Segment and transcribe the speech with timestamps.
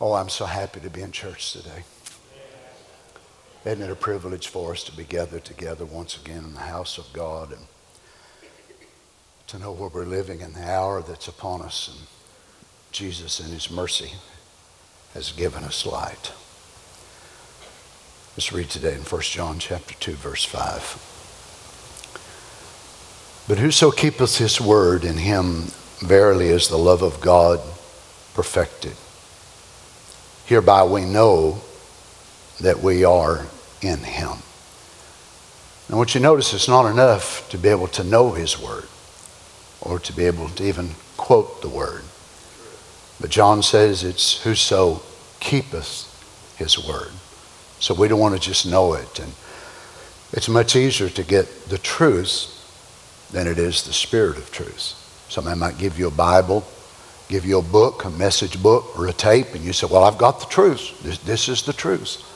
[0.00, 1.84] Oh, I'm so happy to be in church today.
[3.66, 6.96] Isn't it a privilege for us to be gathered together once again in the house
[6.96, 7.66] of God and
[9.48, 11.98] to know where we're living in the hour that's upon us and
[12.92, 14.12] Jesus in his mercy
[15.12, 16.32] has given us light.
[18.36, 21.08] Let's read today in 1 John chapter 2 verse 5.
[23.46, 25.64] But whoso keepeth his word in him
[25.98, 27.60] verily is the love of God
[28.32, 28.96] perfected.
[30.50, 31.60] Hereby we know
[32.60, 33.46] that we are
[33.80, 34.38] in him.
[35.88, 38.88] Now, what you notice, it's not enough to be able to know his word
[39.80, 42.02] or to be able to even quote the word.
[43.20, 45.02] But John says it's whoso
[45.38, 47.12] keepeth his word.
[47.78, 49.20] So we don't want to just know it.
[49.20, 49.32] And
[50.32, 52.48] it's much easier to get the truth
[53.30, 54.96] than it is the spirit of truth.
[55.28, 56.66] Somebody might give you a Bible,
[57.30, 60.18] give you a book, a message book, or a tape, and you say, Well, I've
[60.18, 61.00] got the truth.
[61.02, 62.26] This, this is the truth.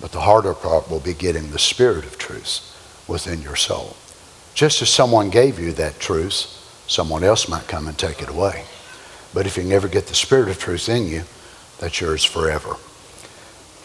[0.00, 3.96] But the harder part will be getting the spirit of truth within your soul.
[4.54, 8.64] Just as someone gave you that truth, someone else might come and take it away.
[9.32, 11.22] But if you never get the spirit of truth in you,
[11.78, 12.76] that's yours forever.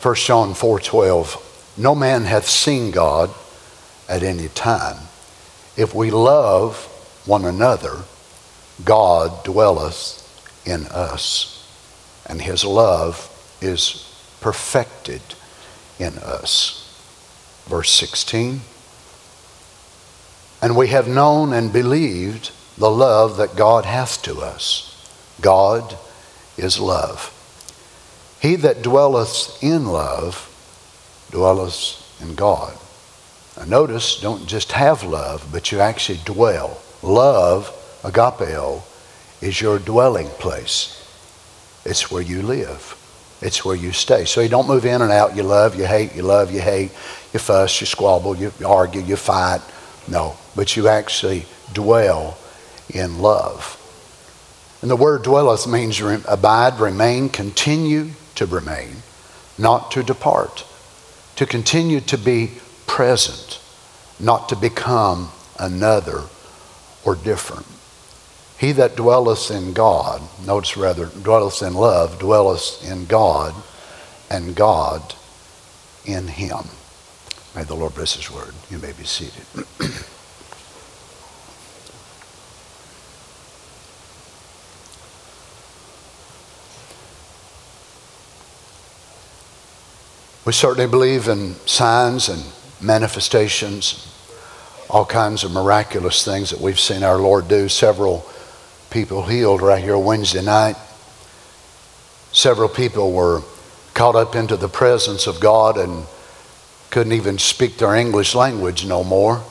[0.01, 3.33] 1 John 4:12 No man hath seen God
[4.09, 4.97] at any time.
[5.77, 6.75] If we love
[7.25, 8.03] one another,
[8.83, 10.24] God dwelleth
[10.65, 11.67] in us,
[12.25, 13.29] and his love
[13.61, 15.21] is perfected
[15.99, 16.81] in us.
[17.67, 18.61] Verse 16
[20.61, 24.91] And we have known and believed the love that God hath to us.
[25.41, 25.97] God
[26.57, 27.31] is love.
[28.41, 30.51] He that dwelleth in love
[31.31, 32.77] dwelleth in God.
[33.57, 36.81] Now notice, don't just have love, but you actually dwell.
[37.01, 37.71] Love,
[38.03, 38.83] agapeo,
[39.41, 41.01] is your dwelling place.
[41.85, 43.01] It's where you live.
[43.41, 44.25] It's where you stay.
[44.25, 45.35] So you don't move in and out.
[45.35, 46.91] You love, you hate, you love, you hate.
[47.33, 49.61] You fuss, you squabble, you argue, you fight.
[50.07, 52.37] No, but you actually dwell
[52.93, 53.81] in love.
[54.81, 58.97] And the word dwelleth means abide, remain, continue to remain,
[59.57, 60.65] not to depart,
[61.35, 62.51] to continue to be
[62.87, 63.59] present,
[64.19, 65.29] not to become
[65.59, 66.23] another
[67.03, 67.65] or different.
[68.57, 73.53] He that dwelleth in God, notice rather, dwelleth in love, dwelleth in God,
[74.29, 75.13] and God
[76.05, 76.69] in him.
[77.55, 78.53] May the Lord bless his word.
[78.69, 79.45] You may be seated.
[90.45, 92.43] we certainly believe in signs and
[92.81, 94.13] manifestations,
[94.89, 97.67] all kinds of miraculous things that we've seen our Lord do.
[97.67, 98.25] Several
[98.95, 100.77] people healed right here Wednesday night.
[102.31, 103.41] Several people were
[103.93, 106.05] caught up into the presence of God and
[106.91, 109.41] couldn't even speak their English language no more.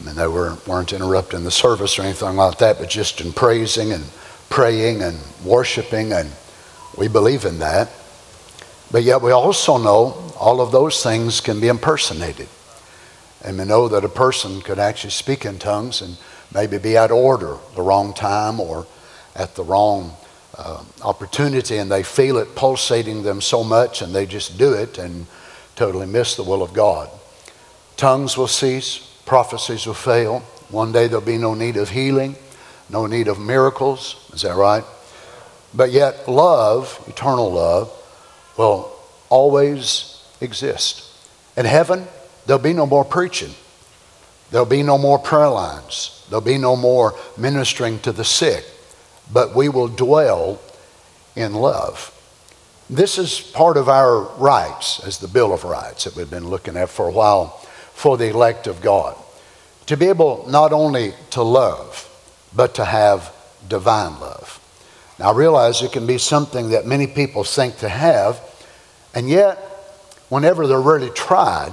[0.00, 3.32] I mean, they were, weren't interrupting the service or anything like that, but just in
[3.32, 4.02] praising and
[4.48, 6.28] praying and worshiping, and
[6.98, 7.92] we believe in that.
[8.90, 12.48] But yet, we also know all of those things can be impersonated.
[13.44, 16.16] And we know that a person could actually speak in tongues and
[16.54, 18.86] maybe be out of order the wrong time or
[19.34, 20.12] at the wrong
[20.56, 24.98] uh, opportunity and they feel it pulsating them so much and they just do it
[24.98, 25.26] and
[25.76, 27.08] totally miss the will of God.
[27.96, 30.40] Tongues will cease, prophecies will fail.
[30.70, 32.36] One day there'll be no need of healing,
[32.88, 34.30] no need of miracles.
[34.32, 34.84] Is that right?
[35.72, 37.92] But yet, love, eternal love,
[38.56, 38.92] will
[39.28, 41.06] always exist.
[41.56, 42.06] In heaven,
[42.46, 43.54] there'll be no more preaching.
[44.50, 46.24] There'll be no more prayer lines.
[46.28, 48.64] There'll be no more ministering to the sick.
[49.32, 50.60] But we will dwell
[51.36, 52.16] in love.
[52.88, 56.76] This is part of our rights, as the Bill of Rights that we've been looking
[56.76, 57.50] at for a while
[57.94, 59.16] for the elect of God.
[59.86, 62.08] To be able not only to love,
[62.54, 63.32] but to have
[63.68, 64.56] divine love.
[65.18, 68.40] Now, I realize it can be something that many people think to have,
[69.14, 69.58] and yet,
[70.28, 71.72] whenever they're really tried,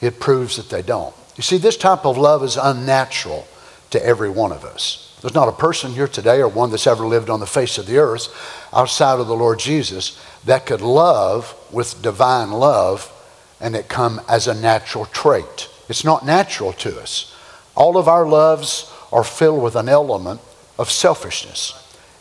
[0.00, 1.14] it proves that they don't.
[1.40, 3.48] You see, this type of love is unnatural
[3.92, 5.18] to every one of us.
[5.22, 7.86] There's not a person here today or one that's ever lived on the face of
[7.86, 8.28] the earth
[8.74, 13.10] outside of the Lord Jesus that could love with divine love
[13.58, 15.70] and it come as a natural trait.
[15.88, 17.34] It's not natural to us.
[17.74, 20.42] All of our loves are filled with an element
[20.78, 21.72] of selfishness.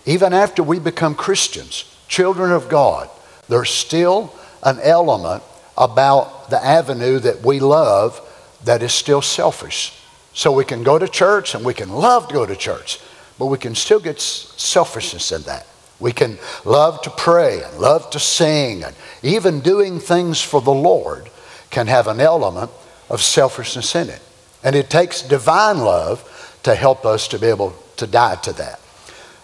[0.06, 3.10] Even after we become Christians, children of God,
[3.50, 4.34] there's still
[4.64, 5.44] an element
[5.78, 8.26] about the avenue that we love
[8.66, 9.94] that is still selfish.
[10.34, 13.00] So we can go to church and we can love to go to church,
[13.38, 15.66] but we can still get selfishness in that.
[16.00, 20.72] We can love to pray and love to sing, and even doing things for the
[20.72, 21.30] Lord
[21.70, 22.72] can have an element
[23.10, 24.22] of selfishness in it.
[24.64, 26.24] And it takes divine love
[26.64, 28.80] to help us to be able to die to that.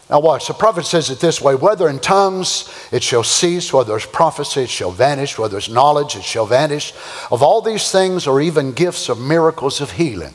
[0.10, 0.48] Now, watch.
[0.48, 4.62] The prophet says it this way whether in tongues it shall cease, whether it's prophecy
[4.62, 6.94] it shall vanish, whether it's knowledge it shall vanish.
[7.32, 10.34] Of all these things, or even gifts of miracles of healing,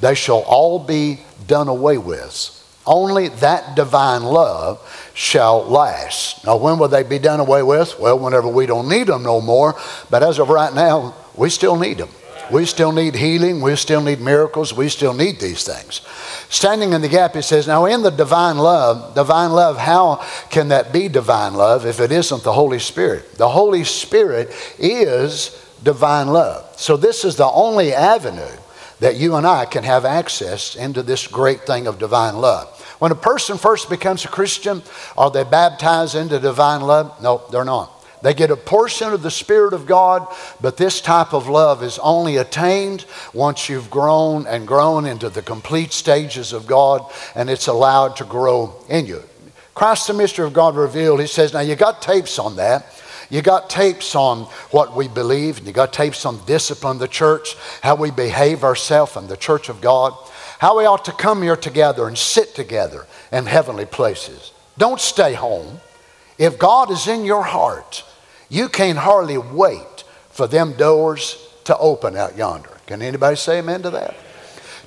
[0.00, 2.58] they shall all be done away with.
[2.84, 4.80] Only that divine love
[5.14, 6.44] shall last.
[6.44, 7.98] Now, when will they be done away with?
[8.00, 9.76] Well, whenever we don't need them no more.
[10.10, 12.08] But as of right now, we still need them.
[12.52, 13.62] We still need healing.
[13.62, 14.74] We still need miracles.
[14.74, 16.02] We still need these things.
[16.50, 20.68] Standing in the gap, he says, Now, in the divine love, divine love, how can
[20.68, 23.36] that be divine love if it isn't the Holy Spirit?
[23.36, 26.78] The Holy Spirit is divine love.
[26.78, 28.58] So, this is the only avenue
[29.00, 32.68] that you and I can have access into this great thing of divine love.
[32.98, 34.82] When a person first becomes a Christian,
[35.16, 37.20] are they baptized into divine love?
[37.22, 38.01] No, they're not.
[38.22, 40.26] They get a portion of the Spirit of God,
[40.60, 43.04] but this type of love is only attained
[43.34, 47.04] once you've grown and grown into the complete stages of God
[47.34, 49.22] and it's allowed to grow in you.
[49.74, 52.86] Christ, the mystery of God revealed, he says, Now you got tapes on that.
[53.30, 54.42] You got tapes on
[54.72, 59.16] what we believe, and you got tapes on discipline, the church, how we behave ourselves
[59.16, 60.12] in the church of God,
[60.58, 64.52] how we ought to come here together and sit together in heavenly places.
[64.76, 65.80] Don't stay home.
[66.36, 68.04] If God is in your heart,
[68.52, 72.68] you can't hardly wait for them doors to open out yonder.
[72.86, 74.14] Can anybody say amen to that?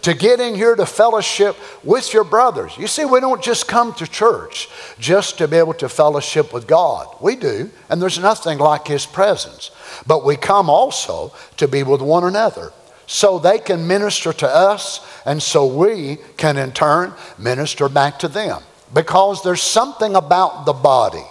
[0.03, 2.77] To get in here to fellowship with your brothers.
[2.77, 4.69] You see, we don't just come to church
[4.99, 7.07] just to be able to fellowship with God.
[7.19, 9.71] We do, and there's nothing like His presence.
[10.05, 12.71] But we come also to be with one another
[13.07, 18.27] so they can minister to us, and so we can in turn minister back to
[18.27, 18.61] them.
[18.93, 21.25] Because there's something about the body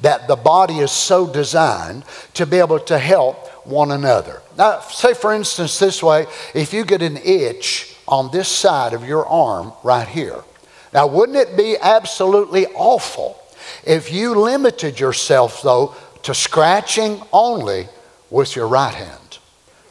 [0.00, 2.04] that the body is so designed
[2.34, 4.42] to be able to help one another.
[4.56, 9.06] Now, say for instance, this way if you get an itch on this side of
[9.06, 10.42] your arm right here,
[10.92, 13.40] now wouldn't it be absolutely awful
[13.84, 17.88] if you limited yourself, though, to scratching only
[18.30, 19.38] with your right hand?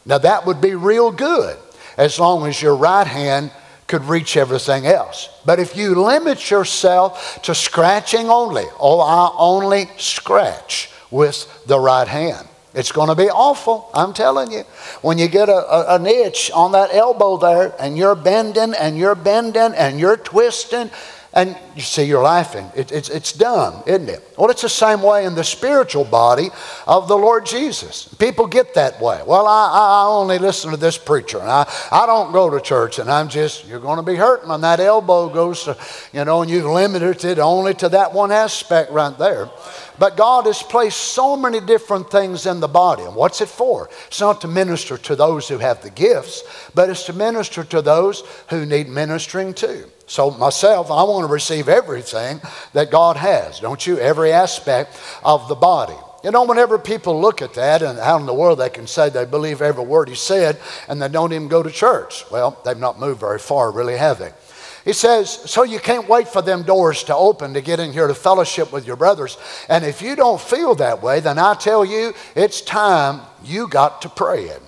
[0.04, 1.58] Now, that would be real good
[1.96, 3.50] as long as your right hand
[3.86, 5.28] could reach everything else.
[5.44, 12.08] But if you limit yourself to scratching only, oh, I only scratch with the right
[12.08, 12.48] hand.
[12.74, 14.64] It's going to be awful, I'm telling you.
[15.00, 18.98] When you get a, a, an itch on that elbow there and you're bending and
[18.98, 20.90] you're bending and you're twisting
[21.36, 22.70] and you see, you're laughing.
[22.74, 24.26] It, it's, it's dumb, isn't it?
[24.38, 26.48] Well, it's the same way in the spiritual body
[26.86, 28.08] of the Lord Jesus.
[28.14, 29.20] People get that way.
[29.26, 32.98] Well, I, I only listen to this preacher, and I, I don't go to church,
[32.98, 35.76] and I'm just, you're going to be hurting when that elbow goes to,
[36.14, 39.50] you know, and you've limited it only to that one aspect right there.
[39.98, 43.02] But God has placed so many different things in the body.
[43.02, 43.90] And what's it for?
[44.06, 46.44] It's not to minister to those who have the gifts,
[46.74, 49.90] but it's to minister to those who need ministering to.
[50.06, 52.40] So, myself, I want to receive everything
[52.72, 53.98] that God has, don't you?
[53.98, 55.96] Every aspect of the body.
[56.22, 59.10] You know, whenever people look at that, and out in the world they can say
[59.10, 60.58] they believe every word he said,
[60.88, 62.24] and they don't even go to church.
[62.30, 64.32] Well, they've not moved very far, really, have they?
[64.84, 68.06] He says, So you can't wait for them doors to open to get in here
[68.06, 69.36] to fellowship with your brothers.
[69.68, 74.02] And if you don't feel that way, then I tell you, it's time you got
[74.02, 74.62] to pray it.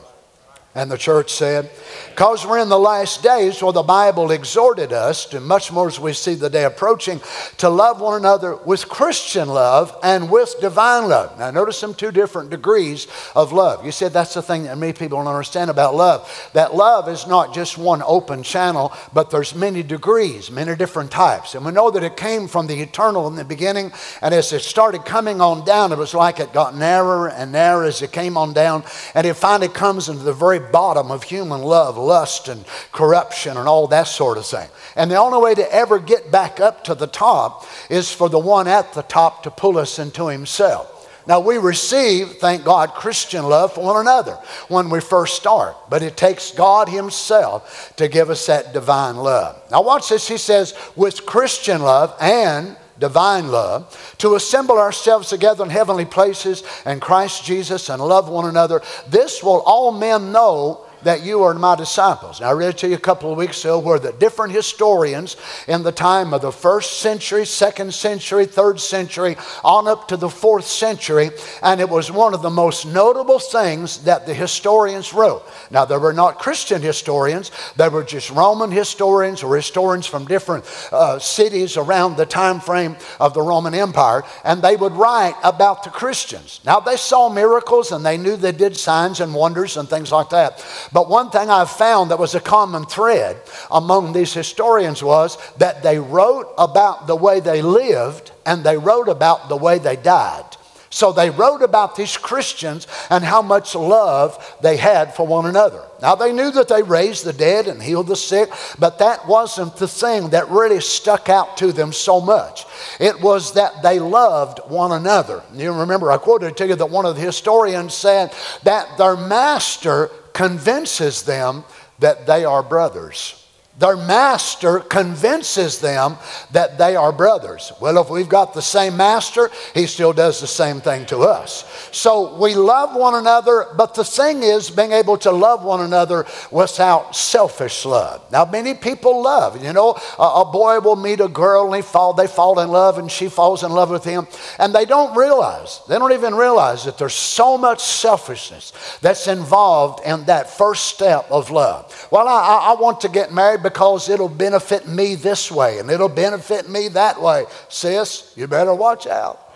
[0.78, 1.68] And the church said,
[2.11, 5.99] because we're in the last days where the Bible exhorted us to, much more as
[5.99, 7.20] we see the day approaching,
[7.56, 11.37] to love one another with Christian love and with divine love.
[11.37, 13.85] Now, notice some two different degrees of love.
[13.85, 16.49] You said that's the thing that many people don't understand about love.
[16.52, 21.56] That love is not just one open channel, but there's many degrees, many different types.
[21.56, 23.90] And we know that it came from the eternal in the beginning,
[24.23, 27.82] and as it started coming on down, it was like it got narrower and narrower
[27.82, 28.85] as it came on down,
[29.16, 33.68] and it finally comes into the very bottom of human love, lust and corruption and
[33.68, 34.68] all that sort of thing.
[34.96, 38.38] And the only way to ever get back up to the top is for the
[38.38, 40.94] one at the top to pull us into himself.
[41.28, 46.02] Now, we receive, thank God, Christian love for one another when we first start, but
[46.02, 49.60] it takes God Himself to give us that divine love.
[49.70, 50.26] Now, watch this.
[50.26, 56.62] He says, with Christian love and divine love, to assemble ourselves together in heavenly places
[56.85, 58.83] and Christ Jesus and love one another.
[59.09, 62.40] This will all men know that you are my disciples.
[62.40, 65.37] Now, I read to you a couple of weeks ago where the different historians
[65.67, 70.28] in the time of the first century, second century, third century, on up to the
[70.28, 71.31] fourth century,
[71.62, 75.47] and it was one of the most notable things that the historians wrote.
[75.71, 80.64] Now, they were not Christian historians, they were just Roman historians or historians from different
[80.93, 85.85] uh, cities around the time frame of the Roman Empire, and they would write about
[85.85, 86.61] the Christians.
[86.64, 90.31] Now, they saw miracles and they knew they did signs and wonders and things like
[90.31, 90.64] that.
[90.92, 93.40] But one thing I've found that was a common thread
[93.71, 99.09] among these historians was that they wrote about the way they lived and they wrote
[99.09, 100.45] about the way they died.
[100.90, 105.83] So they wrote about these Christians and how much love they had for one another.
[106.00, 109.76] Now they knew that they raised the dead and healed the sick, but that wasn't
[109.76, 112.64] the thing that really stuck out to them so much.
[112.99, 115.42] It was that they loved one another.
[115.52, 120.11] You remember, I quoted to you that one of the historians said that their master
[120.38, 121.64] convinces them
[121.99, 123.38] that they are brothers.
[123.78, 126.16] Their master convinces them
[126.50, 127.73] that they are brothers.
[127.80, 131.64] Well, if we've got the same master, he still does the same thing to us.
[131.92, 136.26] So we love one another, but the thing is being able to love one another
[136.50, 138.28] without selfish love.
[138.32, 139.62] Now, many people love.
[139.62, 142.70] You know, a, a boy will meet a girl and they fall, they fall in
[142.70, 144.26] love and she falls in love with him,
[144.58, 150.04] and they don't realize, they don't even realize that there's so much selfishness that's involved
[150.04, 152.08] in that first step of love.
[152.11, 156.08] Well, I, I want to get married because it'll benefit me this way and it'll
[156.08, 157.44] benefit me that way.
[157.68, 159.48] Sis, you better watch out.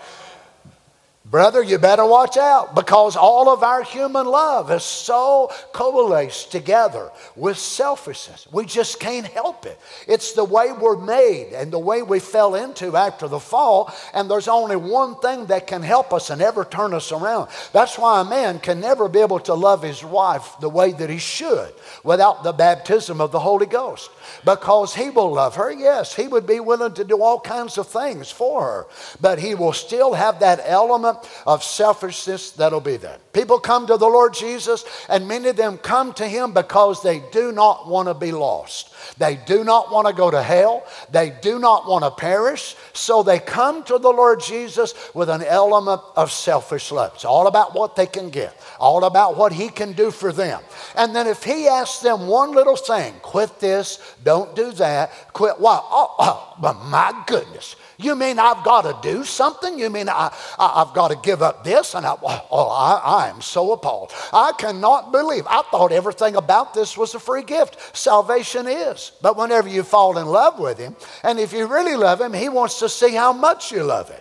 [1.33, 7.11] Brother, you better watch out because all of our human love is so coalesced together
[7.35, 8.47] with selfishness.
[8.53, 9.81] We just can't help it.
[10.07, 14.31] It's the way we're made and the way we fell into after the fall, and
[14.31, 17.49] there's only one thing that can help us and ever turn us around.
[17.73, 21.09] That's why a man can never be able to love his wife the way that
[21.09, 21.73] he should
[22.05, 24.11] without the baptism of the Holy Ghost
[24.45, 25.73] because he will love her.
[25.73, 28.87] Yes, he would be willing to do all kinds of things for her,
[29.19, 33.19] but he will still have that element of selfishness that'll be there.
[33.33, 37.23] People come to the Lord Jesus, and many of them come to him because they
[37.33, 38.93] do not want to be lost.
[39.19, 40.85] They do not want to go to hell.
[41.11, 42.77] They do not want to perish.
[42.93, 47.13] So they come to the Lord Jesus with an element of selfish love.
[47.15, 50.61] It's all about what they can get, all about what He can do for them.
[50.97, 55.59] And then if He asks them one little thing, quit this, don't do that, quit
[55.59, 55.85] what?
[55.91, 57.77] Oh, oh, but my goodness.
[57.99, 59.79] You mean I've got to do something?
[59.79, 61.95] You mean I, I, have got to give up this?
[61.95, 64.13] And I, oh, I, I am so appalled.
[64.33, 65.47] I cannot believe.
[65.47, 67.97] I thought everything about this was a free gift.
[67.97, 69.13] Salvation is.
[69.21, 72.49] But whenever you fall in love with Him, and if you really love Him, He
[72.49, 74.21] wants to see how much you love Him.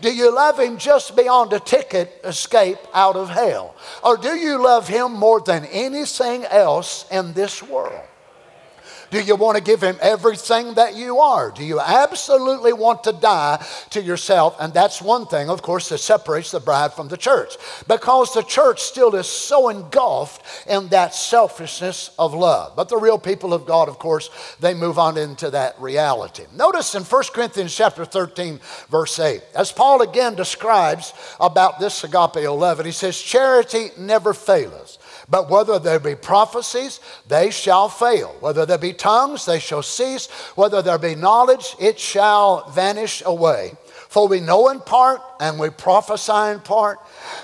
[0.00, 3.76] Do you love Him just beyond a ticket escape out of hell?
[4.02, 8.02] Or do you love Him more than anything else in this world?
[9.12, 11.50] Do you want to give him everything that you are?
[11.50, 14.56] Do you absolutely want to die to yourself?
[14.58, 18.42] And that's one thing, of course, that separates the bride from the church because the
[18.42, 22.74] church still is so engulfed in that selfishness of love.
[22.74, 26.44] But the real people of God, of course, they move on into that reality.
[26.50, 32.48] Notice in 1 Corinthians chapter 13, verse 8, as Paul again describes about this agape
[32.48, 34.96] love, he says, Charity never faileth.
[35.28, 38.36] But whether there be prophecies, they shall fail.
[38.40, 40.26] Whether there be tongues, they shall cease.
[40.56, 43.72] Whether there be knowledge, it shall vanish away.
[44.08, 46.98] For we know in part and we prophesy in part.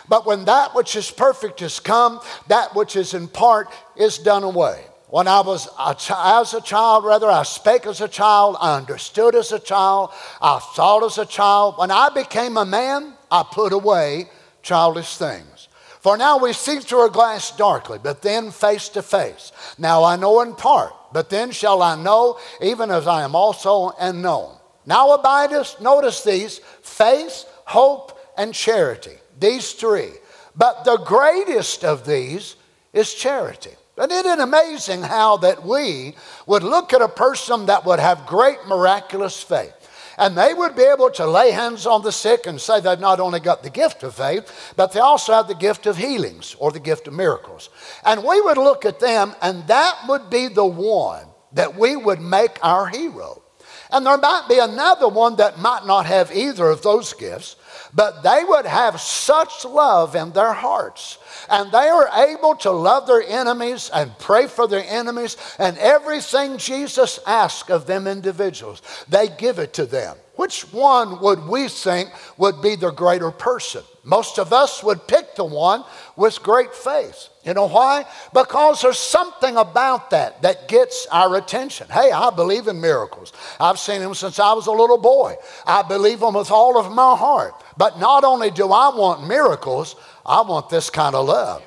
[0.08, 4.44] But when that which is perfect is come, that which is in part is done
[4.44, 4.85] away.
[5.08, 8.76] When I was a ch- as a child, rather, I spake as a child, I
[8.76, 10.11] understood as a child,
[10.42, 11.78] I thought as a child.
[11.78, 14.28] When I became a man, I put away
[14.62, 15.57] childish things.
[16.00, 19.52] For now we see through a glass darkly, but then face to face.
[19.78, 23.90] Now I know in part, but then shall I know, even as I am also
[23.98, 24.56] and known.
[24.86, 29.16] Now abideth, notice these faith, hope, and charity.
[29.38, 30.10] These three.
[30.56, 32.56] But the greatest of these
[32.92, 33.72] is charity.
[33.96, 36.14] And isn't it amazing how that we
[36.46, 39.74] would look at a person that would have great miraculous faith?
[40.18, 43.20] And they would be able to lay hands on the sick and say they've not
[43.20, 46.72] only got the gift of faith, but they also have the gift of healings or
[46.72, 47.70] the gift of miracles.
[48.04, 52.20] And we would look at them, and that would be the one that we would
[52.20, 53.42] make our hero.
[53.90, 57.56] And there might be another one that might not have either of those gifts,
[57.95, 61.18] but they would have such love in their hearts.
[61.49, 65.37] And they are able to love their enemies and pray for their enemies.
[65.59, 70.16] And everything Jesus asks of them individuals, they give it to them.
[70.37, 73.83] Which one would we think would be the greater person?
[74.04, 75.83] Most of us would pick the one
[76.14, 77.28] with great faith.
[77.45, 78.04] You know why?
[78.33, 81.88] Because there's something about that that gets our attention.
[81.88, 83.33] Hey, I believe in miracles.
[83.59, 85.35] I've seen them since I was a little boy.
[85.66, 87.54] I believe them with all of my heart.
[87.78, 91.62] But not only do I want miracles, I want this kind of love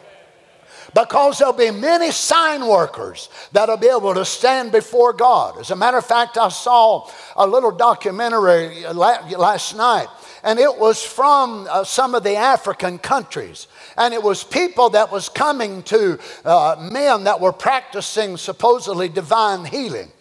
[0.93, 5.57] because there'll be many sign workers that'll be able to stand before God.
[5.59, 10.07] As a matter of fact, I saw a little documentary last night,
[10.43, 13.67] and it was from uh, some of the African countries.
[13.97, 19.65] And it was people that was coming to uh, men that were practicing supposedly divine
[19.65, 20.11] healing.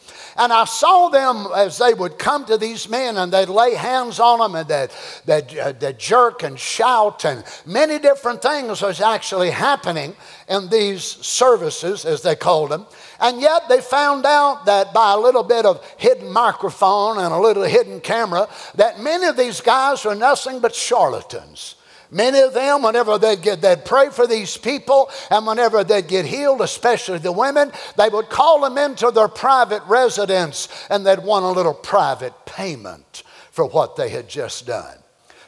[0.40, 4.18] And I saw them as they would come to these men and they'd lay hands
[4.18, 4.88] on them and they'd,
[5.26, 10.16] they'd, uh, they'd jerk and shout, and many different things was actually happening
[10.48, 12.86] in these services, as they called them.
[13.20, 17.38] And yet they found out that by a little bit of hidden microphone and a
[17.38, 21.74] little hidden camera, that many of these guys were nothing but charlatans.
[22.10, 26.26] Many of them, whenever they'd, get, they'd pray for these people and whenever they'd get
[26.26, 31.44] healed, especially the women, they would call them into their private residence and they'd want
[31.44, 34.96] a little private payment for what they had just done.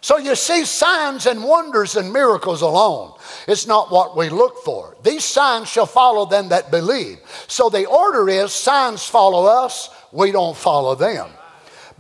[0.00, 3.12] So you see, signs and wonders and miracles alone
[3.47, 4.97] is not what we look for.
[5.04, 7.19] These signs shall follow them that believe.
[7.47, 11.31] So the order is signs follow us, we don't follow them.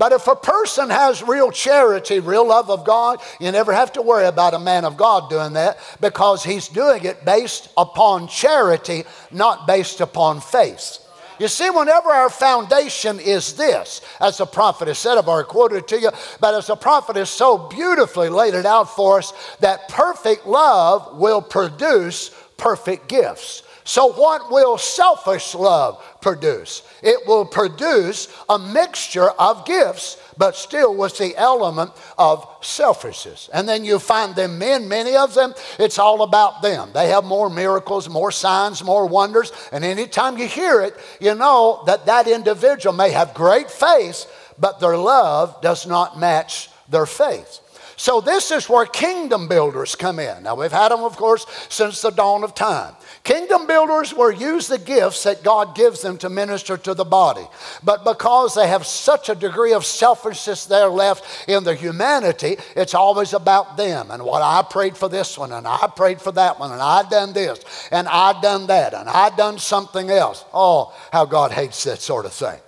[0.02, 4.02] But if a person has real charity, real love of God, you never have to
[4.02, 9.04] worry about a man of God doing that because he's doing it based upon charity,
[9.30, 10.98] not based upon faith.
[11.38, 15.86] You see, whenever our foundation is this, as the prophet has said, I've already quoted
[15.86, 19.88] to you, but as the prophet has so beautifully laid it out for us, that
[19.88, 23.62] perfect love will produce perfect gifts.
[23.84, 26.82] So, what will selfish love produce?
[27.02, 33.50] It will produce a mixture of gifts, but still with the element of selfishness.
[33.52, 36.90] And then you find them men, many of them, it's all about them.
[36.94, 39.52] They have more miracles, more signs, more wonders.
[39.72, 44.26] And anytime you hear it, you know that that individual may have great faith,
[44.58, 47.58] but their love does not match their faith.
[47.96, 50.42] So, this is where kingdom builders come in.
[50.42, 52.96] Now, we've had them, of course, since the dawn of time.
[53.24, 57.46] Kingdom builders will use the gifts that God gives them to minister to the body.
[57.84, 62.94] But because they have such a degree of selfishness there left in their humanity, it's
[62.94, 66.58] always about them and what I prayed for this one, and I prayed for that
[66.58, 70.44] one, and I done this, and I done that, and I done something else.
[70.52, 72.58] Oh, how God hates that sort of thing.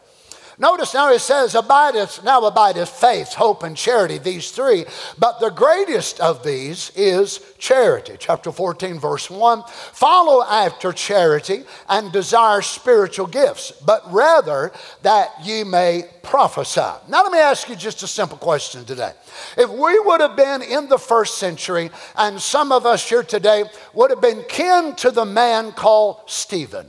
[0.58, 4.84] Notice now it says, abideth, now abideth faith, hope, and charity, these three.
[5.18, 8.16] But the greatest of these is charity.
[8.18, 9.64] Chapter 14, verse 1.
[9.92, 16.80] Follow after charity and desire spiritual gifts, but rather that ye may prophesy.
[17.08, 19.12] Now let me ask you just a simple question today.
[19.58, 23.64] If we would have been in the first century, and some of us here today
[23.92, 26.88] would have been kin to the man called Stephen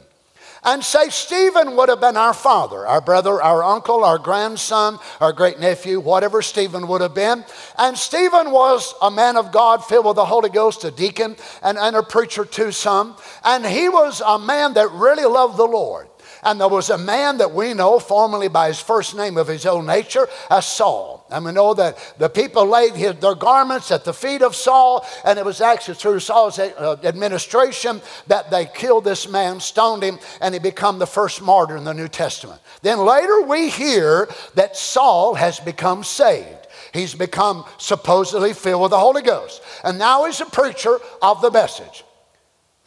[0.66, 5.32] and say Stephen would have been our father, our brother, our uncle, our grandson, our
[5.32, 7.46] great nephew, whatever Stephen would have been.
[7.78, 11.78] And Stephen was a man of God filled with the Holy Ghost, a deacon and,
[11.78, 13.16] and a preacher to some.
[13.44, 16.08] And he was a man that really loved the Lord.
[16.46, 19.66] And there was a man that we know, formerly by his first name of his
[19.66, 21.26] own nature, as Saul.
[21.32, 25.04] And we know that the people laid his, their garments at the feet of Saul,
[25.26, 30.20] and it was actually through Saul's uh, administration that they killed this man, stoned him,
[30.40, 32.62] and he became the first martyr in the New Testament.
[32.84, 36.68] Then later we hear that Saul has become saved.
[36.94, 39.64] He's become supposedly filled with the Holy Ghost.
[39.84, 42.04] And now he's a preacher of the message.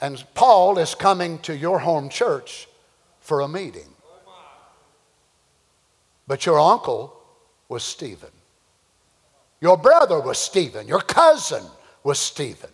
[0.00, 2.67] And Paul is coming to your home church
[3.28, 3.86] for a meeting.
[6.26, 7.14] But your uncle
[7.68, 8.30] was Stephen.
[9.60, 10.88] Your brother was Stephen.
[10.88, 11.62] Your cousin
[12.02, 12.70] was Stephen.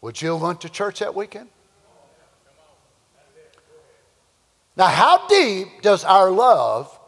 [0.00, 1.50] Would you have went to church that weekend?
[4.78, 6.98] Now, how deep does our love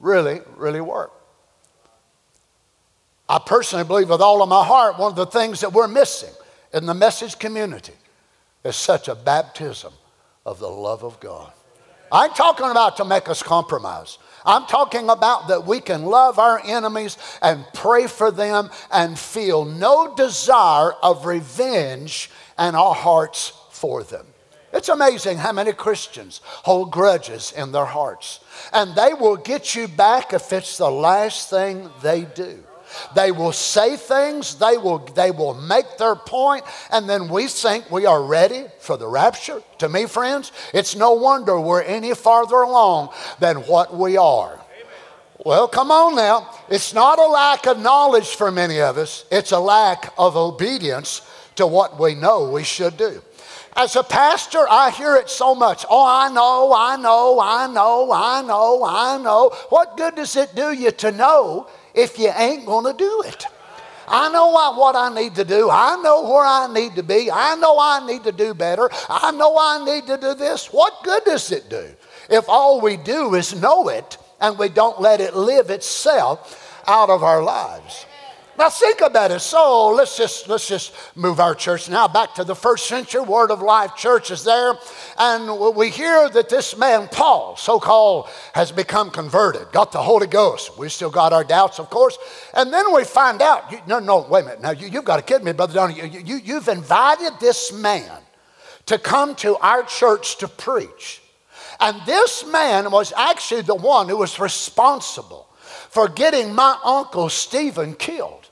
[0.00, 1.12] really, really work?
[3.28, 6.32] I personally believe with all of my heart, one of the things that we're missing
[6.72, 7.92] in the message community
[8.64, 9.92] is such a baptism
[10.46, 11.52] of the love of God.
[12.10, 14.18] I'm talking about to make us compromise.
[14.44, 19.64] I'm talking about that we can love our enemies and pray for them and feel
[19.64, 24.24] no desire of revenge in our hearts for them.
[24.72, 28.40] It's amazing how many Christians hold grudges in their hearts.
[28.72, 32.62] And they will get you back if it's the last thing they do.
[33.14, 37.90] They will say things, they will, they will make their point, and then we think
[37.90, 39.62] we are ready for the rapture.
[39.78, 44.60] To me, friends, it's no wonder we're any farther along than what we are.
[45.44, 46.50] Well, come on now.
[46.68, 51.22] It's not a lack of knowledge for many of us, it's a lack of obedience
[51.56, 53.22] to what we know we should do.
[53.76, 55.84] As a pastor, I hear it so much.
[55.90, 59.50] Oh, I know, I know, I know, I know, I know.
[59.68, 63.46] What good does it do you to know if you ain't going to do it?
[64.08, 65.68] I know what I need to do.
[65.70, 67.30] I know where I need to be.
[67.30, 68.88] I know I need to do better.
[69.08, 70.72] I know I need to do this.
[70.72, 71.88] What good does it do
[72.30, 77.10] if all we do is know it and we don't let it live itself out
[77.10, 78.05] of our lives?
[78.58, 79.40] Now think about it.
[79.40, 83.20] So let's just let's just move our church now back to the first century.
[83.20, 84.74] Word of Life Church is there,
[85.18, 90.78] and we hear that this man Paul, so-called, has become converted, got the Holy Ghost.
[90.78, 92.16] We still got our doubts, of course,
[92.54, 93.70] and then we find out.
[93.70, 94.62] You, no, no, wait a minute.
[94.62, 95.94] Now you, have got to kid me, brother Donny.
[95.94, 98.10] You, you, you've invited this man
[98.86, 101.20] to come to our church to preach,
[101.78, 105.46] and this man was actually the one who was responsible
[105.90, 108.45] for getting my uncle Stephen killed.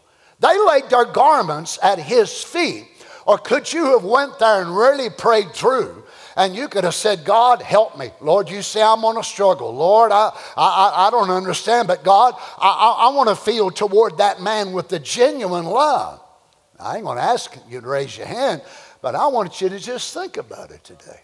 [0.44, 2.86] They laid their garments at his feet.
[3.26, 6.04] Or could you have went there and really prayed through?
[6.36, 8.10] And you could have said, God, help me.
[8.20, 9.74] Lord, you say I'm on a struggle.
[9.74, 14.18] Lord, I, I, I don't understand, but God, I, I, I want to feel toward
[14.18, 16.20] that man with the genuine love.
[16.78, 18.60] I ain't going to ask you to raise your hand,
[19.00, 21.20] but I want you to just think about it today.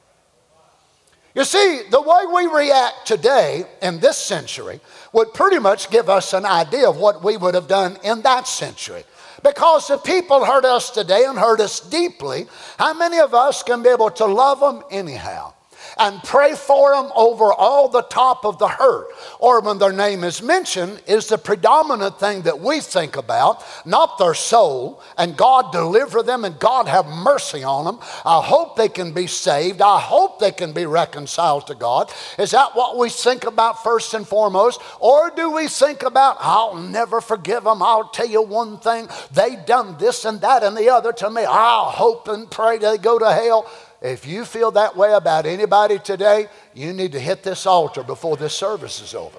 [1.35, 4.81] You see, the way we react today in this century
[5.13, 8.49] would pretty much give us an idea of what we would have done in that
[8.49, 9.05] century.
[9.43, 12.47] Because if people hurt us today and hurt us deeply,
[12.79, 15.55] how many of us can be able to love them anyhow?
[16.01, 19.09] And pray for them over all the top of the hurt.
[19.39, 24.17] Or when their name is mentioned, is the predominant thing that we think about, not
[24.19, 25.03] their soul.
[25.19, 27.99] And God deliver them and God have mercy on them.
[28.25, 29.83] I hope they can be saved.
[29.83, 32.11] I hope they can be reconciled to God.
[32.39, 34.81] Is that what we think about first and foremost?
[35.01, 37.83] Or do we think about, I'll never forgive them.
[37.83, 41.45] I'll tell you one thing, they done this and that and the other to me.
[41.45, 43.71] I'll hope and pray they go to hell.
[44.03, 48.37] If you feel that way about anybody today, you need to hit this altar before
[48.37, 49.39] this service is over.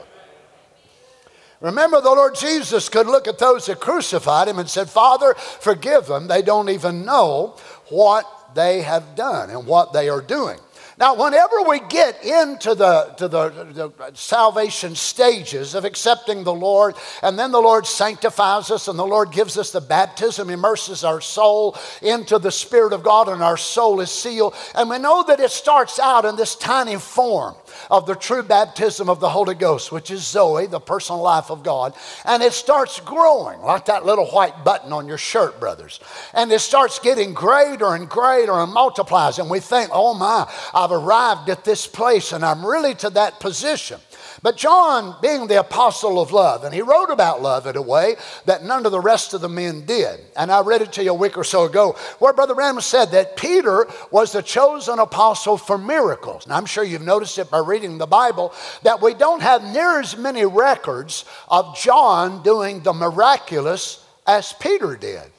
[1.61, 6.07] Remember, the Lord Jesus could look at those that crucified him and said, Father, forgive
[6.07, 6.27] them.
[6.27, 7.55] They don't even know
[7.89, 10.59] what they have done and what they are doing.
[10.97, 16.95] Now, whenever we get into the, to the, the, salvation stages of accepting the Lord,
[17.23, 21.21] and then the Lord sanctifies us, and the Lord gives us the baptism, immerses our
[21.21, 24.53] soul into the Spirit of God, and our soul is sealed.
[24.75, 27.55] And we know that it starts out in this tiny form
[27.89, 31.63] of the true baptism of the Holy Ghost, which is Zoe, the personal life of
[31.63, 31.93] God.
[32.25, 35.99] And it starts growing like that little white button on your shirt, brothers.
[36.33, 39.39] And it starts getting greater and greater and multiplies.
[39.39, 43.39] And we think, oh my, I've arrived at this place and I'm really to that
[43.39, 43.99] position.
[44.43, 48.15] But John, being the apostle of love, and he wrote about love in a way
[48.45, 50.19] that none of the rest of the men did.
[50.35, 53.11] And I read it to you a week or so ago, where Brother Branham said
[53.11, 56.45] that Peter was the chosen apostle for miracles.
[56.45, 59.99] And I'm sure you've noticed it by reading the Bible that we don't have near
[59.99, 65.30] as many records of John doing the miraculous as Peter did.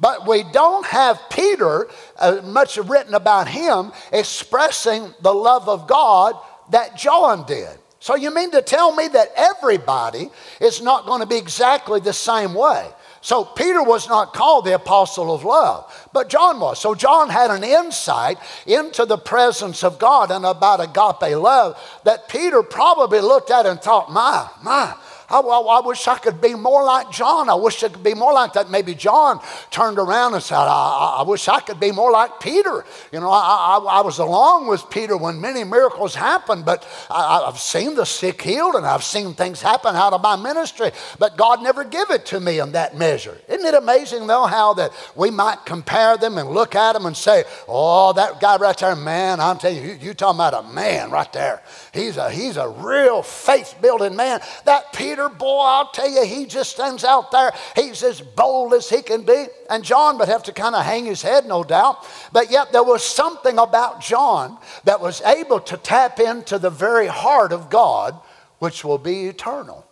[0.00, 6.34] But we don't have Peter, uh, much written about him, expressing the love of God
[6.70, 7.78] that John did.
[8.00, 10.30] So you mean to tell me that everybody
[10.60, 12.86] is not going to be exactly the same way?
[13.22, 16.78] So Peter was not called the apostle of love, but John was.
[16.78, 22.28] So John had an insight into the presence of God and about agape love that
[22.28, 24.94] Peter probably looked at and thought, my, my,
[25.28, 27.48] I, I, I, wish I could be more like John.
[27.48, 28.70] I wish I could be more like that.
[28.70, 32.84] Maybe John turned around and said, I, I wish I could be more like Peter.
[33.12, 37.94] You know, I, was along with Peter when many miracles happened, but I, have seen
[37.94, 41.84] the sick healed and I've seen things happen out of my ministry, but God never
[41.84, 43.38] give it to me in that measure.
[43.48, 47.16] Isn't it amazing, though, how that we might compare them and look at them and
[47.16, 50.68] say, oh, that guy right there, man, I'm telling you, you, you talking about a
[50.68, 51.62] man right there.
[51.94, 54.40] He's a, he's a real faith building man.
[54.64, 57.52] That Peter boy, I'll tell you, he just stands out there.
[57.76, 59.46] He's as bold as he can be.
[59.70, 62.04] And John would have to kind of hang his head, no doubt.
[62.32, 67.06] But yet there was something about John that was able to tap into the very
[67.06, 68.20] heart of God,
[68.58, 69.86] which will be eternal.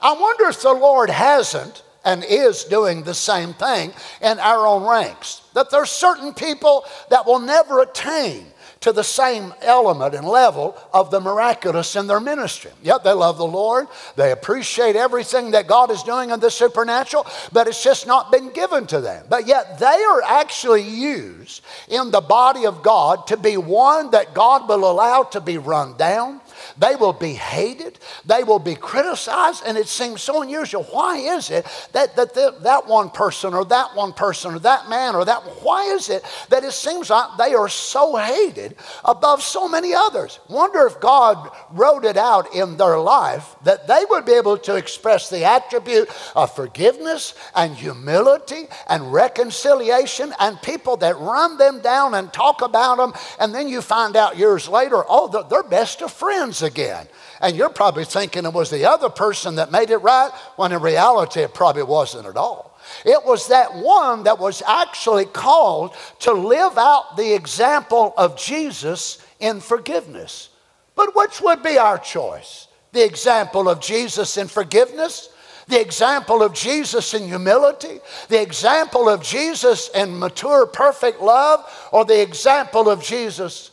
[0.00, 4.88] I wonder if the Lord hasn't and is doing the same thing in our own
[4.88, 5.42] ranks.
[5.52, 8.46] That there's certain people that will never attain
[8.84, 12.70] to the same element and level of the miraculous in their ministry.
[12.82, 17.26] Yet they love the Lord, they appreciate everything that God is doing in the supernatural,
[17.50, 19.24] but it's just not been given to them.
[19.30, 24.34] But yet they are actually used in the body of God to be one that
[24.34, 26.42] God will allow to be run down
[26.78, 30.84] they will be hated, they will be criticized, and it seems so unusual.
[30.84, 34.88] Why is it that, that the, that one person or that one person or that
[34.88, 39.42] man or that, why is it that it seems like they are so hated above
[39.42, 40.40] so many others?
[40.48, 44.76] Wonder if God wrote it out in their life that they would be able to
[44.76, 52.14] express the attribute of forgiveness and humility and reconciliation and people that run them down
[52.14, 56.12] and talk about them, and then you find out years later, oh, they're best of
[56.12, 57.06] friends again.
[57.40, 60.80] And you're probably thinking it was the other person that made it right, when in
[60.80, 62.78] reality it probably wasn't at all.
[63.04, 69.24] It was that one that was actually called to live out the example of Jesus
[69.40, 70.50] in forgiveness.
[70.94, 72.68] But which would be our choice?
[72.92, 75.30] The example of Jesus in forgiveness
[75.66, 82.04] the example of Jesus in humility, the example of Jesus in mature, perfect love, or
[82.04, 83.70] the example of Jesus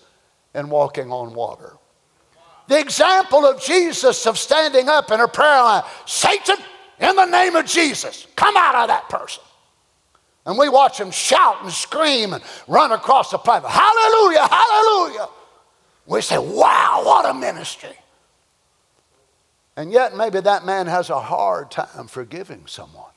[0.55, 1.77] in walking on water.
[2.71, 6.55] The example of Jesus of standing up in a prayer line Satan,
[7.01, 9.43] in the name of Jesus, come out of that person.
[10.45, 13.73] And we watch him shout and scream and run across the platform.
[13.73, 15.27] Hallelujah, hallelujah.
[16.05, 17.97] We say, wow, what a ministry.
[19.75, 23.11] And yet, maybe that man has a hard time forgiving someone.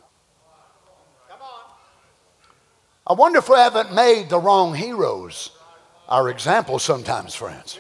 [3.07, 5.53] I wonder if we haven't made the wrong heroes
[6.09, 7.79] our example sometimes, friends.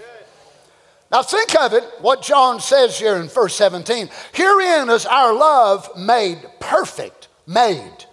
[1.14, 4.10] Now, think of it, what John says here in verse 17.
[4.32, 8.04] Herein is our love made perfect, made.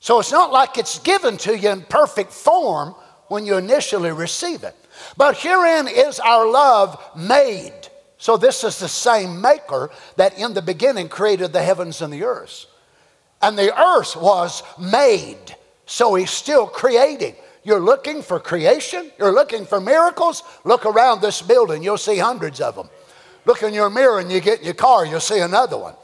[0.00, 2.94] So it's not like it's given to you in perfect form
[3.28, 4.76] when you initially receive it.
[5.16, 7.88] But herein is our love made.
[8.18, 12.24] So, this is the same maker that in the beginning created the heavens and the
[12.24, 12.66] earth.
[13.40, 15.56] And the earth was made.
[15.86, 17.36] So, he's still creating.
[17.62, 19.10] You're looking for creation?
[19.18, 20.42] You're looking for miracles?
[20.64, 22.88] Look around this building, you'll see hundreds of them.
[23.44, 25.94] Look in your mirror and you get in your car, you'll see another one.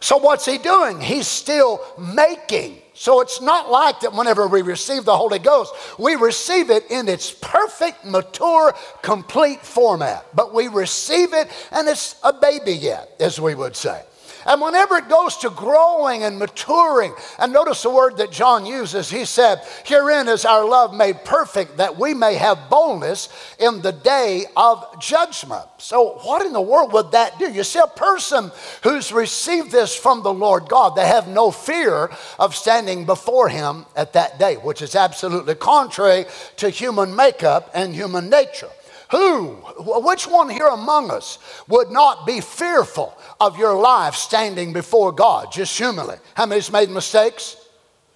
[0.00, 1.00] So, what's he doing?
[1.00, 2.82] He's still making.
[2.94, 7.08] So it's not like that whenever we receive the Holy Ghost, we receive it in
[7.08, 10.24] its perfect, mature, complete format.
[10.32, 14.02] But we receive it and it's a baby yet, as we would say.
[14.46, 19.10] And whenever it goes to growing and maturing, and notice the word that John uses,
[19.10, 23.28] he said, Herein is our love made perfect, that we may have boldness
[23.58, 25.64] in the day of judgment.
[25.78, 27.50] So, what in the world would that do?
[27.50, 28.50] You see, a person
[28.82, 33.86] who's received this from the Lord God, they have no fear of standing before Him
[33.96, 36.26] at that day, which is absolutely contrary
[36.56, 38.70] to human makeup and human nature.
[39.14, 45.12] Who, which one here among us would not be fearful of your life standing before
[45.12, 46.16] God, just humanly?
[46.34, 47.56] How many's made mistakes?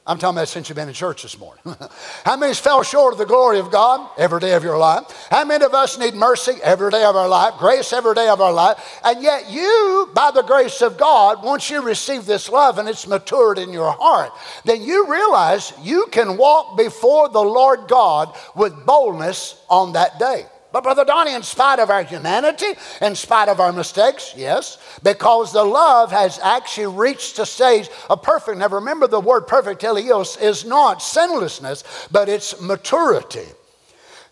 [0.04, 1.62] I'm talking about since you've been in church this morning.
[2.24, 5.04] How many's fell short of the glory of God every day of your life?
[5.30, 8.40] How many of us need mercy every day of our life, grace every day of
[8.40, 8.98] our life?
[9.04, 13.06] And yet, you, by the grace of God, once you receive this love and it's
[13.06, 14.32] matured in your heart,
[14.64, 20.46] then you realize you can walk before the Lord God with boldness on that day.
[20.70, 22.66] But, Brother Donny, in spite of our humanity,
[23.00, 28.22] in spite of our mistakes, yes, because the love has actually reached the stage of
[28.22, 28.58] perfect.
[28.58, 33.46] Now, remember the word perfect, teleos, is not sinlessness, but it's maturity.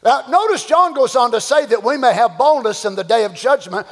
[0.05, 3.25] Now, notice John goes on to say that we may have boldness in the day
[3.25, 3.87] of judgment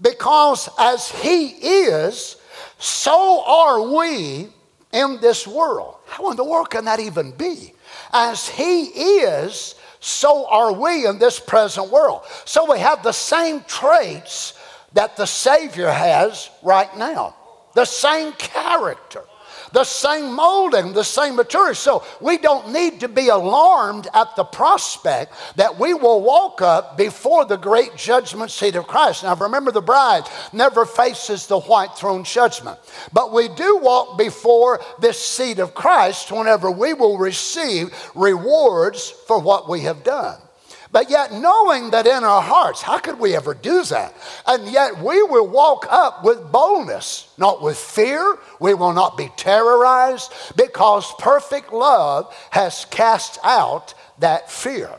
[0.00, 2.36] because as he is,
[2.78, 4.48] so are we
[4.92, 5.96] in this world.
[6.06, 7.74] How in the world can that even be?
[8.12, 12.22] As he is, so are we in this present world.
[12.46, 14.54] So we have the same traits
[14.94, 17.36] that the Savior has right now,
[17.74, 19.22] the same character
[19.72, 21.74] the same molding, the same maturity.
[21.74, 26.96] So we don't need to be alarmed at the prospect that we will walk up
[26.96, 29.22] before the great judgment seat of Christ.
[29.22, 32.78] Now remember, the bride never faces the white throne judgment,
[33.12, 39.38] but we do walk before this seat of Christ whenever we will receive rewards for
[39.38, 40.38] what we have done.
[40.92, 44.12] But yet, knowing that in our hearts, how could we ever do that?
[44.44, 48.38] And yet, we will walk up with boldness, not with fear.
[48.58, 54.90] We will not be terrorized because perfect love has cast out that fear.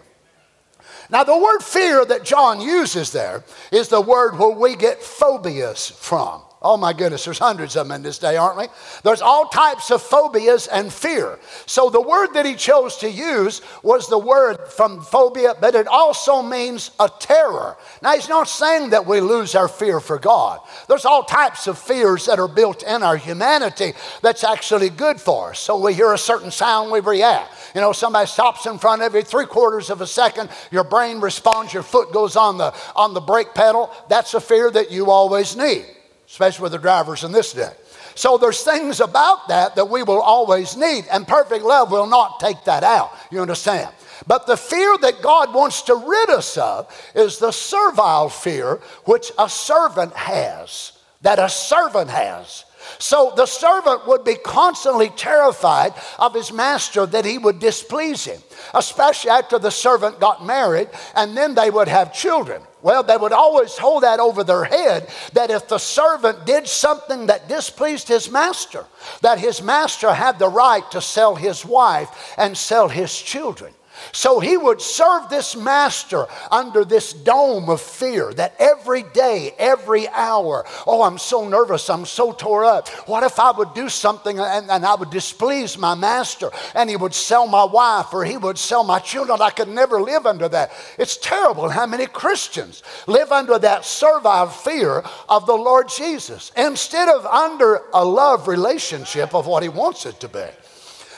[1.09, 5.89] Now, the word fear that John uses there is the word where we get phobias
[5.89, 6.41] from.
[6.63, 8.67] Oh my goodness, there's hundreds of them in this day, aren't we?
[9.01, 11.39] There's all types of phobias and fear.
[11.65, 15.87] So the word that he chose to use was the word from phobia, but it
[15.87, 17.77] also means a terror.
[18.03, 20.59] Now he's not saying that we lose our fear for God.
[20.87, 25.49] There's all types of fears that are built in our humanity that's actually good for
[25.51, 25.59] us.
[25.59, 27.51] So we hear a certain sound, we react.
[27.73, 31.21] You know, somebody stops in front of you, three quarters of a second, your brain
[31.21, 33.89] responds, your foot goes on the on the brake pedal.
[34.09, 35.85] That's a fear that you always need
[36.31, 37.73] especially with the drivers in this day.
[38.15, 42.39] So there's things about that that we will always need, and perfect love will not
[42.39, 43.11] take that out.
[43.31, 43.93] You understand?
[44.25, 49.33] But the fear that God wants to rid us of is the servile fear which
[49.37, 52.63] a servant has, that a servant has.
[52.99, 58.41] So the servant would be constantly terrified of his master that he would displease him,
[58.73, 62.61] especially after the servant got married and then they would have children.
[62.81, 67.27] Well, they would always hold that over their head that if the servant did something
[67.27, 68.85] that displeased his master,
[69.21, 73.73] that his master had the right to sell his wife and sell his children.
[74.11, 80.07] So he would serve this master under this dome of fear that every day, every
[80.09, 82.89] hour, oh, I'm so nervous, I'm so tore up.
[83.07, 86.95] What if I would do something and, and I would displease my master and he
[86.95, 89.41] would sell my wife or he would sell my children?
[89.41, 90.71] I could never live under that.
[90.97, 97.07] It's terrible how many Christians live under that servile fear of the Lord Jesus instead
[97.07, 100.45] of under a love relationship of what he wants it to be.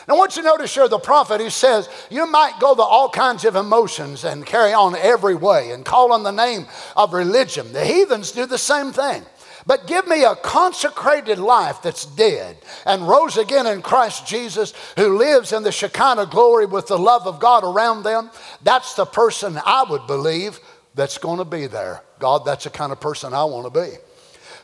[0.08, 2.82] Now, I want you to notice here the prophet, he says, you might go to
[2.82, 7.14] all kinds of emotions and carry on every way and call on the name of
[7.14, 7.72] religion.
[7.72, 9.24] The heathens do the same thing.
[9.66, 15.18] But give me a consecrated life that's dead and rose again in Christ Jesus, who
[15.18, 18.30] lives in the Shekinah glory with the love of God around them.
[18.62, 20.60] That's the person I would believe
[20.96, 22.02] that's going to be there.
[22.20, 23.96] God, that's the kind of person I want to be.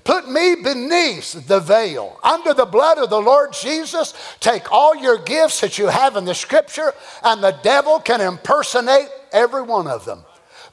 [0.04, 2.20] Put me beneath the veil.
[2.24, 6.26] Under the blood of the Lord Jesus, take all your gifts that you have in
[6.26, 10.24] the scripture, and the devil can impersonate every one of them.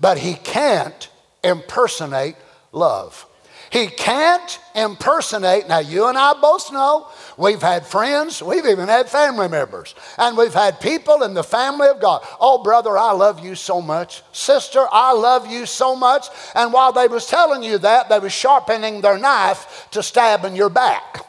[0.00, 1.08] But he can't
[1.42, 2.36] impersonate
[2.72, 3.26] love.
[3.70, 5.68] He can't impersonate.
[5.68, 10.36] Now, you and I both know we've had friends, we've even had family members, and
[10.36, 12.26] we've had people in the family of God.
[12.40, 14.22] Oh, brother, I love you so much.
[14.32, 16.28] Sister, I love you so much.
[16.54, 20.54] And while they was telling you that, they was sharpening their knife to stab in
[20.54, 21.26] your back.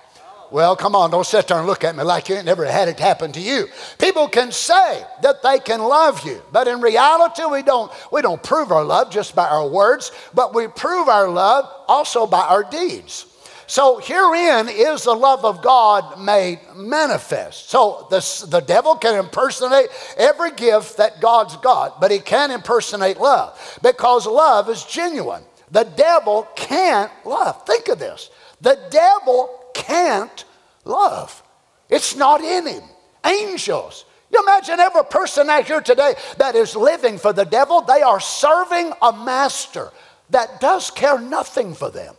[0.52, 2.88] Well, come on, don't sit there and look at me like you ain't never had
[2.88, 3.68] it happen to you.
[4.00, 8.42] People can say that they can love you, but in reality, we don't, we don't
[8.42, 12.64] prove our love just by our words, but we prove our love also by our
[12.64, 13.26] deeds.
[13.70, 17.70] So herein is the love of God made manifest.
[17.70, 23.18] So the, the devil can impersonate every gift that God's got, but he can't impersonate
[23.18, 25.44] love because love is genuine.
[25.70, 27.66] The devil can't love.
[27.66, 28.30] Think of this.
[28.62, 30.44] The devil can't
[30.84, 31.44] love.
[31.90, 32.84] It's not in him.
[33.26, 34.06] Angels.
[34.32, 38.20] You imagine every person out here today that is living for the devil, they are
[38.20, 39.92] serving a master
[40.32, 42.16] that does care nothing for them.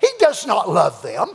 [0.00, 1.28] He does not love them.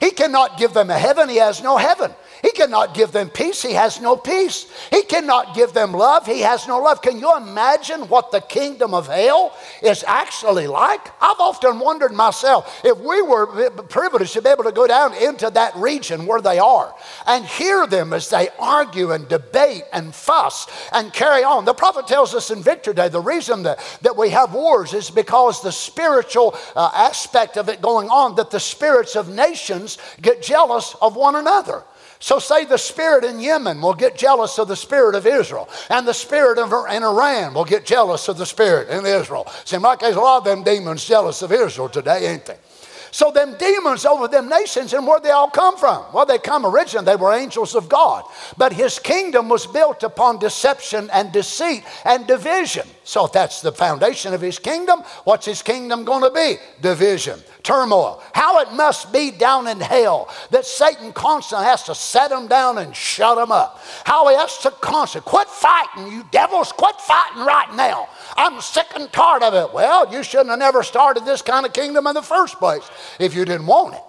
[0.00, 2.12] He cannot give them a heaven, he has no heaven.
[2.42, 3.62] He cannot give them peace.
[3.62, 4.66] He has no peace.
[4.90, 6.26] He cannot give them love.
[6.26, 7.00] He has no love.
[7.00, 11.06] Can you imagine what the kingdom of hell is actually like?
[11.22, 15.50] I've often wondered myself if we were privileged to be able to go down into
[15.50, 16.92] that region where they are
[17.28, 21.64] and hear them as they argue and debate and fuss and carry on.
[21.64, 25.10] The prophet tells us in Victory Day the reason that, that we have wars is
[25.10, 30.42] because the spiritual uh, aspect of it going on, that the spirits of nations get
[30.42, 31.84] jealous of one another.
[32.22, 36.06] So, say the spirit in Yemen will get jealous of the spirit of Israel, and
[36.06, 39.48] the spirit of, in Iran will get jealous of the spirit in Israel.
[39.64, 42.58] Seems like there's a lot of them demons jealous of Israel today, ain't they?
[43.10, 46.04] So them demons over them nations, and where they all come from?
[46.14, 48.22] Well, they come originally, they were angels of God.
[48.56, 52.86] But his kingdom was built upon deception and deceit and division.
[53.02, 56.56] So if that's the foundation of his kingdom, what's his kingdom going to be?
[56.80, 58.22] Division, turmoil.
[58.32, 62.78] How it must be down in hell that Satan constantly has to set them down
[62.78, 63.80] and shut them up.
[64.04, 68.08] How he has to constantly quit fighting, you devils, quit fighting right now.
[68.36, 69.72] I'm sick and tired of it.
[69.72, 73.34] Well, you shouldn't have never started this kind of kingdom in the first place if
[73.34, 74.02] you didn't want it.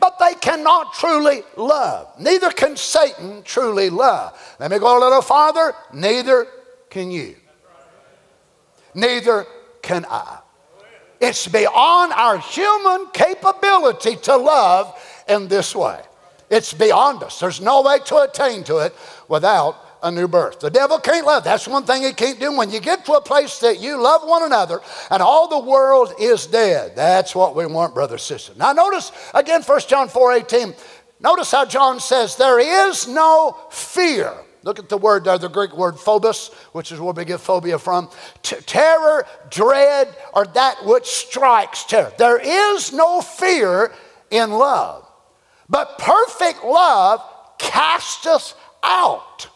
[0.00, 2.08] But they cannot truly love.
[2.20, 4.38] Neither can Satan truly love.
[4.60, 5.74] Let me go a little farther.
[5.92, 6.46] Neither
[6.90, 7.36] can you.
[8.94, 9.46] Neither
[9.82, 10.40] can I.
[11.20, 14.94] It's beyond our human capability to love
[15.28, 16.00] in this way.
[16.50, 17.40] It's beyond us.
[17.40, 18.94] There's no way to attain to it
[19.28, 20.60] without a new birth.
[20.60, 21.44] The devil can't love.
[21.44, 22.56] That's one thing he can't do.
[22.56, 26.14] When you get to a place that you love one another and all the world
[26.20, 28.52] is dead, that's what we want, brother, sister.
[28.56, 30.74] Now notice again, 1 John 4 18.
[31.20, 34.32] Notice how John says, There is no fear.
[34.68, 37.78] Look at the word there, the Greek word phobos, which is where we get phobia
[37.78, 38.10] from.
[38.42, 42.12] T- terror, dread, or that which strikes terror.
[42.18, 43.90] There is no fear
[44.30, 45.08] in love,
[45.70, 47.22] but perfect love
[47.56, 48.52] casteth
[48.82, 49.48] out.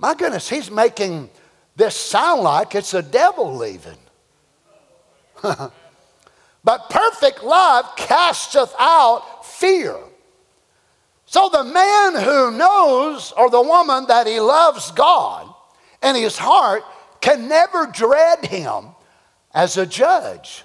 [0.00, 1.30] My goodness, he's making
[1.76, 3.98] this sound like it's the devil leaving.
[5.42, 9.96] but perfect love casteth out fear.
[11.32, 15.48] So the man who knows, or the woman that he loves God
[16.02, 16.82] in his heart,
[17.22, 18.88] can never dread him
[19.54, 20.62] as a judge.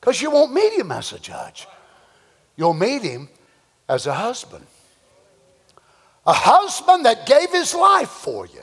[0.00, 1.66] Because you won't meet him as a judge.
[2.54, 3.28] You'll meet him
[3.88, 4.64] as a husband.
[6.26, 8.62] A husband that gave his life for you.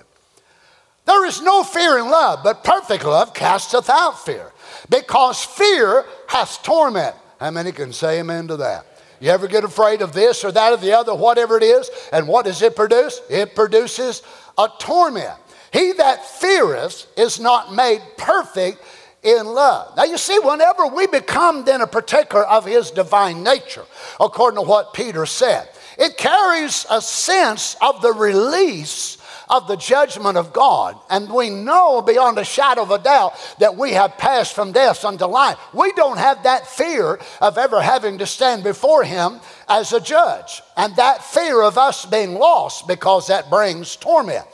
[1.03, 4.53] There is no fear in love, but perfect love casteth out fear.
[4.89, 7.13] Because fear hath torment.
[7.41, 8.86] How many can say amen to that?
[9.19, 12.27] You ever get afraid of this or that or the other, whatever it is, and
[12.27, 13.21] what does it produce?
[13.29, 14.21] It produces
[14.57, 15.33] a torment.
[15.71, 18.81] He that feareth is not made perfect
[19.23, 19.95] in love.
[19.97, 23.85] Now, you see, whenever we become then a partaker of his divine nature,
[24.19, 29.16] according to what Peter said, it carries a sense of the release
[29.49, 30.97] of the judgment of God.
[31.09, 35.05] And we know beyond a shadow of a doubt that we have passed from death
[35.05, 35.57] unto life.
[35.73, 40.61] We don't have that fear of ever having to stand before Him as a judge.
[40.75, 44.45] And that fear of us being lost because that brings torment.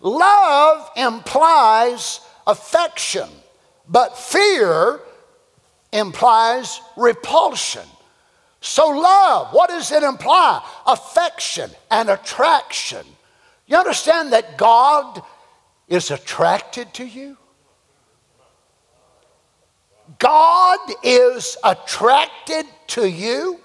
[0.00, 3.28] Love implies affection,
[3.88, 5.00] but fear
[5.92, 7.86] implies repulsion.
[8.60, 10.64] So, love, what does it imply?
[10.86, 13.04] Affection and attraction.
[13.72, 15.22] You understand that God
[15.88, 17.38] is attracted to you?
[20.18, 23.58] God is attracted to you.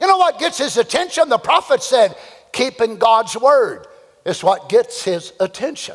[0.00, 1.28] You know what gets his attention?
[1.28, 2.16] The prophet said,
[2.52, 3.86] keeping God's word
[4.24, 5.94] is what gets his attention.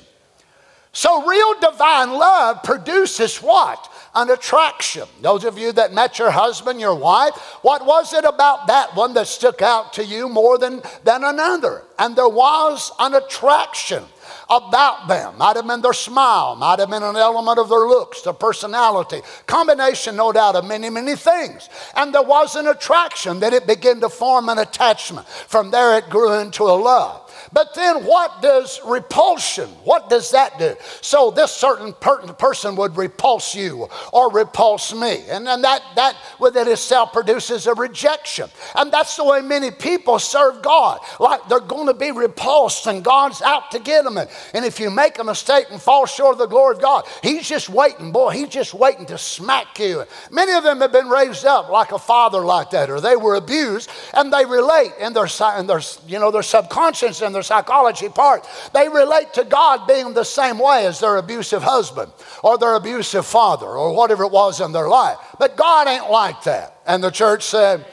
[0.94, 3.92] So, real divine love produces what?
[4.18, 5.08] An attraction.
[5.22, 9.14] Those of you that met your husband, your wife, what was it about that one
[9.14, 11.84] that stuck out to you more than, than another?
[12.00, 14.04] And there was an attraction
[14.50, 15.38] about them.
[15.38, 19.22] Might have been their smile, might have been an element of their looks, their personality,
[19.46, 21.70] combination, no doubt, of many, many things.
[21.96, 25.28] And there was an attraction, then it began to form an attachment.
[25.28, 27.27] From there, it grew into a love.
[27.54, 30.76] But then what does repulsion, what does that do?
[31.02, 35.24] So this certain per- person would repulse you or repulse me.
[35.30, 38.50] And then that, that within itself produces a rejection.
[38.76, 41.00] And that's the way many people serve God.
[41.20, 44.18] Like they're going to be repulsed and God's out to get them.
[44.18, 47.06] And, and if you make a mistake and fall short of the glory of God,
[47.24, 50.04] He's just waiting, boy, He's just waiting to smack you.
[50.32, 53.36] Many of them have been raised up like a father like that, or they were
[53.36, 55.28] abused, and they relate in their,
[55.58, 58.48] in their, you know, their subconscious and their psychology part.
[58.74, 62.12] They relate to God being the same way as their abusive husband
[62.44, 65.18] or their abusive father or whatever it was in their life.
[65.40, 66.80] But God ain't like that.
[66.86, 67.86] And the church said,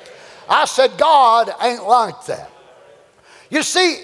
[0.49, 2.51] I said, God ain't like that.
[3.51, 3.99] You see,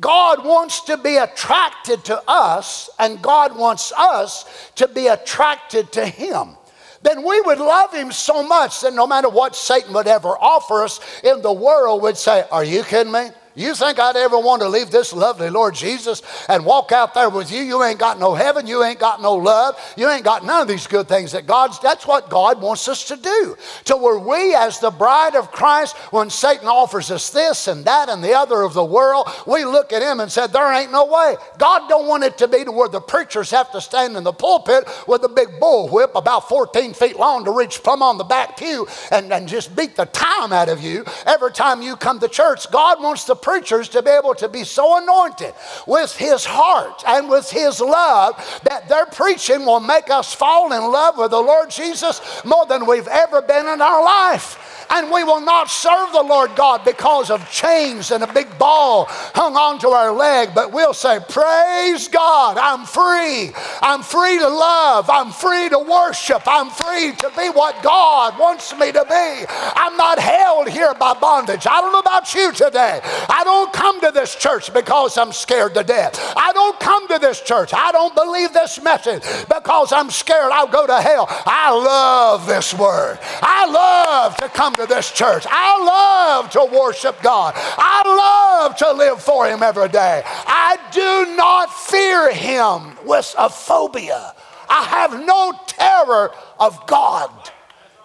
[0.00, 6.06] God wants to be attracted to us, and God wants us to be attracted to
[6.06, 6.56] Him.
[7.02, 10.82] Then we would love Him so much that no matter what Satan would ever offer
[10.82, 13.28] us in the world, would say, Are you kidding me?
[13.56, 17.30] You think I'd ever want to leave this lovely Lord Jesus and walk out there
[17.30, 17.62] with you?
[17.62, 18.66] You ain't got no heaven.
[18.66, 19.80] You ain't got no love.
[19.96, 23.08] You ain't got none of these good things that God's, that's what God wants us
[23.08, 23.56] to do.
[23.86, 28.10] To where we, as the bride of Christ, when Satan offers us this and that
[28.10, 31.06] and the other of the world, we look at him and said, there ain't no
[31.06, 31.36] way.
[31.56, 34.34] God don't want it to be to where the preachers have to stand in the
[34.34, 38.24] pulpit with a big bull whip about 14 feet long to reach plumb on the
[38.24, 42.20] back pew and, and just beat the time out of you every time you come
[42.20, 42.70] to church.
[42.70, 45.54] God wants the preachers to be able to be so anointed
[45.86, 48.34] with his heart and with his love
[48.64, 52.86] that their preaching will make us fall in love with the Lord Jesus more than
[52.88, 54.66] we've ever been in our life.
[54.90, 59.06] And we will not serve the Lord God because of chains and a big ball
[59.08, 63.52] hung onto our leg, but we'll say, Praise God, I'm free.
[63.82, 65.10] I'm free to love.
[65.10, 66.42] I'm free to worship.
[66.46, 69.46] I'm free to be what God wants me to be.
[69.50, 71.66] I'm not held here by bondage.
[71.66, 73.00] I don't know about you today.
[73.36, 76.18] I don't come to this church because I'm scared to death.
[76.34, 77.74] I don't come to this church.
[77.74, 81.26] I don't believe this message because I'm scared I'll go to hell.
[81.28, 83.18] I love this word.
[83.42, 85.44] I love to come to this church.
[85.50, 87.52] I love to worship God.
[87.56, 90.22] I love to live for Him every day.
[90.24, 94.34] I do not fear Him with a phobia.
[94.70, 97.30] I have no terror of God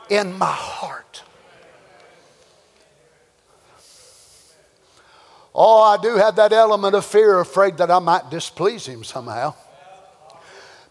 [0.10, 1.24] in my heart.
[5.54, 9.54] Oh, I do have that element of fear, afraid that I might displease him somehow.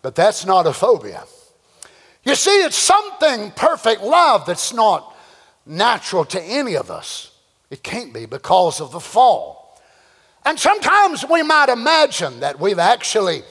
[0.02, 1.24] But that's not a phobia.
[2.24, 5.16] You see, it's something perfect love that's not
[5.64, 7.32] natural to any of us.
[7.70, 9.80] It can't be because of the fall.
[10.44, 13.42] And sometimes we might imagine that we've actually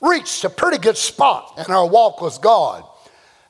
[0.00, 2.84] reached a pretty good spot in our walk with God.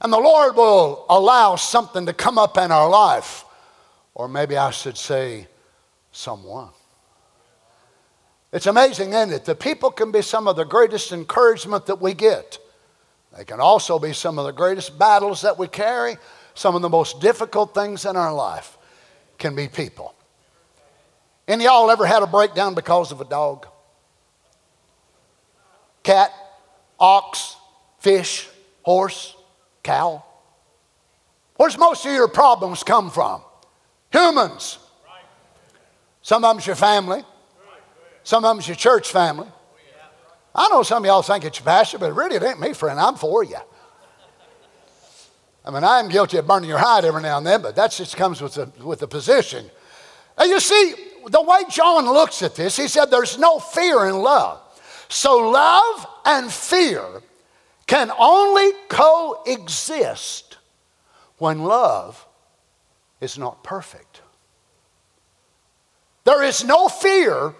[0.01, 3.45] And the Lord will allow something to come up in our life,
[4.14, 5.47] or maybe I should say,
[6.14, 6.70] someone.
[8.52, 9.44] It's amazing, isn't it?
[9.44, 12.58] The people can be some of the greatest encouragement that we get.
[13.36, 16.16] They can also be some of the greatest battles that we carry.
[16.54, 18.78] Some of the most difficult things in our life
[19.38, 20.14] can be people.
[21.48, 23.66] Any y'all ever had a breakdown because of a dog?
[26.04, 26.30] Cat,
[27.00, 27.56] ox,
[27.98, 28.48] fish,
[28.82, 29.34] horse,
[29.82, 30.24] cow?
[31.56, 33.42] Where's most of your problems come from?
[34.12, 34.78] Humans.
[36.25, 37.22] Some of them's your family.
[38.22, 39.47] Some of them's your church family.
[40.55, 42.99] I know some of y'all think it's your pastor, but really it ain't me, friend.
[42.99, 43.59] I'm for you.
[45.66, 47.91] I mean, I am guilty of burning your hide every now and then, but that
[47.91, 49.66] just comes with the, with the position.
[50.39, 50.95] And you see,
[51.29, 54.62] the way John looks at this, he said there's no fear in love.
[55.11, 57.05] So love and fear
[57.87, 60.57] can only coexist
[61.37, 62.27] when love
[63.20, 64.13] is not perfect.
[66.25, 67.55] There is no fear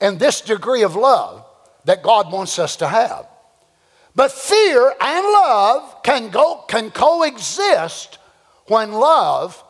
[0.00, 1.44] in this degree of love
[1.84, 3.26] that God wants us to have.
[4.14, 8.18] But fear and love can, go, can coexist
[8.66, 9.62] when love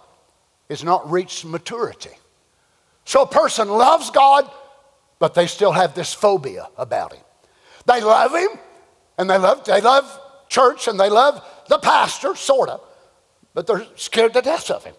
[0.68, 2.10] is not reached maturity.
[3.04, 4.50] So a person loves God,
[5.18, 7.22] but they still have this phobia about him.
[7.86, 8.50] They love him,
[9.18, 12.80] and they love, they love church, and they love the pastor, sort of,
[13.54, 14.94] but they're scared to death of him.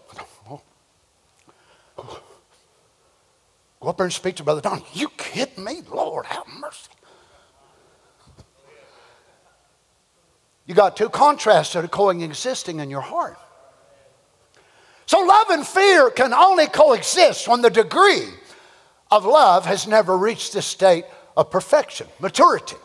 [3.81, 4.83] Go up there and speak to Brother Don.
[4.93, 5.81] You kidding me?
[5.89, 6.91] Lord, have mercy.
[10.67, 13.37] You got two contrasts that are coexisting in your heart.
[15.07, 18.29] So, love and fear can only coexist when the degree
[19.09, 21.03] of love has never reached the state
[21.35, 22.77] of perfection, maturity.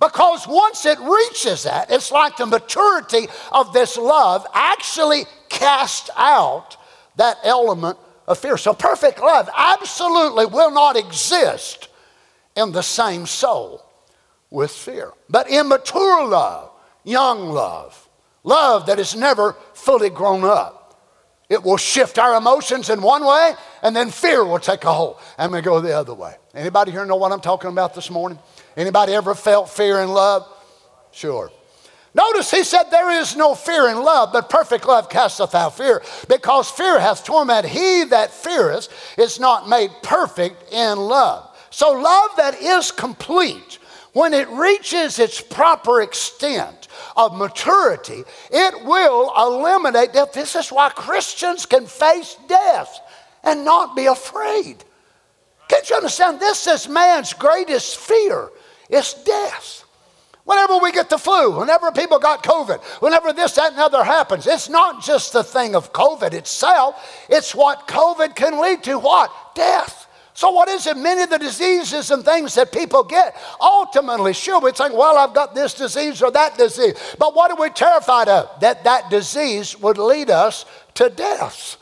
[0.00, 6.76] Because once it reaches that, it's like the maturity of this love actually casts out
[7.16, 8.56] that element of fear.
[8.56, 11.88] So perfect love absolutely will not exist
[12.56, 13.84] in the same soul
[14.50, 15.12] with fear.
[15.28, 16.70] But immature love,
[17.04, 18.08] young love,
[18.42, 20.82] love that is never fully grown up,
[21.48, 23.52] it will shift our emotions in one way
[23.82, 26.34] and then fear will take a hold and we go the other way.
[26.54, 28.38] Anybody here know what I'm talking about this morning?
[28.76, 30.46] Anybody ever felt fear in love?
[31.12, 31.50] Sure.
[32.16, 36.02] Notice he said, There is no fear in love, but perfect love casteth out fear,
[36.28, 37.66] because fear hath torment.
[37.66, 38.88] He that feareth
[39.18, 41.54] is not made perfect in love.
[41.68, 43.78] So, love that is complete,
[44.14, 46.88] when it reaches its proper extent
[47.18, 50.32] of maturity, it will eliminate death.
[50.32, 52.98] This is why Christians can face death
[53.44, 54.82] and not be afraid.
[55.68, 56.40] Can't you understand?
[56.40, 58.48] This is man's greatest fear.
[58.88, 59.84] It's death.
[60.46, 64.46] Whenever we get the flu, whenever people got COVID, whenever this, that, and other happens,
[64.46, 69.32] it's not just the thing of COVID itself, it's what COVID can lead to what?
[69.56, 70.06] Death.
[70.34, 70.96] So, what is it?
[70.96, 75.34] Many of the diseases and things that people get, ultimately, sure, we think, well, I've
[75.34, 76.94] got this disease or that disease.
[77.18, 78.60] But what are we terrified of?
[78.60, 81.78] That that disease would lead us to death.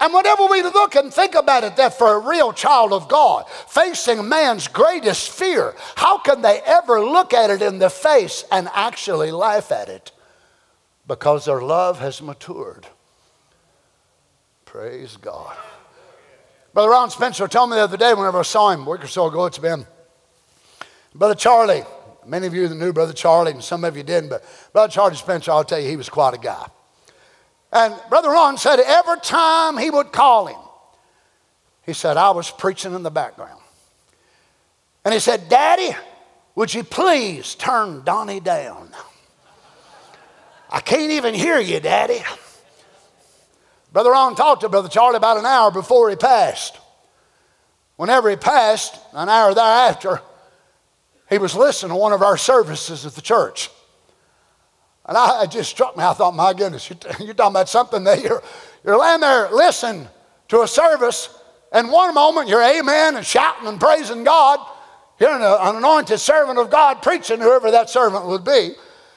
[0.00, 3.44] And whenever we look and think about it, that for a real child of God,
[3.68, 8.68] facing man's greatest fear, how can they ever look at it in the face and
[8.72, 10.10] actually laugh at it?
[11.06, 12.86] Because their love has matured.
[14.64, 15.54] Praise God.
[16.72, 19.08] Brother Ron Spencer told me the other day whenever I saw him, a week or
[19.08, 19.86] so ago it's been.
[21.14, 21.82] Brother Charlie,
[22.24, 25.50] many of you knew Brother Charlie, and some of you didn't, but Brother Charlie Spencer,
[25.50, 26.66] I'll tell you, he was quite a guy.
[27.72, 30.60] And Brother Ron said every time he would call him,
[31.86, 33.60] he said, I was preaching in the background.
[35.04, 35.96] And he said, Daddy,
[36.54, 38.90] would you please turn Donny down?
[40.68, 42.22] I can't even hear you, Daddy.
[43.92, 46.78] Brother Ron talked to Brother Charlie about an hour before he passed.
[47.96, 50.22] whenever he passed, an hour thereafter,
[51.28, 53.70] he was listening to one of our services at the church.
[55.10, 56.04] And I, it just struck me.
[56.04, 56.88] I thought, my goodness,
[57.18, 58.40] you're, talking about something that you're,
[58.84, 60.06] you're laying there listening
[60.46, 61.36] to a service,
[61.72, 64.60] and one moment you're amen and shouting and praising God,
[65.18, 68.70] hearing a, an anointed servant of God preaching, whoever that servant would be.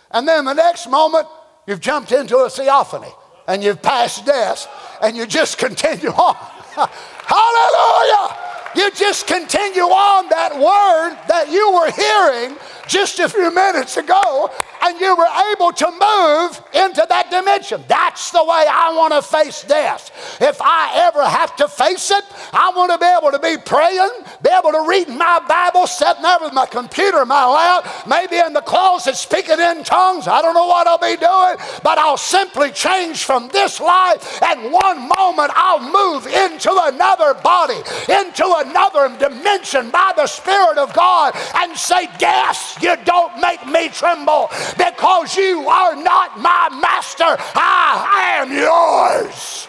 [0.09, 1.27] And then the next moment,
[1.67, 3.11] you've jumped into a theophany
[3.47, 4.67] and you've passed death
[4.99, 6.35] and you just continue on.
[7.27, 8.42] Hallelujah!
[8.75, 12.57] You just continue on that word that you were hearing
[12.87, 14.51] just a few minutes ago
[14.83, 17.83] and you were able to move into that dimension.
[17.87, 20.11] That's the way I want to face death.
[20.41, 24.11] If I ever have to face it, I want to be able to be praying,
[24.41, 28.51] be able to read my Bible, sitting there with my computer, my lap, maybe in
[28.51, 30.27] the closet speaking in tongues.
[30.27, 34.71] I don't know what I'll be doing, but I'll simply change from this life, and
[34.71, 41.35] one moment I'll move into another body, into another dimension by the Spirit of God,
[41.55, 47.35] and say, Yes, you don't make me tremble because you are not my master.
[47.55, 49.67] I am yours.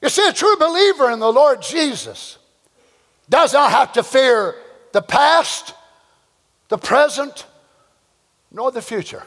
[0.00, 2.38] You see, a true believer in the Lord Jesus
[3.28, 4.54] does not have to fear
[4.92, 5.74] the past,
[6.68, 7.46] the present,
[8.52, 9.24] nor the future.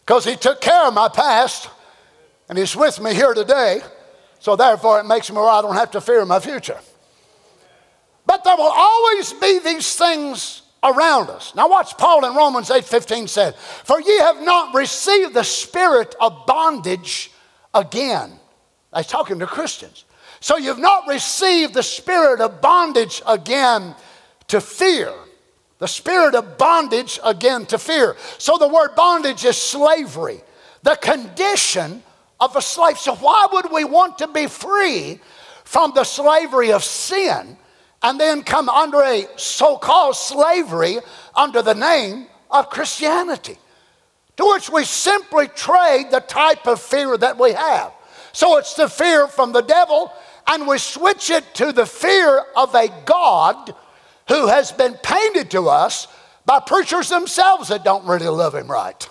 [0.00, 1.68] Because he took care of my past
[2.48, 3.82] and he's with me here today.
[4.40, 6.78] So therefore, it makes me where I don't have to fear my future.
[8.24, 11.54] But there will always be these things around us.
[11.54, 16.46] Now watch Paul in Romans 8:15 said, "For ye have not received the spirit of
[16.46, 17.32] bondage
[17.74, 18.38] again
[18.96, 20.04] He's talking to Christians.
[20.40, 23.94] So you've not received the spirit of bondage again
[24.48, 25.12] to fear.
[25.78, 28.16] The spirit of bondage again to fear.
[28.38, 30.42] So the word bondage is slavery,
[30.82, 32.02] the condition
[32.40, 32.98] of a slave.
[32.98, 35.20] So why would we want to be free
[35.64, 37.56] from the slavery of sin
[38.02, 40.98] and then come under a so called slavery
[41.34, 43.58] under the name of Christianity?
[44.36, 47.92] To which we simply trade the type of fear that we have.
[48.32, 50.12] So it's the fear from the devil,
[50.46, 53.74] and we switch it to the fear of a God
[54.28, 56.06] who has been painted to us
[56.46, 59.08] by preachers themselves that don't really love him right.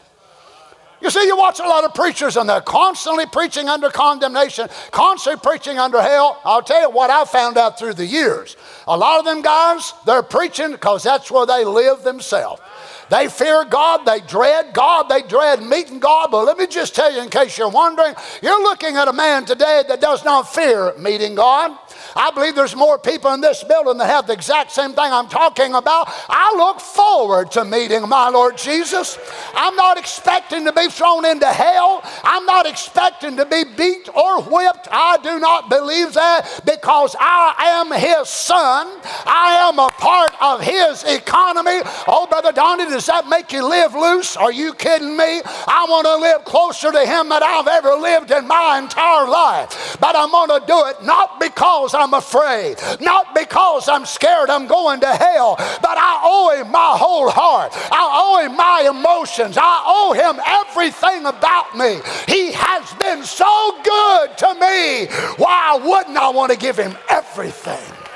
[1.02, 5.40] You see, you watch a lot of preachers and they're constantly preaching under condemnation, constantly
[5.42, 6.42] preaching under hell.
[6.44, 8.58] I'll tell you what I found out through the years.
[8.88, 12.62] A lot of them guys, they're preaching because that's where they live themselves.
[13.10, 16.32] They fear God, they dread God, they dread meeting God.
[16.32, 19.46] But let me just tell you, in case you're wondering, you're looking at a man
[19.46, 21.78] today that does not fear meeting God.
[22.16, 25.28] I believe there's more people in this building that have the exact same thing I'm
[25.28, 26.08] talking about.
[26.30, 29.18] I look forward to meeting my Lord Jesus.
[29.54, 32.02] I'm not expecting to be thrown into hell.
[32.24, 34.88] I'm not expecting to be beat or whipped.
[34.92, 38.88] I do not believe that because I am His son.
[39.26, 41.82] I am a part of his economy.
[42.08, 42.52] Oh, Brother
[42.86, 44.38] Does that make you live loose?
[44.38, 45.42] Are you kidding me?
[45.68, 49.98] I want to live closer to him than I've ever lived in my entire life.
[50.00, 54.68] But I'm going to do it not because I'm afraid, not because I'm scared I'm
[54.68, 57.72] going to hell, but I owe him my whole heart.
[57.92, 59.58] I owe him my emotions.
[59.60, 62.00] I owe him everything about me.
[62.28, 65.08] He has been so good to me.
[65.38, 68.07] Why wouldn't I want to give him everything?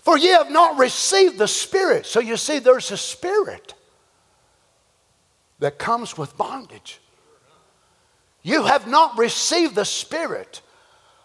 [0.00, 2.06] For ye have not received the Spirit.
[2.06, 3.74] So you see, there's a spirit
[5.58, 7.00] that comes with bondage.
[8.42, 10.62] You have not received the spirit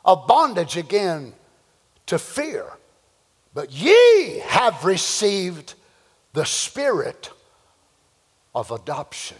[0.04, 1.34] of bondage again
[2.08, 2.66] to fear,
[3.54, 5.76] but ye have received
[6.34, 7.32] the spirit
[8.54, 9.38] of adoption.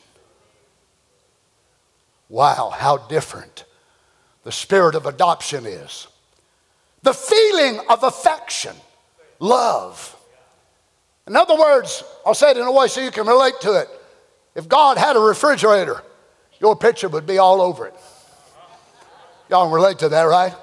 [2.30, 3.66] Wow, how different
[4.44, 6.08] the spirit of adoption is.
[7.04, 8.76] The feeling of affection,
[9.40, 10.16] love.
[11.28, 13.90] In other words, I'll say it in a way so you can relate to it.
[14.54, 16.02] If God had a refrigerator,
[16.60, 17.94] your picture would be all over it.
[19.50, 20.54] Y'all relate to that, right?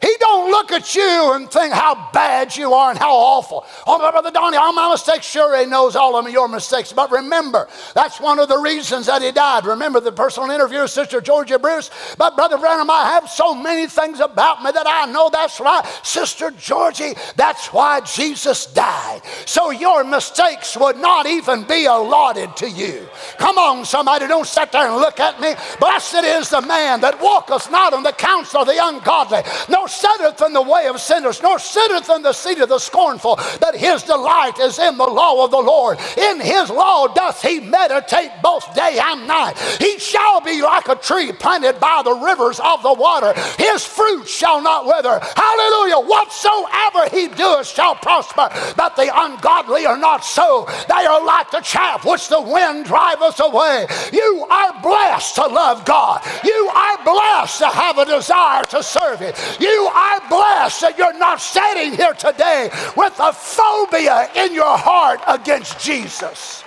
[0.00, 3.64] He don't look at you and think how bad you are and how awful.
[3.86, 5.26] Oh, Brother Donny, all my mistakes.
[5.26, 6.92] Sure, he knows all of your mistakes.
[6.92, 9.64] But remember, that's one of the reasons that he died.
[9.64, 11.90] Remember the personal interview Sister Georgie Bruce?
[12.18, 15.84] But Brother Branham, I have so many things about me that I know that's right.
[16.02, 19.22] Sister Georgie, that's why Jesus died.
[19.46, 23.08] So your mistakes would not even be allotted to you.
[23.38, 25.54] Come on, somebody, don't sit there and look at me.
[25.80, 29.40] Blessed is the man that walketh not in the counsel of the ungodly,
[29.70, 32.78] no nor sitteth in the way of sinners, nor sitteth in the seat of the
[32.78, 35.98] scornful, but his delight is in the law of the Lord.
[36.16, 39.56] In his law doth he meditate both day and night.
[39.78, 43.32] He shall be like a tree planted by the rivers of the water.
[43.58, 45.20] His fruit shall not wither.
[45.22, 46.00] Hallelujah.
[46.00, 48.50] Whatsoever he doeth shall prosper.
[48.76, 50.66] But the ungodly are not so.
[50.88, 53.86] They are like the chaff which the wind driveth away.
[54.12, 56.22] You are blessed to love God.
[56.44, 59.34] You are blessed to have a desire to serve Him.
[59.60, 64.76] You you are blessed that you're not sitting here today with a phobia in your
[64.78, 66.64] heart against Jesus.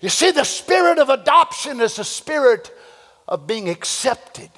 [0.00, 2.76] You see, the spirit of adoption is the spirit
[3.28, 4.50] of being accepted.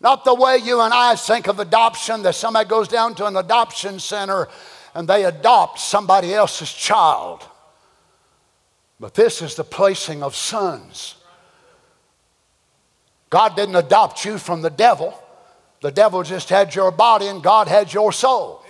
[0.00, 3.36] Not the way you and I think of adoption, that somebody goes down to an
[3.36, 4.48] adoption center
[4.94, 7.46] and they adopt somebody else's child.
[9.00, 11.16] But this is the placing of sons.
[13.30, 15.20] God didn't adopt you from the devil.
[15.80, 18.64] The devil just had your body and God had your soul.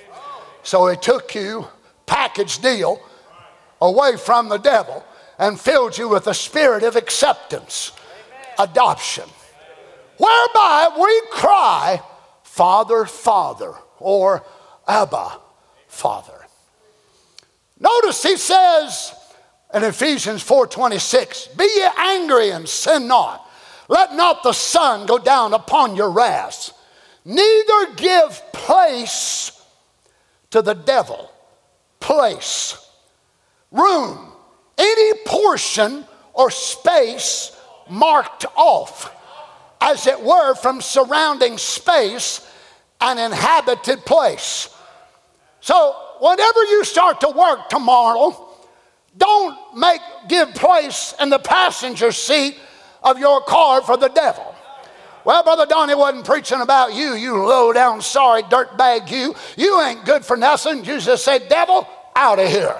[0.63, 1.67] So he took you,
[2.07, 3.01] package deal,
[3.81, 5.05] away from the devil
[5.39, 7.93] and filled you with the spirit of acceptance,
[8.59, 9.29] adoption,
[10.17, 12.01] whereby we cry,
[12.43, 14.45] Father, Father, or
[14.89, 15.39] Abba,
[15.87, 16.47] Father.
[17.79, 19.15] Notice he says,
[19.75, 23.45] in Ephesians 4:26, "Be ye angry and sin not.
[23.89, 26.73] Let not the sun go down upon your wrath.
[27.25, 29.53] Neither give place
[30.51, 31.31] to the devil.
[32.01, 32.77] Place,
[33.73, 34.33] room,
[34.79, 37.51] any portion or space
[37.89, 39.11] marked off,
[39.81, 42.41] as it were, from surrounding space,
[43.01, 44.69] an inhabited place.
[45.61, 48.44] So, whenever you start to work tomorrow,
[49.17, 52.57] don't make give place in the passenger seat
[53.03, 54.55] of your car for the devil.
[55.25, 59.35] Well, Brother Donny wasn't preaching about you, you low down, sorry dirtbag you.
[59.57, 60.85] You ain't good for nothing.
[60.85, 62.77] You just say, devil, out of here.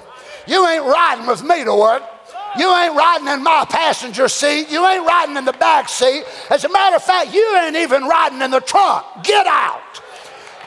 [0.47, 2.03] You ain't riding with me to work.
[2.57, 4.69] You ain't riding in my passenger seat.
[4.69, 6.23] You ain't riding in the back seat.
[6.49, 9.05] As a matter of fact, you ain't even riding in the trunk.
[9.23, 9.81] Get out.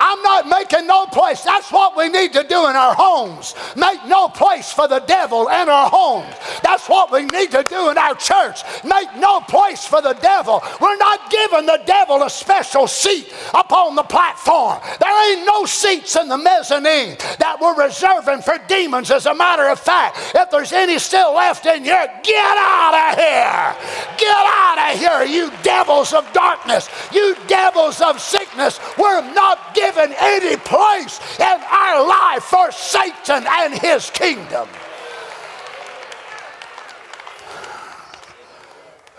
[0.01, 1.43] I'm not making no place.
[1.43, 3.55] That's what we need to do in our homes.
[3.77, 6.35] Make no place for the devil in our homes.
[6.63, 8.63] That's what we need to do in our church.
[8.85, 10.63] Make no place for the devil.
[10.81, 14.81] We're not giving the devil a special seat upon the platform.
[15.01, 19.11] There ain't no seats in the mezzanine that we're reserving for demons.
[19.11, 23.19] As a matter of fact, if there's any still left in here, get out of
[23.19, 23.77] here.
[24.19, 28.81] Get out of here, you devils of darkness, you devils of sickness.
[28.99, 34.69] We're not giving given any place in our life for Satan and his kingdom.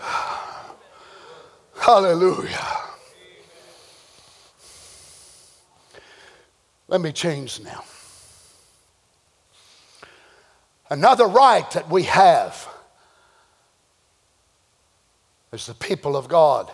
[1.80, 2.76] Hallelujah.
[6.86, 7.84] Let me change now.
[10.88, 12.68] Another right that we have
[15.52, 16.70] as the people of God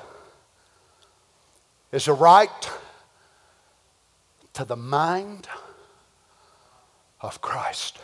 [1.92, 2.70] is a right
[4.56, 5.46] to the mind
[7.20, 7.98] of Christ.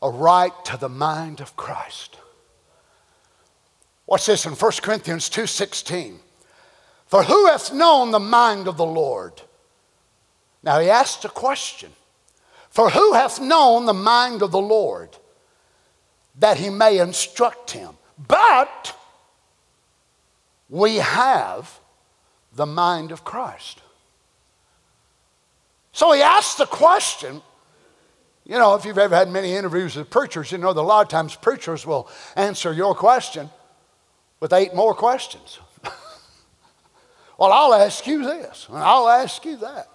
[0.00, 2.16] A right to the mind of Christ.
[4.06, 6.22] Watch this in 1 Corinthians 2:16.
[7.06, 9.42] For who hath known the mind of the Lord?
[10.62, 11.96] Now he asked a question.
[12.68, 15.18] For who hath known the mind of the Lord
[16.36, 17.98] that he may instruct him?
[18.16, 18.96] But
[20.68, 21.80] we have
[22.54, 23.80] the mind of Christ.
[25.92, 27.42] So he asked the question.
[28.44, 31.02] You know, if you've ever had many interviews with preachers, you know that a lot
[31.02, 33.50] of times preachers will answer your question
[34.40, 35.58] with eight more questions.
[37.38, 39.88] well, I'll ask you this, and I'll ask you that.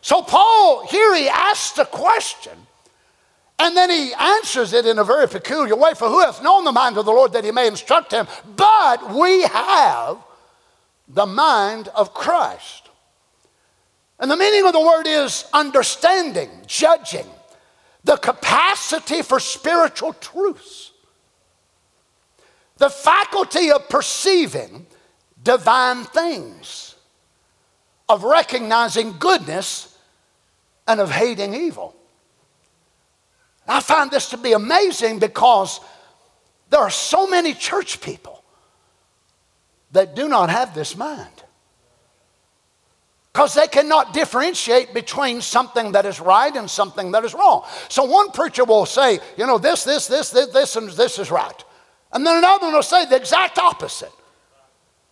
[0.00, 2.52] So, Paul, here he asks the question,
[3.58, 5.94] and then he answers it in a very peculiar way.
[5.94, 8.26] For who hath known the mind of the Lord that he may instruct him?
[8.56, 10.18] But we have
[11.08, 12.88] the mind of Christ.
[14.18, 17.26] And the meaning of the word is understanding, judging,
[18.04, 20.92] the capacity for spiritual truths,
[22.76, 24.86] the faculty of perceiving
[25.42, 26.94] divine things,
[28.08, 29.98] of recognizing goodness,
[30.86, 31.96] and of hating evil.
[33.66, 35.80] I find this to be amazing because
[36.68, 38.43] there are so many church people
[39.94, 41.30] that do not have this mind.
[43.32, 47.64] Because they cannot differentiate between something that is right and something that is wrong.
[47.88, 51.30] So one preacher will say, you know, this, this, this, this, this, and this is
[51.30, 51.64] right.
[52.12, 54.12] And then another one will say the exact opposite.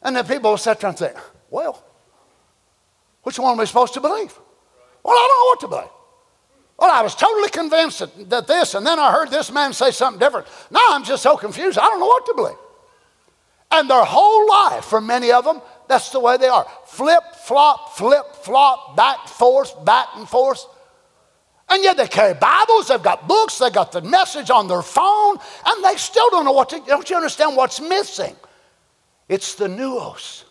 [0.02, 1.16] And then people will sit there and think,
[1.50, 1.82] well,
[3.22, 4.38] which one are we supposed to believe?
[5.02, 5.96] Well, I don't know what to believe.
[6.78, 9.90] Well, I was totally convinced that, that this, and then I heard this man say
[9.90, 10.46] something different.
[10.70, 11.78] Now I'm just so confused.
[11.78, 12.56] I don't know what to believe.
[13.72, 16.66] And their whole life, for many of them, that's the way they are.
[16.86, 20.64] Flip, flop, flip, flop, back forth, back and forth.
[21.70, 25.38] And yet they carry Bibles, they've got books, they got the message on their phone,
[25.64, 26.80] and they still don't know what to.
[26.86, 28.36] Don't you understand what's missing?
[29.26, 30.44] It's the nous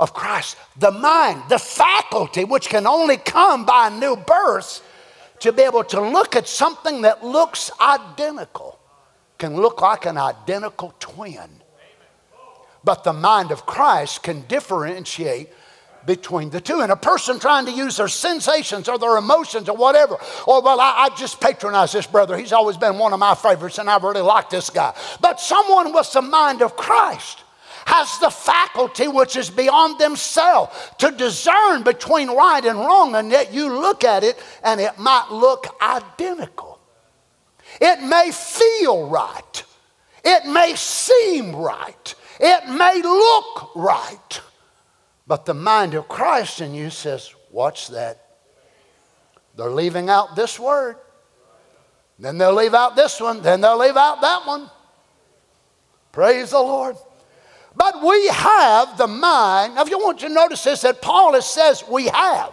[0.00, 4.82] of Christ, the mind, the faculty, which can only come by a new birth,
[5.40, 8.80] to be able to look at something that looks identical,
[9.38, 11.59] can look like an identical twin.
[12.82, 15.50] But the mind of Christ can differentiate
[16.06, 16.80] between the two.
[16.80, 20.16] And a person trying to use their sensations or their emotions or whatever,
[20.46, 22.36] or well, I, I, just patronize this brother.
[22.36, 24.94] He's always been one of my favorites, and I really like this guy.
[25.20, 27.42] But someone with the mind of Christ
[27.86, 33.52] has the faculty which is beyond themselves to discern between right and wrong, and yet
[33.52, 36.78] you look at it and it might look identical.
[37.80, 39.64] It may feel right.
[40.24, 42.14] It may seem right.
[42.40, 44.40] It may look right,
[45.26, 48.24] but the mind of Christ in you says, Watch that.
[49.56, 50.96] They're leaving out this word.
[52.18, 53.42] Then they'll leave out this one.
[53.42, 54.70] Then they'll leave out that one.
[56.12, 56.96] Praise the Lord.
[57.76, 59.74] But we have the mind.
[59.74, 62.52] Now, if you want to notice this, that Paul says we have.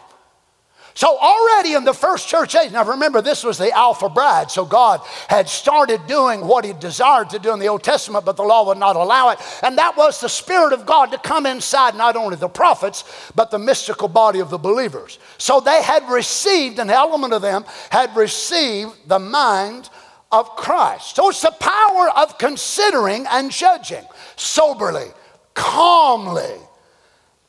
[0.98, 4.50] So, already in the first church age, now remember, this was the Alpha bride.
[4.50, 8.36] So, God had started doing what He desired to do in the Old Testament, but
[8.36, 9.38] the law would not allow it.
[9.62, 13.04] And that was the Spirit of God to come inside not only the prophets,
[13.36, 15.20] but the mystical body of the believers.
[15.38, 19.92] So, they had received, an element of them had received the mind
[20.32, 21.18] of Christ.
[21.18, 24.04] So, it's the power of considering and judging
[24.36, 25.10] soberly,
[25.54, 26.56] calmly,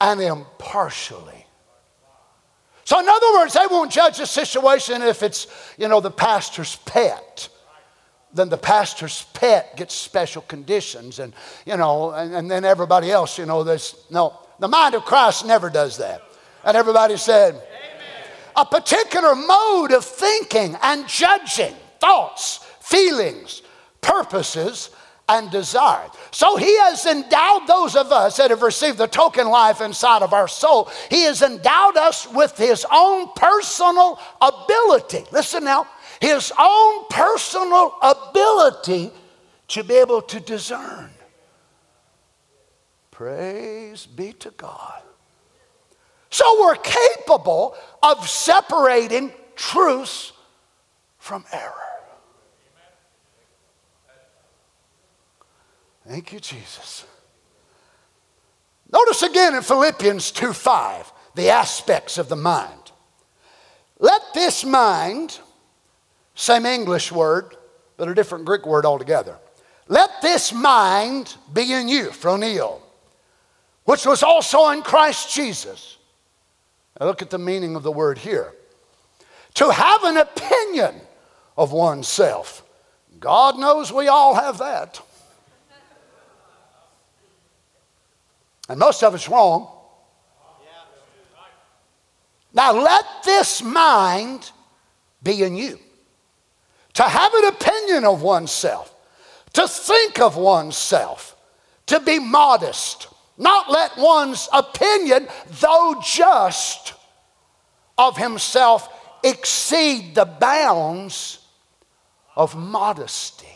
[0.03, 1.38] and impartially.
[2.89, 6.77] So, in other words, they won't judge a situation if it's, you know, the pastor's
[6.87, 7.51] pet.
[8.33, 11.35] Then the pastor's pet gets special conditions, and,
[11.67, 15.45] you know, and, and then everybody else, you know, there's no, the mind of Christ
[15.45, 16.23] never does that.
[16.65, 17.63] And everybody said, Amen.
[18.57, 23.61] a particular mode of thinking and judging thoughts, feelings,
[24.01, 24.89] purposes,
[25.29, 26.13] and desired.
[26.31, 30.33] So he has endowed those of us that have received the token life inside of
[30.33, 35.25] our soul, he has endowed us with his own personal ability.
[35.33, 35.87] Listen now,
[36.21, 39.11] his own personal ability
[39.69, 41.11] to be able to discern.
[43.11, 45.03] Praise be to God.
[46.31, 50.33] So we're capable of separating truth
[51.19, 51.88] from error.
[56.09, 57.05] Thank you, Jesus.
[58.91, 62.93] Notice again in Philippians 2 5 the aspects of the mind.
[63.99, 65.39] Let this mind,
[66.35, 67.55] same English word,
[67.99, 69.37] but a different Greek word altogether.
[69.87, 72.81] Let this mind be in you, phroneo,
[73.85, 75.99] which was also in Christ Jesus.
[76.99, 78.55] Now look at the meaning of the word here.
[79.55, 81.03] To have an opinion
[81.57, 82.65] of oneself.
[83.21, 85.03] God knows we all have that.
[88.69, 89.75] And most of it's wrong.
[92.53, 94.51] Now let this mind
[95.23, 95.79] be in you.
[96.95, 98.93] To have an opinion of oneself,
[99.53, 101.37] to think of oneself,
[101.87, 105.29] to be modest, not let one's opinion,
[105.61, 106.95] though just,
[107.97, 108.89] of himself
[109.23, 111.39] exceed the bounds
[112.35, 113.47] of modesty.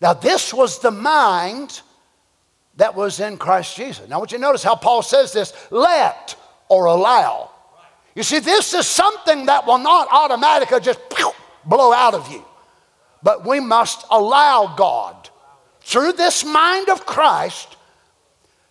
[0.00, 1.80] Now, this was the mind
[2.80, 4.08] that was in Christ Jesus.
[4.08, 5.52] Now, would you notice how Paul says this?
[5.70, 6.34] Let
[6.70, 7.50] or allow.
[8.14, 10.98] You see, this is something that will not automatically just
[11.66, 12.42] blow out of you.
[13.22, 15.28] But we must allow God,
[15.82, 17.76] through this mind of Christ,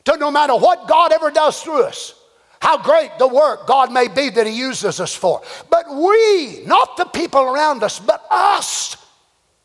[0.05, 2.15] to no matter what God ever does through us,
[2.59, 5.43] how great the work God may be that He uses us for.
[5.69, 8.97] But we, not the people around us, but us,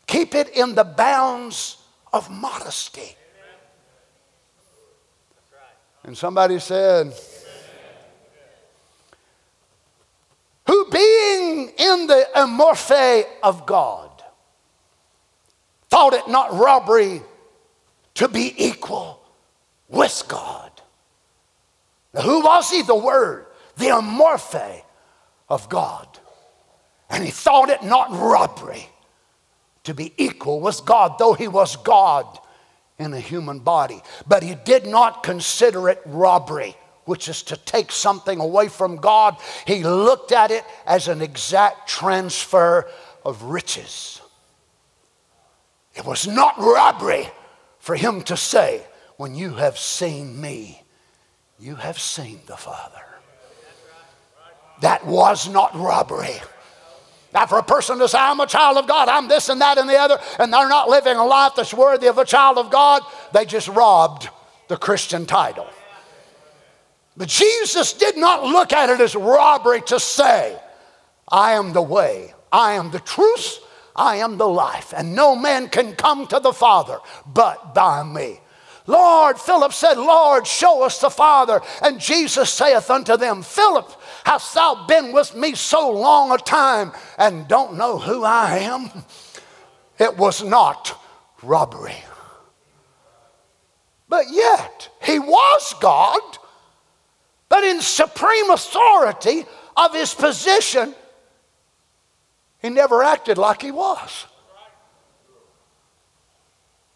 [0.06, 1.78] keep it in the bounds
[2.12, 3.16] of modesty.
[6.04, 7.14] And somebody said,
[10.66, 14.10] who being in the amorphe of God,
[15.88, 17.22] thought it not robbery
[18.14, 19.20] to be equal
[19.88, 20.70] with God.
[22.12, 22.82] Now, who was he?
[22.82, 23.46] The Word,
[23.76, 24.82] the amorphe
[25.48, 26.06] of God.
[27.10, 28.88] And he thought it not robbery
[29.84, 32.38] to be equal with God, though he was God
[32.98, 34.02] in a human body.
[34.26, 39.36] But he did not consider it robbery, which is to take something away from God.
[39.66, 42.88] He looked at it as an exact transfer
[43.24, 44.20] of riches.
[45.94, 47.28] It was not robbery
[47.78, 48.82] for him to say,
[49.16, 50.82] When you have seen me,
[51.58, 53.00] you have seen the Father.
[54.80, 56.40] That was not robbery.
[57.34, 59.76] Now, for a person to say, I'm a child of God, I'm this and that
[59.76, 62.70] and the other, and they're not living a life that's worthy of a child of
[62.70, 64.28] God, they just robbed
[64.68, 65.66] the Christian title.
[67.16, 70.56] But Jesus did not look at it as robbery to say,
[71.28, 73.58] I am the way, I am the truth,
[73.96, 78.40] I am the life, and no man can come to the Father but by me.
[78.86, 81.62] Lord, Philip said, Lord, show us the Father.
[81.80, 83.90] And Jesus saith unto them, Philip,
[84.24, 88.90] Hast thou been with me so long a time and don't know who I am?
[89.98, 91.00] It was not
[91.42, 91.96] robbery.
[94.08, 96.20] But yet, he was God,
[97.48, 99.44] but in supreme authority
[99.76, 100.94] of his position,
[102.60, 104.26] he never acted like he was.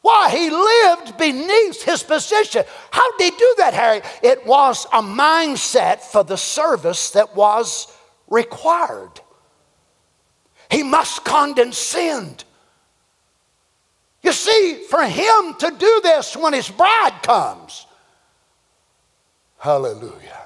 [0.01, 0.31] Why?
[0.31, 2.65] He lived beneath his position.
[2.91, 4.03] How did he do that, Harry?
[4.23, 7.87] It was a mindset for the service that was
[8.29, 9.21] required.
[10.71, 12.45] He must condescend.
[14.23, 17.87] You see, for him to do this when his bride comes,
[19.59, 20.43] hallelujah.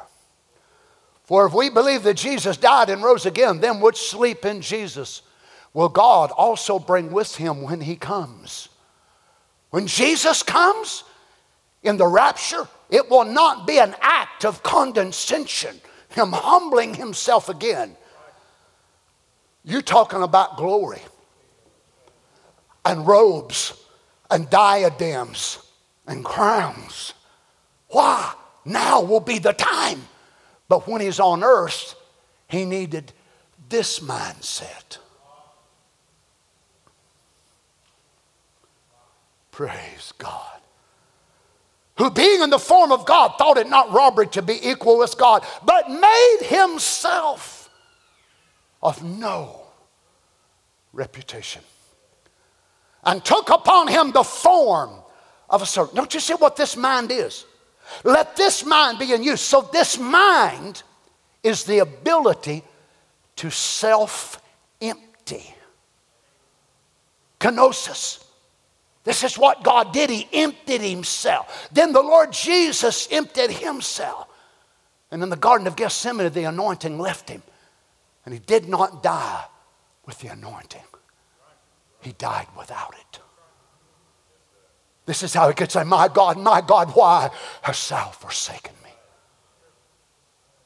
[1.24, 5.22] For if we believe that Jesus died and rose again, them which sleep in Jesus
[5.72, 8.68] will God also bring with him when he comes.
[9.70, 11.05] When Jesus comes
[11.83, 15.80] in the rapture, it will not be an act of condescension,
[16.11, 17.97] him humbling himself again.
[19.64, 21.01] You're talking about glory
[22.85, 23.74] and robes
[24.30, 25.59] and diadems
[26.07, 27.14] and crowns.
[27.89, 28.35] Why?
[28.64, 30.03] Now will be the time.
[30.68, 31.95] But when he's on earth,
[32.49, 33.12] he needed
[33.68, 34.99] this mindset.
[39.51, 40.51] Praise God.
[42.03, 45.16] Who, being in the form of God, thought it not robbery to be equal with
[45.16, 47.70] God, but made himself
[48.82, 49.61] of no
[50.92, 51.62] reputation
[53.05, 54.90] and took upon him the form
[55.48, 55.94] of a servant.
[55.94, 57.44] Don't you see what this mind is?
[58.03, 59.36] Let this mind be in you.
[59.36, 60.82] So, this mind
[61.44, 62.64] is the ability
[63.36, 64.42] to self
[64.80, 65.55] empty.
[67.38, 68.22] Kenosis.
[69.05, 70.11] This is what God did.
[70.11, 71.68] He emptied himself.
[71.72, 74.28] Then the Lord Jesus emptied himself.
[75.11, 77.42] And in the Garden of Gethsemane, the anointing left him.
[78.24, 79.44] And he did not die
[80.07, 80.82] with the anointing,
[82.00, 83.20] he died without it.
[85.05, 87.30] This is how he could say, My God, my God, why
[87.62, 88.90] hast thou forsaken me?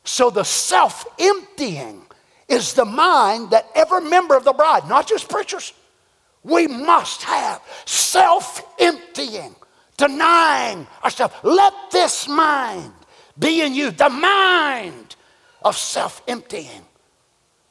[0.05, 2.03] So the self emptying
[2.49, 5.73] is the mind that every member of the bride, not just preachers,
[6.47, 9.55] we must have self emptying,
[9.97, 11.35] denying ourselves.
[11.43, 12.93] Let this mind
[13.39, 15.17] be in you, the mind
[15.63, 16.83] of self emptying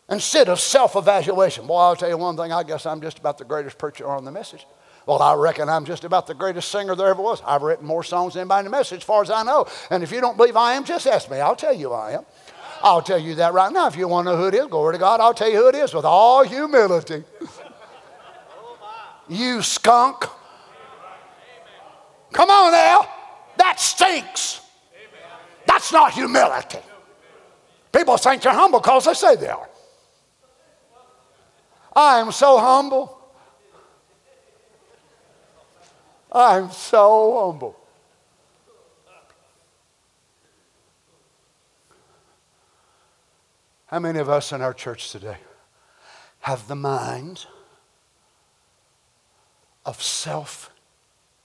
[0.10, 1.66] instead of self evaluation.
[1.66, 4.26] Boy, I'll tell you one thing, I guess I'm just about the greatest preacher on
[4.26, 4.68] the message.
[5.06, 7.42] Well, I reckon I'm just about the greatest singer there ever was.
[7.46, 9.68] I've written more songs than anybody in the message, as far as I know.
[9.92, 11.40] And if you don't believe I am, just ask me.
[11.40, 12.26] I'll tell you I am.
[12.82, 13.88] I'll tell you that right now.
[13.88, 15.70] If you want to know who it is, glory to God, I'll tell you who
[15.70, 17.24] it is with all humility.
[19.28, 20.26] you skunk.
[22.32, 23.08] Come on now.
[23.58, 24.62] That stinks.
[25.66, 26.80] That's not humility.
[27.92, 29.70] People think they're humble because they say they are.
[31.96, 33.18] I am so humble.
[36.32, 37.80] I'm so humble.
[43.88, 45.38] How many of us in our church today
[46.42, 47.46] have the mind
[49.86, 50.72] of self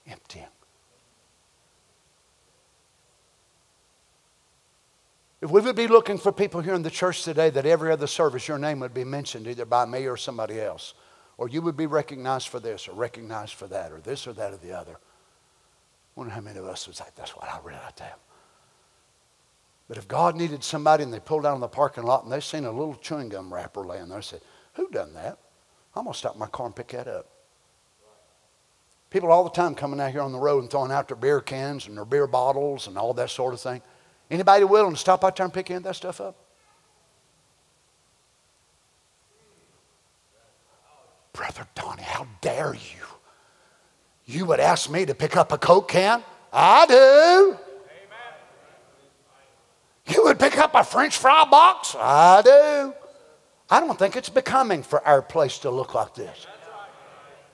[0.07, 0.47] emptying?
[5.41, 8.05] If we would be looking for people here in the church today that every other
[8.05, 10.93] service your name would be mentioned either by me or somebody else,
[11.37, 14.53] or you would be recognized for this or recognized for that, or this or that
[14.53, 14.93] or the other.
[14.93, 18.05] I wonder how many of us would say, that's what I really like to.
[19.87, 22.39] But if God needed somebody and they pulled down in the parking lot and they
[22.39, 24.41] seen a little chewing gum wrapper laying there, they said,
[24.75, 25.37] Who done that?
[25.95, 27.27] I'm going to stop my car and pick that up.
[29.11, 31.41] People all the time coming out here on the road and throwing out their beer
[31.41, 33.81] cans and their beer bottles and all that sort of thing.
[34.31, 36.37] Anybody willing to stop out there and pick any of that stuff up?
[41.33, 43.03] Brother Donny, how dare you?
[44.25, 46.23] You would ask me to pick up a Coke can?
[46.53, 47.57] I do.
[50.13, 51.95] You would pick up a French fry box?
[51.99, 52.93] I do.
[53.69, 56.47] I don't think it's becoming for our place to look like this.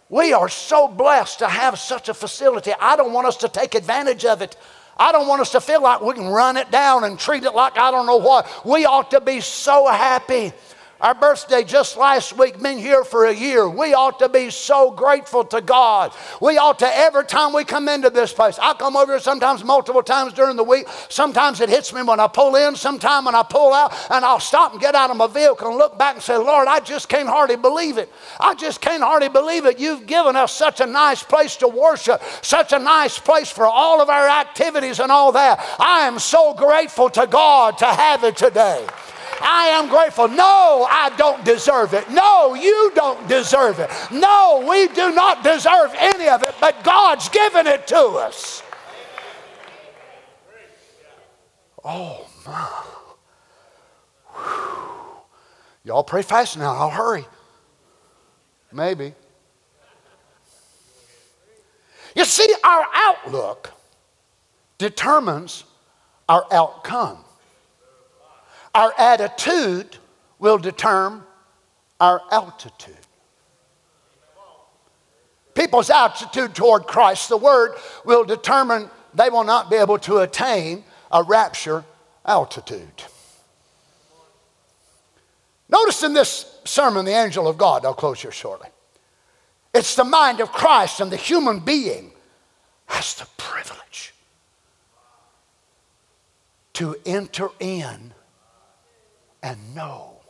[0.09, 2.71] We are so blessed to have such a facility.
[2.79, 4.55] I don't want us to take advantage of it.
[4.95, 7.53] I don't want us to feel like we can run it down and treat it
[7.53, 8.65] like I don't know what.
[8.65, 10.53] We ought to be so happy
[10.99, 13.69] our birthday just last week, been here for a year.
[13.69, 16.11] We ought to be so grateful to God.
[16.41, 19.63] We ought to, every time we come into this place, I come over here sometimes
[19.63, 20.87] multiple times during the week.
[21.09, 24.39] Sometimes it hits me when I pull in, sometime when I pull out, and I'll
[24.39, 27.09] stop and get out of my vehicle and look back and say, Lord, I just
[27.09, 28.11] can't hardly believe it.
[28.39, 29.79] I just can't hardly believe it.
[29.79, 34.01] You've given us such a nice place to worship, such a nice place for all
[34.01, 35.59] of our activities and all that.
[35.79, 38.87] I am so grateful to God to have it today.
[39.41, 40.27] I am grateful.
[40.27, 42.09] No, I don't deserve it.
[42.09, 43.89] No, you don't deserve it.
[44.11, 48.63] No, we do not deserve any of it, but God's given it to us.
[51.83, 52.83] Oh, my.
[55.83, 56.75] Y'all pray fast now.
[56.75, 57.25] I'll hurry.
[58.73, 59.13] Maybe.
[62.13, 63.71] You see, our outlook
[64.77, 65.63] determines
[66.27, 67.19] our outcome.
[68.77, 69.97] Our attitude
[70.37, 71.23] will determine
[71.99, 72.95] our altitude.
[75.55, 77.71] People's attitude toward Christ, the Word,
[78.05, 81.85] will determine they will not be able to attain a rapture
[82.23, 83.01] altitude.
[85.69, 88.69] Notice in this sermon, the angel of God, I'll close here shortly.
[89.73, 92.11] It's the mind of Christ, and the human being
[92.85, 94.13] has the privilege
[96.73, 98.13] to enter in
[99.43, 100.21] and know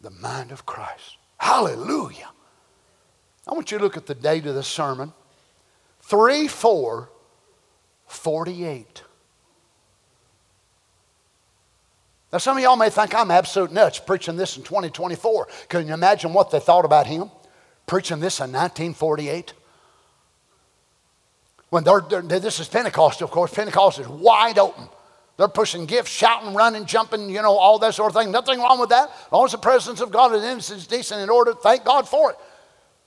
[0.00, 1.16] the mind of Christ.
[1.38, 2.30] Hallelujah.
[3.46, 5.12] I want you to look at the date of the sermon
[6.02, 7.10] 3 4
[8.06, 9.02] 48.
[12.32, 15.48] Now, some of y'all may think I'm absolute nuts preaching this in 2024.
[15.68, 17.30] Can you imagine what they thought about him
[17.86, 19.52] preaching this in 1948?
[21.70, 24.88] When they're, they're, this is Pentecost, of course, Pentecost is wide open.
[25.36, 28.30] They're pushing gifts, shouting, running, jumping, you know, all that sort of thing.
[28.30, 29.10] Nothing wrong with that.
[29.10, 32.36] As long as the presence of God is decent in order, thank God for it.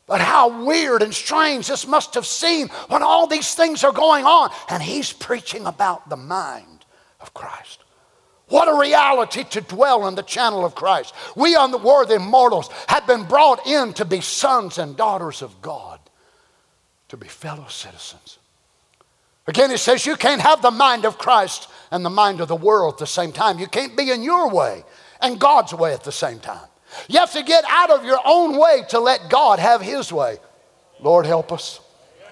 [0.08, 4.26] But how weird and strange this must have seemed when all these things are going
[4.26, 4.52] on.
[4.70, 6.86] And he's preaching about the mind
[7.22, 7.84] of Christ.
[8.50, 11.14] What a reality to dwell in the channel of Christ.
[11.36, 16.00] We unworthy mortals have been brought in to be sons and daughters of God,
[17.10, 18.40] to be fellow citizens.
[19.48, 22.56] Again, he says you can't have the mind of Christ and the mind of the
[22.56, 23.60] world at the same time.
[23.60, 24.84] You can't be in your way
[25.22, 26.68] and God's way at the same time.
[27.08, 30.38] You have to get out of your own way to let God have His way.
[31.00, 31.80] Lord, help us.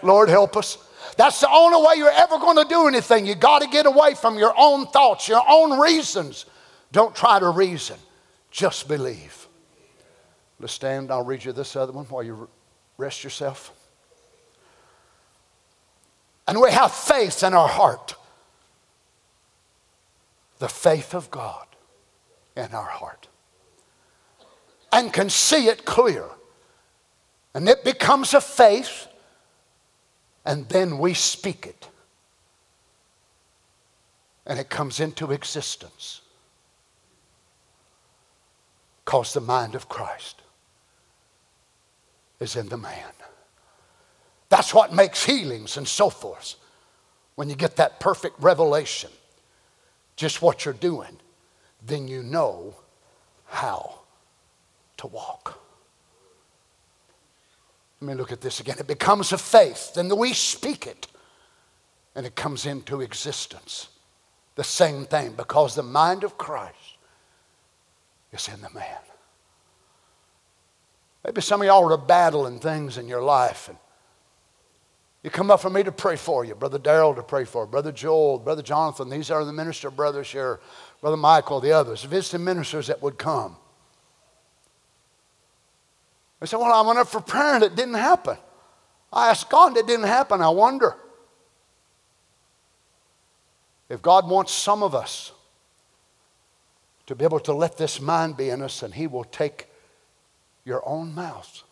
[0.01, 0.77] Lord, help us.
[1.17, 3.25] That's the only way you're ever going to do anything.
[3.25, 6.45] You got to get away from your own thoughts, your own reasons.
[6.91, 7.97] Don't try to reason,
[8.51, 9.47] just believe.
[10.59, 11.11] Let's stand.
[11.11, 12.49] I'll read you this other one while you
[12.97, 13.73] rest yourself.
[16.47, 18.15] And we have faith in our heart.
[20.59, 21.65] The faith of God
[22.55, 23.27] in our heart.
[24.91, 26.25] And can see it clear.
[27.53, 29.07] And it becomes a faith,
[30.45, 31.89] and then we speak it.
[34.45, 36.21] And it comes into existence.
[39.03, 40.41] Because the mind of Christ
[42.39, 43.11] is in the man.
[44.49, 46.55] That's what makes healings and so forth.
[47.35, 49.09] When you get that perfect revelation,
[50.15, 51.17] just what you're doing,
[51.85, 52.75] then you know
[53.45, 53.99] how
[54.97, 55.59] to walk.
[58.01, 58.77] Let me look at this again.
[58.79, 61.07] It becomes a faith, then we speak it,
[62.15, 63.89] and it comes into existence.
[64.55, 66.97] The same thing, because the mind of Christ
[68.31, 68.99] is in the man.
[71.25, 73.77] Maybe some of y'all are battling things in your life, and
[75.25, 77.91] you come up for me to pray for you, Brother Darrell to pray for, Brother
[77.91, 79.09] Joel, Brother Jonathan.
[79.09, 80.59] These are the minister brothers here,
[81.01, 83.55] Brother Michael, the others, visiting ministers that would come.
[86.39, 88.37] I said, Well, I went up for prayer and it didn't happen.
[89.11, 90.41] I asked God, it didn't happen.
[90.41, 90.95] I wonder
[93.89, 95.31] if God wants some of us
[97.07, 99.69] to be able to let this mind be in us, and He will take
[100.65, 101.63] your own mouth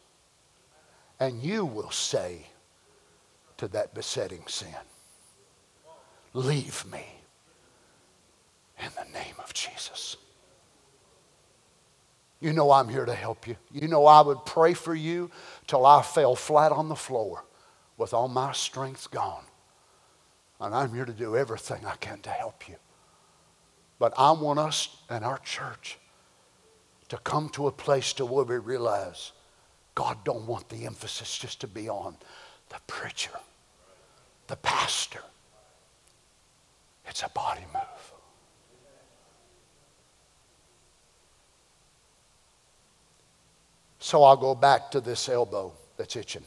[1.19, 2.47] and you will say
[3.63, 4.75] to that besetting sin,
[6.33, 7.05] Leave me
[8.79, 10.17] in the name of Jesus.
[12.41, 13.55] You know I'm here to help you.
[13.71, 15.29] You know I would pray for you
[15.67, 17.45] till I fell flat on the floor
[17.97, 19.45] with all my strength gone.
[20.59, 22.75] And I'm here to do everything I can to help you.
[23.99, 25.99] But I want us and our church
[27.09, 29.31] to come to a place to where we realize
[29.93, 32.17] God don't want the emphasis just to be on
[32.69, 33.31] the preacher,
[34.47, 35.21] the pastor.
[37.07, 37.83] It's a body move.
[43.99, 46.43] So I'll go back to this elbow that's itching.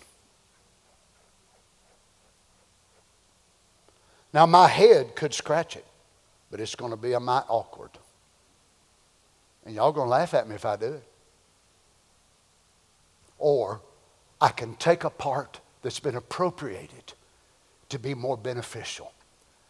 [4.32, 5.86] Now, my head could scratch it,
[6.50, 7.92] but it's going to be a mite awkward.
[9.64, 11.02] And y'all going to laugh at me if I do it.
[13.38, 13.80] Or
[14.40, 17.14] I can take a part that's been appropriated
[17.88, 19.12] to be more beneficial.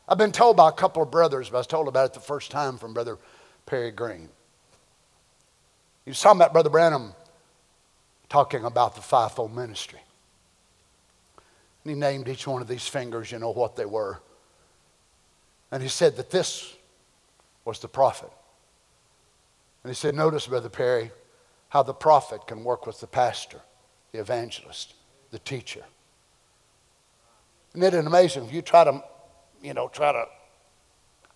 [0.09, 2.20] I've been told by a couple of brothers, but I was told about it the
[2.20, 3.18] first time from Brother
[3.66, 4.28] Perry Green.
[6.05, 7.12] He was talking about Brother Branham
[8.28, 10.01] talking about the fivefold ministry.
[11.84, 14.20] And he named each one of these fingers, you know what they were.
[15.70, 16.74] And he said that this
[17.64, 18.30] was the prophet.
[19.82, 21.10] And he said, Notice, Brother Perry,
[21.68, 23.60] how the prophet can work with the pastor,
[24.12, 24.94] the evangelist,
[25.30, 25.84] the teacher.
[27.77, 28.47] Isn't it amazing?
[28.47, 29.03] If you try to,
[29.62, 30.24] you know, try to,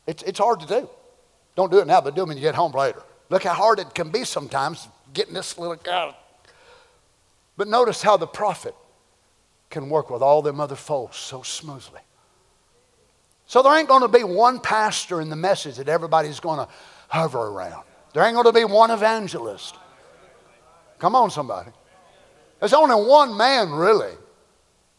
[0.06, 0.88] it's, it's hard to do.
[1.56, 3.02] Don't do it now, but do it when you get home later.
[3.28, 6.14] Look how hard it can be sometimes getting this little guy
[7.60, 8.74] but notice how the prophet
[9.68, 12.00] can work with all them other folks so smoothly.
[13.44, 16.72] So there ain't going to be one pastor in the message that everybody's going to
[17.08, 17.84] hover around.
[18.14, 19.74] There ain't going to be one evangelist.
[20.98, 21.70] Come on, somebody.
[22.60, 24.14] There's only one man, really,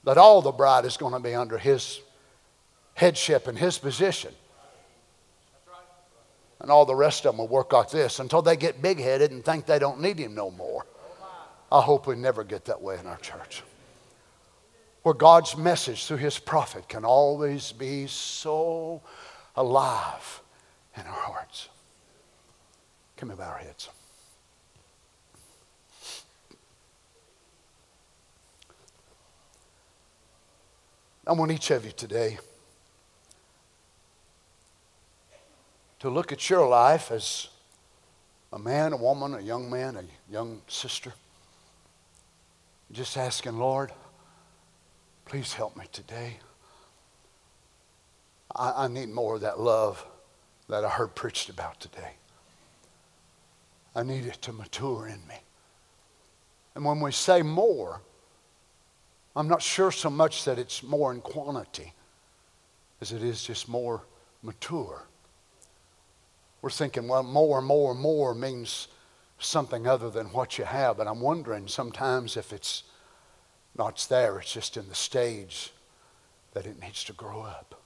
[0.04, 2.00] that all the bride is going to be under his
[2.96, 4.32] headship and his position.
[6.60, 9.32] And all the rest of them will work like this until they get big headed
[9.32, 10.86] and think they don't need him no more.
[11.72, 13.64] I hope we never get that way in our church.
[15.04, 19.02] Where God's message through his prophet can always be so
[19.56, 20.42] alive
[20.96, 21.70] in our hearts.
[23.22, 23.90] We bow our heads?
[31.26, 32.40] I want each of you today
[36.00, 37.48] to look at your life as
[38.52, 41.14] a man, a woman, a young man, a young sister
[42.92, 43.92] just asking, Lord,
[45.26, 46.38] please help me today.
[48.56, 50.06] I, I need more of that love
[50.68, 52.14] that I heard preached about today.
[53.96, 55.36] I need it to mature in me.
[56.76, 58.02] And when we say more,
[59.36, 61.94] I'm not sure so much that it's more in quantity
[63.00, 64.04] as it is just more
[64.44, 65.06] mature.
[66.62, 68.88] We're thinking, well, more, more, more means
[69.40, 71.00] something other than what you have.
[71.00, 72.84] And I'm wondering sometimes if it's
[73.76, 75.72] not there, it's just in the stage
[76.54, 77.82] that it needs to grow up.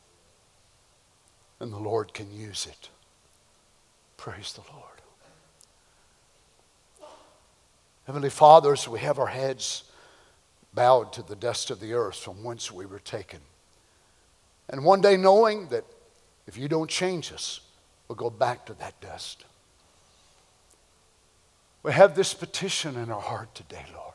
[1.60, 2.90] And the Lord can use it.
[4.18, 4.86] Praise the Lord.
[8.06, 9.85] Heavenly Father, as we have our heads
[10.76, 13.40] bowed to the dust of the earth from whence we were taken,
[14.70, 15.86] and one day knowing that
[16.46, 17.62] if you don't change us,
[18.08, 19.46] we'll go back to that dust.
[21.82, 24.14] We have this petition in our heart today, Lord,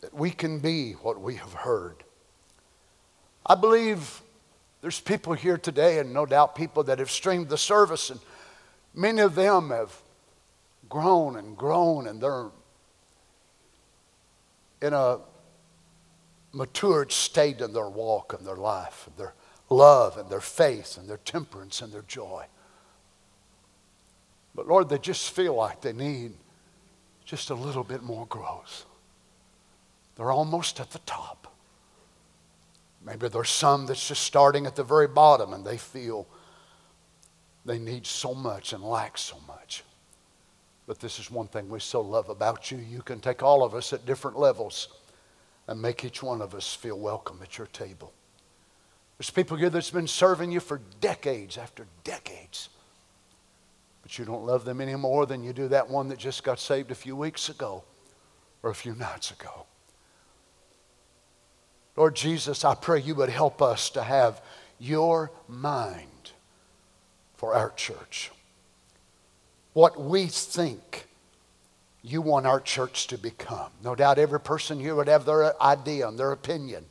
[0.00, 2.04] that we can be what we have heard.
[3.44, 4.22] I believe
[4.80, 8.20] there's people here today, and no doubt people that have streamed the service, and
[8.94, 9.98] many of them have
[10.88, 12.50] grown and grown, and they're
[14.80, 15.18] in a
[16.52, 19.34] matured state in their walk and their life, and their
[19.70, 22.44] love and their faith and their temperance and their joy.
[24.54, 26.32] But Lord, they just feel like they need
[27.24, 28.86] just a little bit more growth.
[30.16, 31.54] They're almost at the top.
[33.04, 36.26] Maybe there's some that's just starting at the very bottom and they feel
[37.64, 39.84] they need so much and lack so much.
[40.88, 42.78] But this is one thing we so love about you.
[42.78, 44.88] You can take all of us at different levels
[45.66, 48.10] and make each one of us feel welcome at your table.
[49.18, 52.70] There's people here that's been serving you for decades after decades.
[54.00, 56.58] But you don't love them any more than you do that one that just got
[56.58, 57.84] saved a few weeks ago
[58.62, 59.66] or a few nights ago.
[61.96, 64.40] Lord Jesus, I pray you would help us to have
[64.78, 66.32] your mind
[67.34, 68.30] for our church
[69.78, 71.06] what we think
[72.02, 73.70] you want our church to become.
[73.84, 76.84] No doubt every person here would have their idea and their opinion.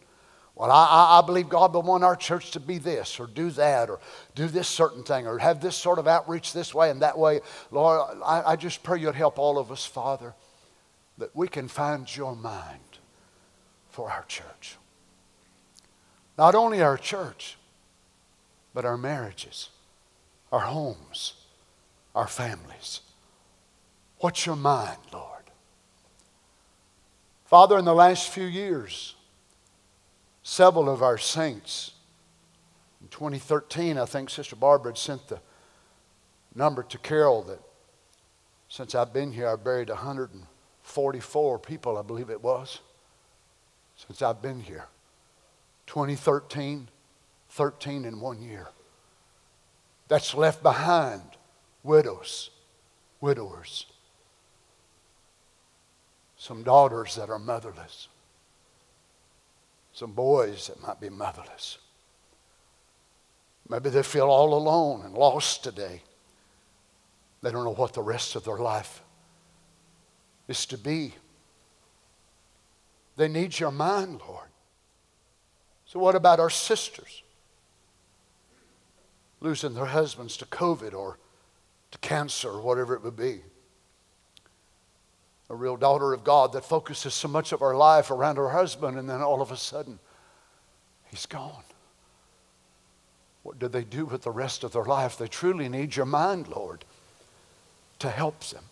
[0.55, 3.89] Well, I, I believe God will want our church to be this or do that
[3.89, 3.99] or
[4.35, 7.41] do this certain thing or have this sort of outreach this way and that way.
[7.72, 10.34] Lord, I, I just pray you'd help all of us, Father,
[11.18, 12.99] that we can find your mind
[13.89, 14.77] for our church.
[16.38, 17.57] Not only our church,
[18.73, 19.72] but our marriages,
[20.53, 21.34] our homes,
[22.18, 23.02] our families.
[24.19, 25.44] What's your mind, Lord?
[27.45, 29.15] Father, in the last few years,
[30.41, 31.91] several of our saints,
[32.99, 35.39] in 2013, I think Sister Barbara had sent the
[36.56, 37.60] number to Carol that
[38.68, 42.80] since I've been here, I've buried 144 people, I believe it was,
[43.95, 44.88] since I've been here.
[45.85, 46.89] 2013,
[47.49, 48.69] 13 in one year.
[50.07, 51.36] That's left behind
[51.84, 52.49] widows,
[53.22, 53.86] widowers,
[56.38, 58.08] some daughters that are motherless,
[59.94, 61.80] some boys that might be motherless.
[63.70, 66.02] Maybe they feel all alone and lost today.
[67.41, 69.02] They don't know what the rest of their life
[70.48, 71.14] is to be.
[73.18, 74.48] They need your mind, Lord.
[75.86, 77.24] So, what about our sisters?
[79.40, 81.18] Losing their husbands to COVID or
[81.91, 83.41] to cancer or whatever it would be.
[85.49, 88.97] A real daughter of God that focuses so much of our life around her husband,
[88.97, 89.97] and then all of a sudden,
[91.09, 91.64] he's gone.
[93.43, 95.18] What do they do with the rest of their life?
[95.18, 96.84] They truly need your mind, Lord,
[97.99, 98.65] to help them.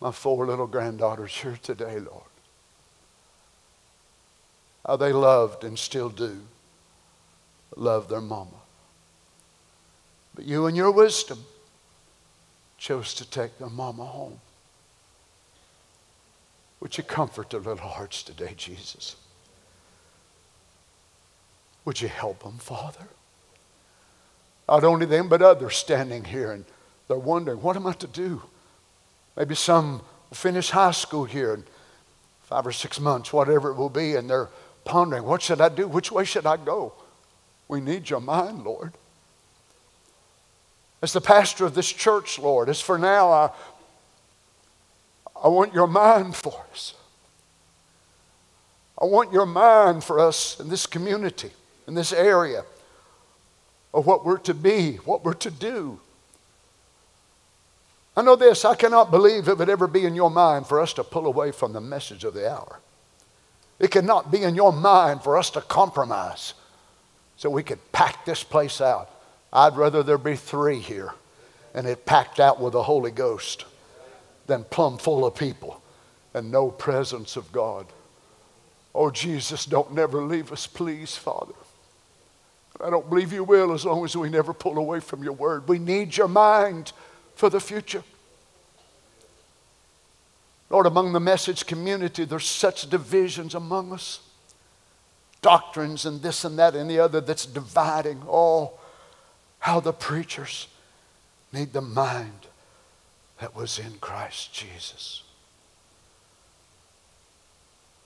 [0.00, 2.24] My four little granddaughters here today, Lord.
[4.84, 6.40] How they loved and still do
[7.76, 8.61] love their mama.
[10.34, 11.38] But you, in your wisdom,
[12.78, 14.40] chose to take their mama home.
[16.80, 19.16] Would you comfort their little hearts today, Jesus?
[21.84, 23.06] Would you help them, Father?
[24.68, 26.64] Not only them, but others standing here and
[27.08, 28.42] they're wondering, what am I to do?
[29.36, 29.98] Maybe some
[30.30, 31.64] will finish high school here in
[32.44, 34.48] five or six months, whatever it will be, and they're
[34.84, 35.86] pondering, what should I do?
[35.88, 36.92] Which way should I go?
[37.68, 38.92] We need your mind, Lord.
[41.02, 43.50] As the pastor of this church, Lord, as for now, I,
[45.44, 46.94] I want your mind for us.
[49.00, 51.50] I want your mind for us in this community,
[51.88, 52.64] in this area,
[53.92, 55.98] of what we're to be, what we're to do.
[58.16, 60.92] I know this, I cannot believe it would ever be in your mind for us
[60.94, 62.78] to pull away from the message of the hour.
[63.80, 66.54] It cannot be in your mind for us to compromise
[67.36, 69.10] so we could pack this place out.
[69.52, 71.12] I'd rather there be three here
[71.74, 73.64] and it packed out with the Holy Ghost
[74.46, 75.82] than plumb full of people
[76.34, 77.86] and no presence of God.
[78.94, 81.54] Oh, Jesus, don't never leave us, please, Father.
[82.82, 85.68] I don't believe you will as long as we never pull away from your word.
[85.68, 86.92] We need your mind
[87.36, 88.02] for the future.
[90.68, 94.20] Lord, among the message community, there's such divisions among us.
[95.42, 98.22] Doctrines and this and that and the other that's dividing.
[98.26, 98.72] Oh,
[99.62, 100.66] how the preachers
[101.52, 102.48] need the mind
[103.40, 105.22] that was in Christ Jesus.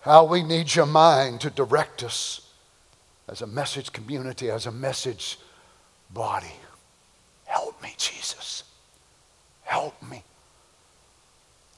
[0.03, 2.47] How we need your mind to direct us
[3.27, 5.39] as a message community, as a message
[6.11, 6.53] body.
[7.47, 8.65] Help me, Jesus.
[9.62, 10.23] Help me.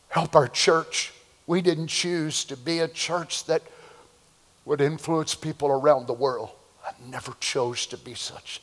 [0.09, 1.13] Help our church.
[1.47, 3.63] We didn't choose to be a church that
[4.65, 6.51] would influence people around the world.
[6.85, 8.61] I never chose to be such.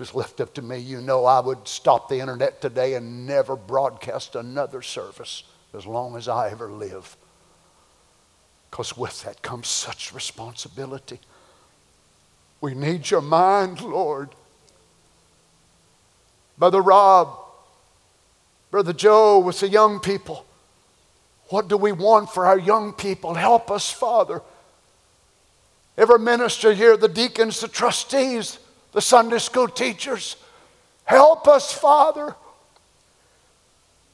[0.00, 3.54] Was left up to me, you know I would stop the internet today and never
[3.54, 5.42] broadcast another service
[5.74, 7.18] as long as I ever live.
[8.70, 11.20] Because with that comes such responsibility.
[12.62, 14.30] We need your mind, Lord.
[16.56, 17.38] Brother Rob,
[18.70, 20.46] Brother Joe with the young people.
[21.50, 23.34] What do we want for our young people?
[23.34, 24.40] Help us, Father.
[25.98, 28.58] Every minister here, the deacons, the trustees,
[28.92, 30.36] the Sunday school teachers,
[31.04, 32.34] help us, Father.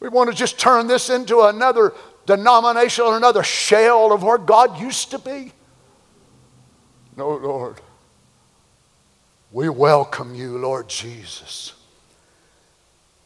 [0.00, 1.94] We want to just turn this into another
[2.26, 5.52] denomination or another shell of where God used to be.
[7.16, 7.80] No, Lord.
[9.52, 11.72] We welcome you, Lord Jesus.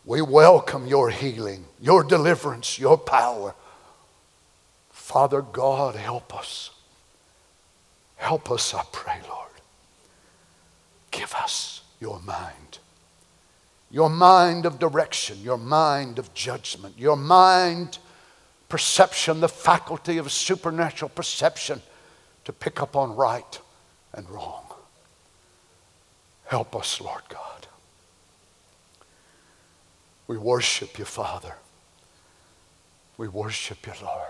[0.05, 3.55] We welcome your healing, your deliverance, your power.
[4.91, 6.71] Father God, help us.
[8.17, 9.50] Help us, I pray, Lord.
[11.11, 12.79] Give us your mind.
[13.91, 17.99] Your mind of direction, your mind of judgment, your mind
[18.69, 21.83] perception, the faculty of supernatural perception
[22.45, 23.61] to pick up on right
[24.15, 24.65] and wrong.
[26.47, 27.67] Help us, Lord God.
[30.27, 31.55] We worship you, Father.
[33.19, 34.27] We worship you, Lord.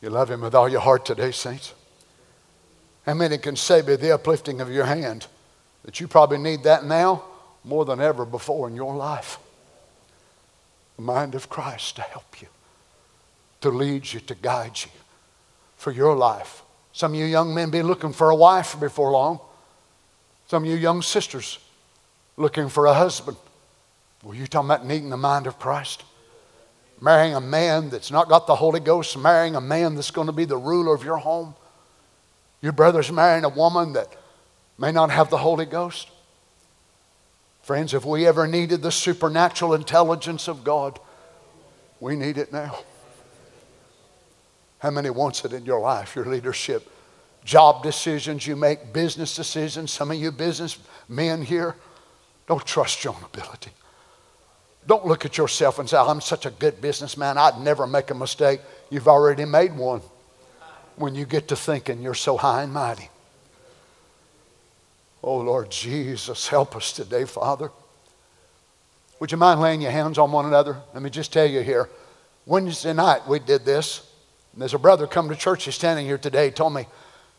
[0.00, 1.74] You love him with all your heart today, saints?
[3.10, 5.26] How many can say by the uplifting of your hand
[5.84, 7.24] that you probably need that now
[7.64, 9.40] more than ever before in your life?
[10.94, 12.46] The mind of Christ to help you,
[13.62, 14.92] to lead you, to guide you
[15.76, 16.62] for your life.
[16.92, 19.40] Some of you young men be looking for a wife before long.
[20.46, 21.58] Some of you young sisters
[22.36, 23.38] looking for a husband.
[24.22, 26.04] Were you talking about needing the mind of Christ?
[27.00, 30.32] Marrying a man that's not got the Holy Ghost, marrying a man that's going to
[30.32, 31.56] be the ruler of your home.
[32.62, 34.14] Your brother's marrying a woman that
[34.78, 36.08] may not have the Holy Ghost.
[37.62, 40.98] Friends, if we ever needed the supernatural intelligence of God,
[42.00, 42.80] we need it now.
[44.78, 46.90] How many wants it in your life, your leadership?
[47.44, 49.90] Job decisions you make, business decisions.
[49.90, 50.78] Some of you business
[51.08, 51.76] men here,
[52.46, 53.70] don't trust your own ability.
[54.86, 58.14] Don't look at yourself and say, I'm such a good businessman, I'd never make a
[58.14, 58.60] mistake.
[58.90, 60.00] You've already made one
[60.96, 63.10] when you get to thinking you're so high and mighty.
[65.22, 67.70] Oh, Lord Jesus, help us today, Father.
[69.20, 70.78] Would you mind laying your hands on one another?
[70.94, 71.90] Let me just tell you here.
[72.46, 74.10] Wednesday night we did this.
[74.52, 76.86] And there's a brother come to church, he's standing here today, told me,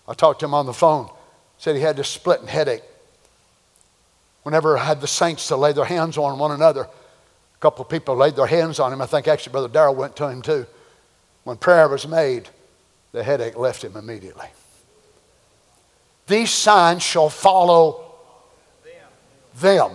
[0.07, 1.09] I talked to him on the phone,
[1.57, 2.83] said he had this splitting headache.
[4.43, 7.89] Whenever I had the saints to lay their hands on one another, a couple of
[7.89, 9.01] people laid their hands on him.
[9.01, 10.65] I think actually Brother Darrell went to him too.
[11.43, 12.49] When prayer was made,
[13.11, 14.47] the headache left him immediately.
[16.27, 18.05] These signs shall follow
[19.59, 19.91] them,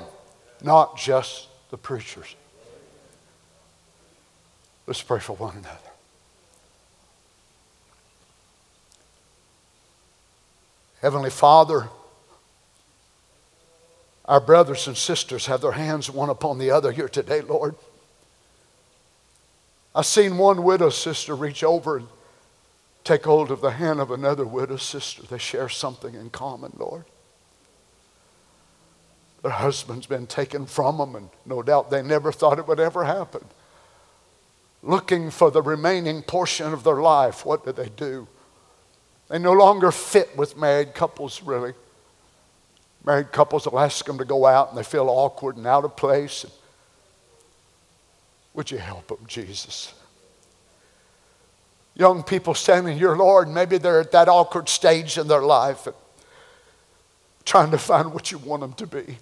[0.63, 2.35] not just the preachers.
[4.87, 5.79] Let's pray for one another.
[11.01, 11.89] Heavenly Father,
[14.25, 17.77] our brothers and sisters have their hands one upon the other here today, Lord.
[19.95, 22.09] I've seen one widow sister reach over and
[23.07, 25.23] take hold of the hand of another widow sister.
[25.23, 27.05] They share something in common, Lord.
[29.43, 33.05] Their husband's been taken from them, and no doubt they never thought it would ever
[33.05, 33.45] happen.
[34.83, 38.27] Looking for the remaining portion of their life, what do they do?
[39.29, 41.75] They no longer fit with married couples, really.
[43.05, 45.97] Married couples will ask them to go out and they feel awkward and out of
[45.97, 46.45] place.
[48.55, 49.95] Would you help them, Jesus?
[51.97, 55.89] Young people standing here, Lord, maybe they're at that awkward stage in their life,
[57.45, 59.19] trying to find what you want them to be.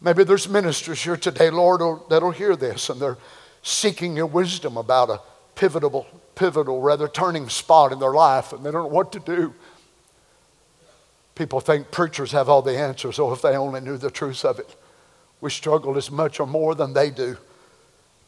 [0.00, 1.80] Maybe there's ministers here today, Lord,
[2.10, 3.16] that'll hear this and they're
[3.62, 5.20] seeking your wisdom about a
[5.54, 9.54] pivotal, pivotal, rather turning spot in their life and they don't know what to do.
[11.34, 14.58] People think preachers have all the answers, oh, if they only knew the truth of
[14.58, 14.76] it.
[15.40, 17.38] We struggle as much or more than they do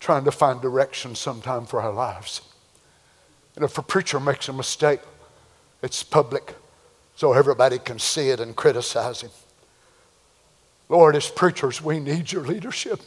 [0.01, 2.43] trying to find direction sometime for our lives.
[3.57, 5.01] And if a preacher makes a mistake,
[5.83, 6.55] it's public
[7.17, 9.31] so everybody can see it and criticize him.
[10.89, 13.01] Lord, as preachers, we need your leadership.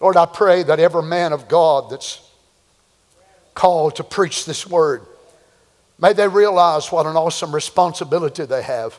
[0.00, 2.28] Lord, I pray that every man of God that's
[3.54, 5.02] called to preach this word,
[5.98, 8.98] may they realize what an awesome responsibility they have.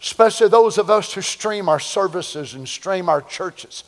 [0.00, 3.84] Especially those of us who stream our services and stream our churches.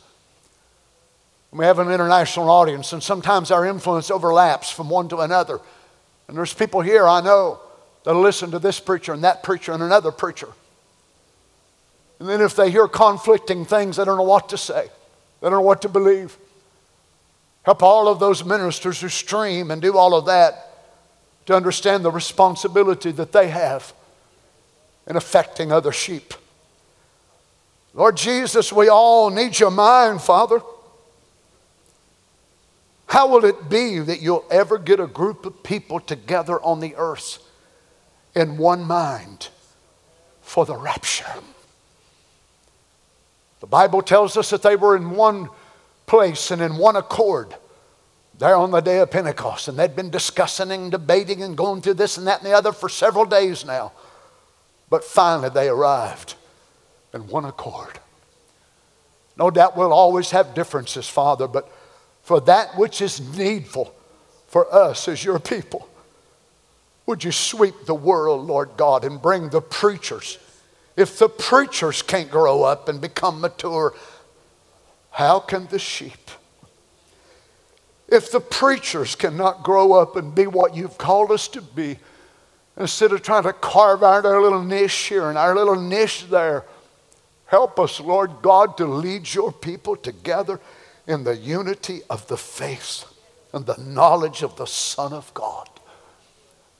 [1.51, 5.59] We have an international audience, and sometimes our influence overlaps from one to another.
[6.27, 7.59] And there's people here I know
[8.03, 10.49] that'll listen to this preacher and that preacher and another preacher.
[12.19, 14.89] And then if they hear conflicting things, they don't know what to say,
[15.41, 16.37] they don't know what to believe.
[17.63, 20.67] Help all of those ministers who stream and do all of that
[21.47, 23.93] to understand the responsibility that they have
[25.05, 26.33] in affecting other sheep.
[27.93, 30.61] Lord Jesus, we all need your mind, Father.
[33.07, 36.95] How will it be that you'll ever get a group of people together on the
[36.95, 37.39] earth
[38.35, 39.49] in one mind
[40.41, 41.25] for the rapture?
[43.59, 45.49] The Bible tells us that they were in one
[46.05, 47.55] place and in one accord
[48.37, 51.95] there on the day of Pentecost, and they'd been discussing and debating and going through
[51.95, 53.91] this and that and the other for several days now.
[54.89, 56.35] But finally, they arrived
[57.13, 57.99] in one accord.
[59.37, 61.67] No doubt we'll always have differences, Father, but
[62.27, 63.95] for that which is needful
[64.47, 65.87] for us as your people.
[67.05, 70.37] Would you sweep the world, Lord God, and bring the preachers?
[70.97, 73.93] If the preachers can't grow up and become mature,
[75.11, 76.29] how can the sheep?
[78.09, 81.97] If the preachers cannot grow up and be what you've called us to be,
[82.75, 86.65] instead of trying to carve out our little niche here and our little niche there,
[87.45, 90.59] help us, Lord God, to lead your people together
[91.07, 93.05] in the unity of the faith
[93.53, 95.69] and the knowledge of the Son of God.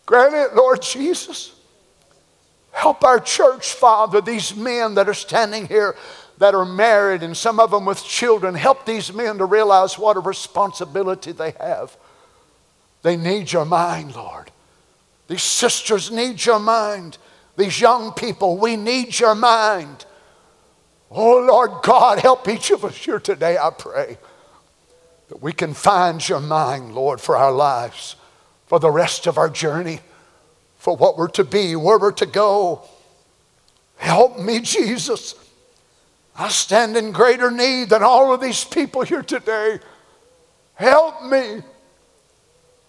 [0.05, 1.53] Grant it, Lord Jesus.
[2.71, 5.95] Help our church, Father, these men that are standing here
[6.37, 8.53] that are married and some of them with children.
[8.53, 11.97] Help these men to realize what a responsibility they have.
[13.01, 14.51] They need your mind, Lord.
[15.27, 17.17] These sisters need your mind.
[17.57, 20.05] These young people, we need your mind.
[21.09, 24.17] Oh, Lord God, help each of us here today, I pray,
[25.29, 28.15] that we can find your mind, Lord, for our lives,
[28.65, 29.99] for the rest of our journey,
[30.77, 32.81] for what we're to be, where we're to go.
[33.97, 35.35] Help me, Jesus.
[36.35, 39.79] I stand in greater need than all of these people here today.
[40.75, 41.63] Help me.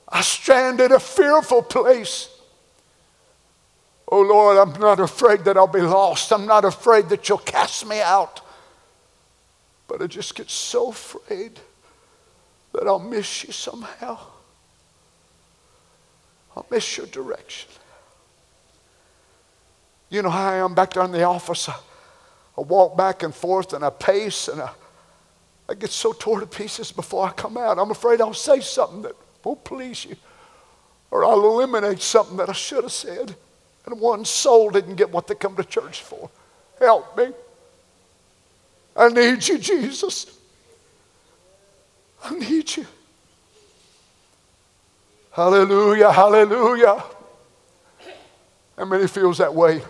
[0.09, 2.28] I stand in a fearful place.
[4.11, 6.33] Oh Lord, I'm not afraid that I'll be lost.
[6.33, 8.41] I'm not afraid that you'll cast me out.
[9.87, 11.61] But I just get so afraid
[12.73, 14.19] that I'll miss you somehow.
[16.57, 17.71] I'll miss your direction.
[20.09, 21.69] You know how I am back there in the office.
[21.69, 21.77] I,
[22.57, 24.71] I walk back and forth and I pace and I,
[25.69, 27.79] I get so torn to pieces before I come out.
[27.79, 29.13] I'm afraid I'll say something that
[29.45, 30.17] won't please you
[31.11, 33.37] or I'll eliminate something that I should have said
[33.90, 36.31] and one soul didn't get what they come to church for.
[36.78, 37.32] Help me.
[38.97, 40.39] I need you, Jesus.
[42.24, 42.86] I need you.
[45.32, 47.02] Hallelujah, hallelujah.
[48.77, 49.82] How many feels that way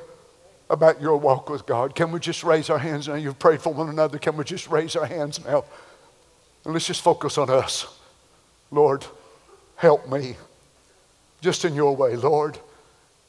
[0.68, 1.94] about your walk with God?
[1.94, 3.14] Can we just raise our hands now?
[3.14, 4.18] You've prayed for one another.
[4.18, 5.64] Can we just raise our hands now?
[6.64, 7.86] And let's just focus on us.
[8.70, 9.06] Lord,
[9.76, 10.36] help me.
[11.40, 12.58] Just in your way, Lord.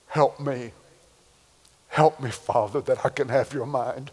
[0.10, 0.72] Help me.
[1.88, 4.11] Help me, Father, that I can have your mind.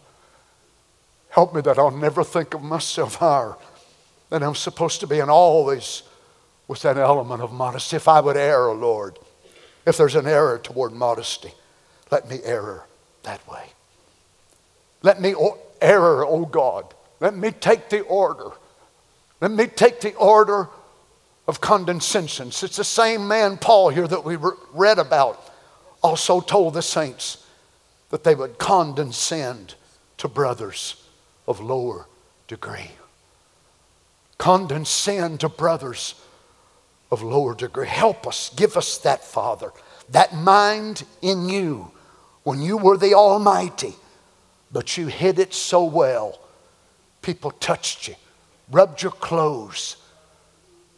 [1.29, 3.55] Help me that I'll never think of myself higher
[4.29, 6.03] than I'm supposed to be, and always
[6.67, 7.95] with that element of modesty.
[7.95, 9.19] If I would err, Lord,
[9.85, 11.51] if there's an error toward modesty,
[12.11, 12.83] let me err
[13.23, 13.63] that way.
[15.01, 15.33] Let me
[15.81, 16.93] err, oh God.
[17.19, 18.51] Let me take the order.
[19.39, 20.67] Let me take the order
[21.47, 22.47] of condescension.
[22.49, 24.37] It's the same man, Paul, here that we
[24.73, 25.46] read about
[26.07, 27.45] also told the saints
[28.11, 29.75] that they would condescend
[30.15, 31.03] to brothers
[31.45, 32.07] of lower
[32.47, 32.91] degree.
[34.37, 36.15] Condescend to brothers
[37.11, 37.87] of lower degree.
[37.87, 39.71] Help us, give us that, Father,
[40.09, 41.91] that mind in you
[42.43, 43.93] when you were the Almighty,
[44.71, 46.39] but you hid it so well.
[47.21, 48.15] People touched you,
[48.71, 49.97] rubbed your clothes,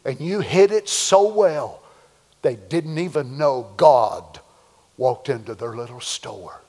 [0.06, 1.82] and you hid it so well
[2.44, 4.40] they didn't even know God
[5.00, 6.62] walked into their little store.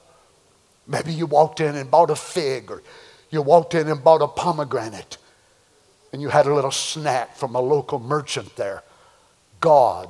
[0.86, 2.82] Maybe you walked in and bought a fig, or
[3.28, 5.18] you walked in and bought a pomegranate.
[6.12, 8.82] and you had a little snack from a local merchant there,
[9.60, 10.08] God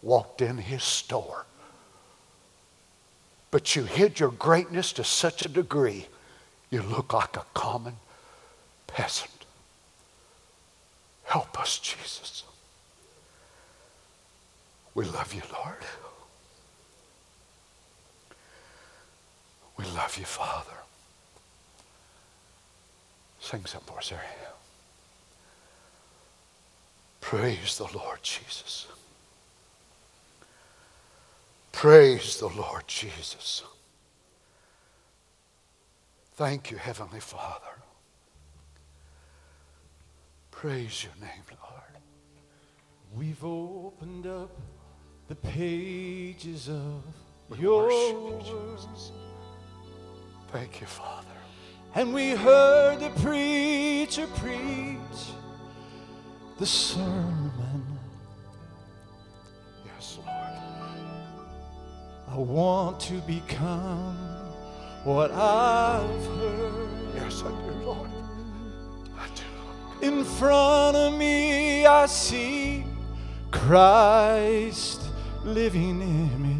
[0.00, 1.44] walked in his store.
[3.50, 6.06] But you hid your greatness to such a degree,
[6.70, 7.96] you look like a common
[8.86, 9.30] peasant.
[11.24, 12.44] Help us, Jesus.
[14.94, 15.84] We love you, Lord.
[19.76, 20.76] We love you, Father.
[23.40, 24.22] Sing some for us, Harry.
[27.20, 28.86] Praise the Lord Jesus.
[31.72, 33.62] Praise the Lord Jesus.
[36.34, 37.78] Thank you, Heavenly Father.
[40.50, 41.82] Praise your name, Lord.
[43.16, 44.50] We've opened up
[45.28, 47.02] the pages of
[47.58, 49.12] your worship word, Jesus.
[50.52, 51.28] Thank you, Father.
[51.94, 54.98] and we heard the preacher preach
[56.58, 57.98] the sermon.
[59.84, 60.38] Yes, Lord.
[62.28, 64.16] I want to become
[65.04, 66.88] what I've heard.
[67.14, 68.10] Yes, I do, Lord.
[69.18, 70.06] I do.
[70.06, 72.84] In front of me, I see
[73.50, 75.02] Christ
[75.44, 76.51] living image.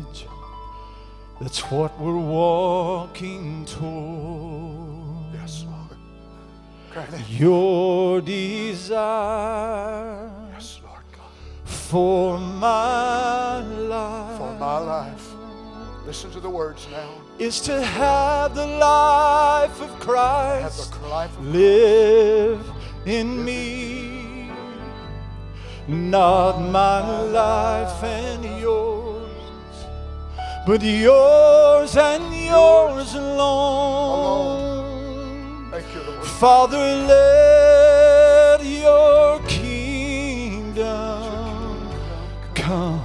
[1.43, 5.35] That's what we're walking toward.
[5.35, 5.97] Yes, Lord.
[7.15, 7.29] It.
[7.29, 9.01] Your desire
[10.53, 11.31] Yes, Lord God.
[11.65, 15.33] for my life For my life.
[16.07, 17.11] Listen to the words now.
[17.41, 22.61] is to have the life of Christ life of live
[23.05, 24.49] in me.
[25.89, 29.12] Not my life and yours,
[30.65, 34.53] but yours and yours alone.
[35.73, 40.79] You, Father, let your kingdom
[42.55, 43.03] come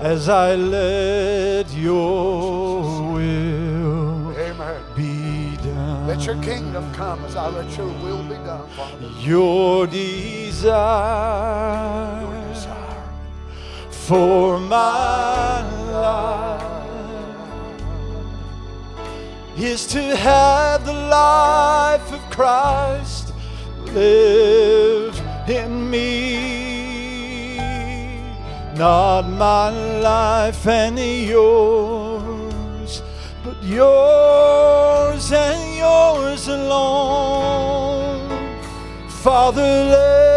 [0.00, 4.82] as I let your will Amen.
[4.94, 6.06] be done.
[6.06, 9.08] Let your kingdom come as I let your will be done, Father.
[9.20, 10.84] Your desire.
[14.06, 16.62] For my life
[19.56, 23.32] is to have the life of Christ
[23.94, 25.18] live
[25.48, 27.56] in me.
[28.76, 29.70] Not my
[30.00, 33.02] life and yours,
[33.42, 38.28] but yours and yours alone.
[39.08, 40.33] Father,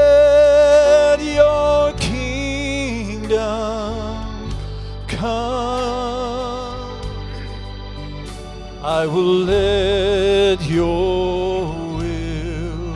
[8.87, 12.93] I will let your will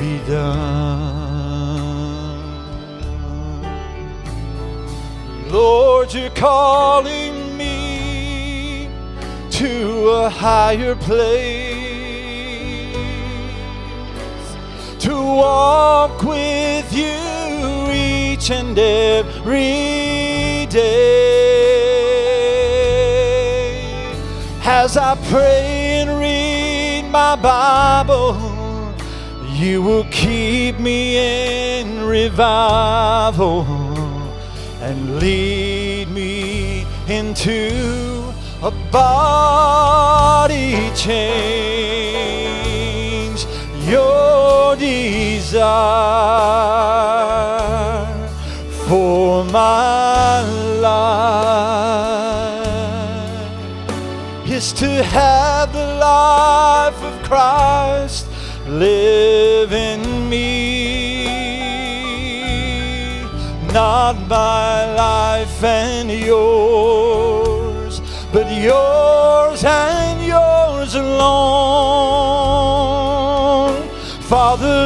[0.00, 1.30] be done.
[5.48, 8.88] Lord, you're calling me
[9.52, 11.70] to a higher place
[14.98, 21.19] to walk with you each and every day.
[24.72, 28.36] As I pray and read my Bible,
[29.52, 33.66] you will keep me in revival
[34.80, 38.32] and lead me into
[38.62, 41.10] a body change.
[43.88, 45.66] Your desire
[48.86, 50.42] for my
[50.80, 51.69] life
[54.60, 58.26] is to have the life of Christ
[58.66, 60.44] live in me.
[63.72, 68.02] Not my life and yours,
[68.34, 71.30] but yours and yours alone.
[74.32, 74.76] Father,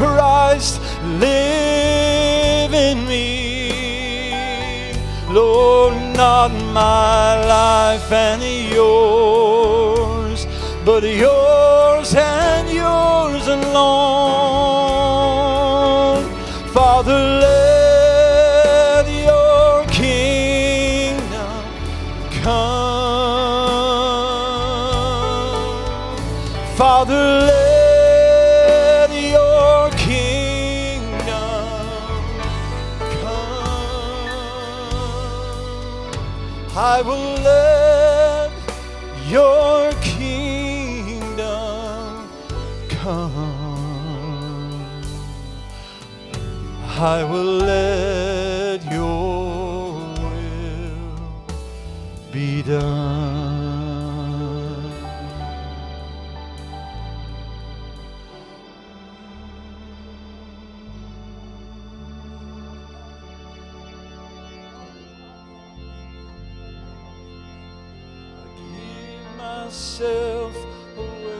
[0.00, 0.80] Christ
[1.20, 4.94] live in me.
[5.28, 10.46] Lord, not my life and yours,
[10.86, 14.09] but yours and yours alone.
[37.00, 38.50] I will let
[39.26, 41.38] your kingdom
[42.90, 43.32] come.
[46.98, 48.09] I will let
[69.70, 70.56] myself
[70.96, 71.30] away.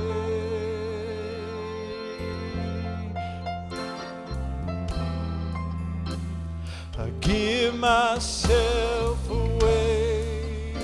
[6.96, 10.74] I give myself away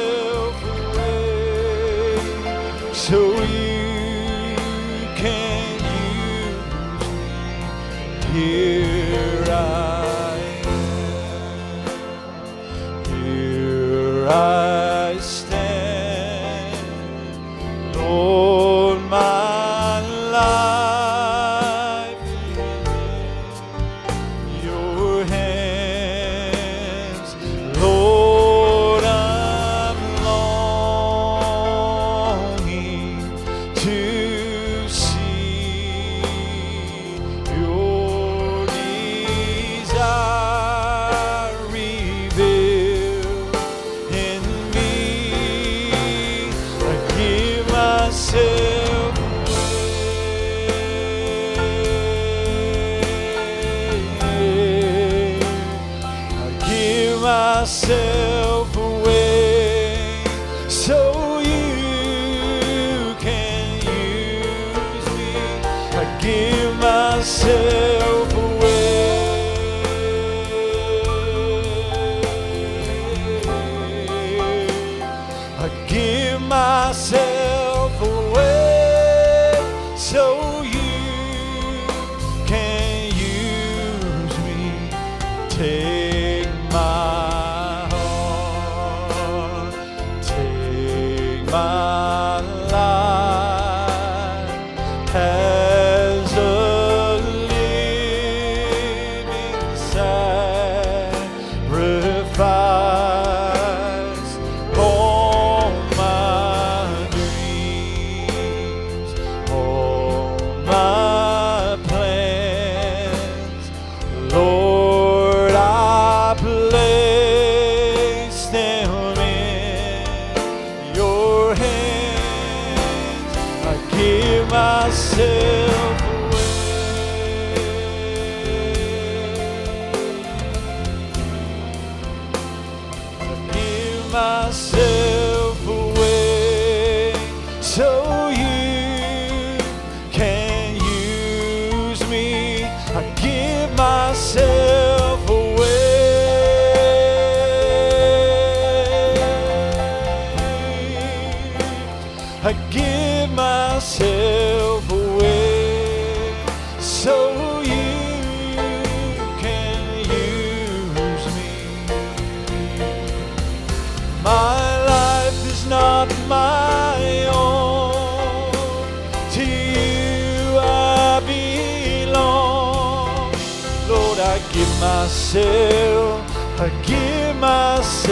[174.53, 176.21] give myself,
[176.61, 178.11] I give myself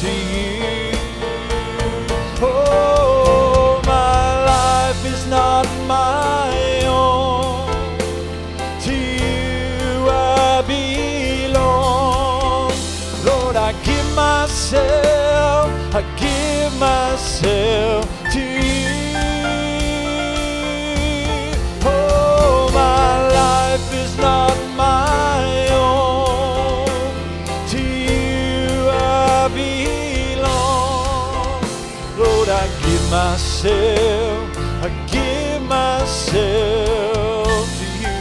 [0.00, 0.92] to you.
[2.40, 7.68] Oh, my life is not my own.
[8.84, 12.72] To you I belong.
[13.24, 18.07] Lord, I give myself, I give myself.
[33.10, 36.26] Myself, I give myself
[37.78, 38.16] to you.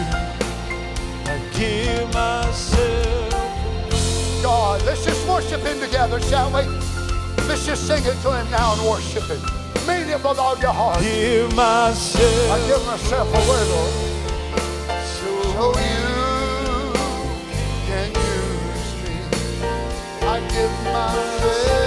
[1.25, 3.33] I give myself.
[4.41, 6.63] God, let's just worship Him together, shall we?
[7.47, 9.41] Let's just sing it to Him now and worship Him.
[9.87, 11.01] Mean Him with all your heart.
[11.01, 12.51] Give myself.
[12.51, 13.93] I give myself away, Lord.
[15.03, 16.93] so So you
[17.87, 19.15] can use me.
[20.27, 21.86] I give myself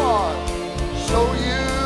[0.00, 0.34] are.
[1.08, 1.79] So you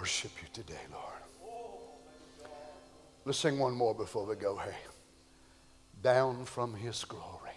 [0.00, 2.40] worship you today, Lord.
[3.26, 4.56] Let's sing one more before we go.
[4.56, 4.74] Hey,
[6.02, 7.50] down from his glory,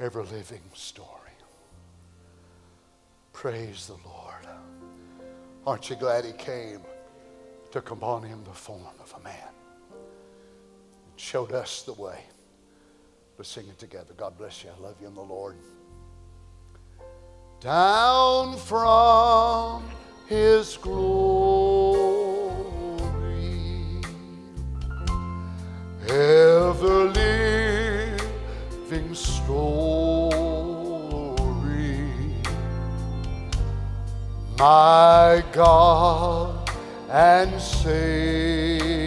[0.00, 1.10] ever living story.
[3.32, 4.46] Praise the Lord.
[5.66, 6.80] Aren't you glad he came,
[7.72, 9.48] took upon him the form of a man,
[9.90, 10.00] and
[11.16, 12.20] showed us the way?
[13.36, 14.14] Let's sing it together.
[14.16, 14.70] God bless you.
[14.70, 15.56] I love you in the Lord.
[17.58, 19.82] Down from
[20.28, 20.96] his glory,
[26.08, 28.24] ever living
[29.14, 30.26] story,
[34.58, 36.70] my God
[37.08, 39.04] and Savior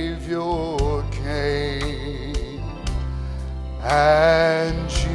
[1.11, 2.63] came
[3.83, 5.09] and Jesus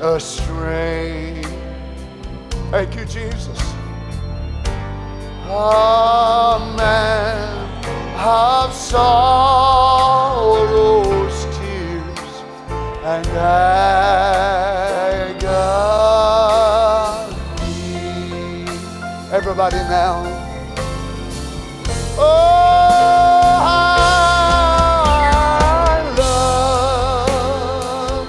[0.00, 1.42] a strain.
[2.70, 3.60] Thank you, Jesus.
[5.48, 7.82] A man
[8.20, 9.96] of sorrows,
[11.56, 12.44] tears,
[13.02, 14.55] and agony.
[19.58, 20.52] Everybody now.
[22.18, 23.74] Oh, I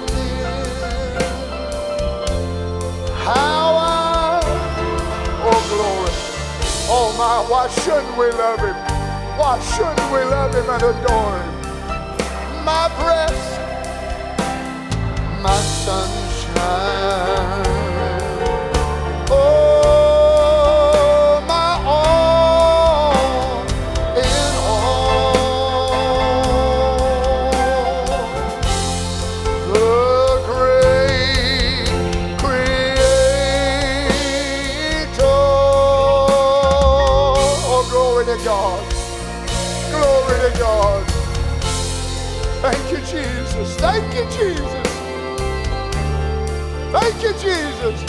[0.08, 1.52] him.
[3.12, 4.40] How I,
[5.44, 6.14] oh glory,
[6.88, 8.76] oh my, why shouldn't we love him?
[9.36, 11.54] Why shouldn't we love him and adore him?
[12.64, 13.76] My breath,
[15.42, 16.28] my sunshine.
[43.98, 44.72] Thank you, Jesus.
[46.92, 48.04] Thank you, Jesus.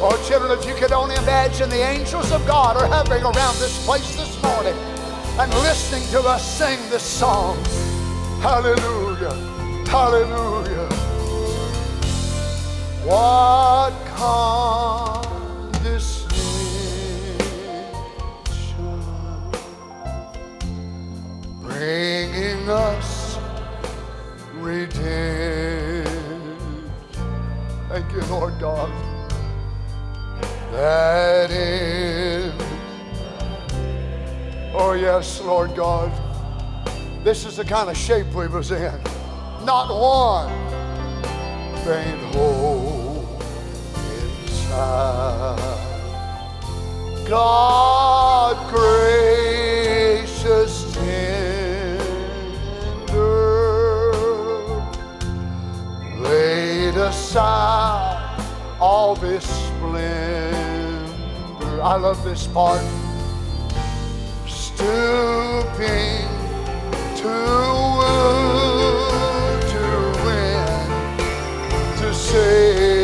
[0.00, 3.82] Oh, children, if you could only imagine the angels of God are hovering around this
[3.86, 4.74] place this morning
[5.38, 7.56] and listening to us sing this song.
[8.42, 9.32] Hallelujah.
[9.88, 10.88] Hallelujah.
[13.02, 15.27] What condescension
[21.88, 23.38] bringing us
[24.56, 26.04] redemption.
[27.88, 28.90] Thank you, Lord God.
[30.72, 32.52] That is,
[34.74, 36.12] oh yes, Lord God.
[37.24, 39.00] This is the kind of shape we was in.
[39.64, 40.52] Not one
[41.84, 43.40] faint hole
[44.42, 45.56] inside.
[47.26, 49.47] God gracious
[57.34, 58.38] laid
[58.80, 60.52] all this splendor.
[61.82, 62.82] I love this part.
[64.46, 66.28] Stooping
[67.16, 67.28] to
[67.98, 69.10] woo,
[69.72, 69.84] to
[70.24, 70.68] win,
[71.98, 72.97] to save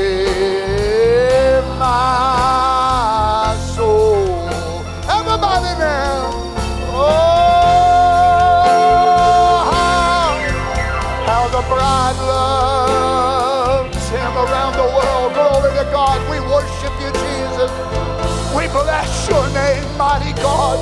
[18.54, 20.78] We bless your name, mighty God.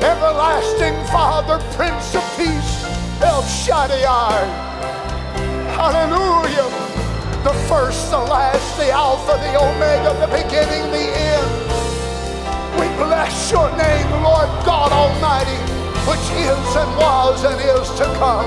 [0.00, 2.84] Everlasting Father, Prince of Peace,
[3.20, 4.46] El Shaddai.
[5.74, 6.70] Hallelujah.
[7.42, 11.50] The first, the last, the Alpha, the Omega, the beginning, the end.
[12.78, 15.58] We bless your name, Lord God Almighty,
[16.06, 18.46] which is and was and is to come.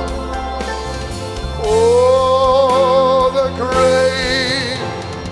[1.65, 4.79] Oh, the great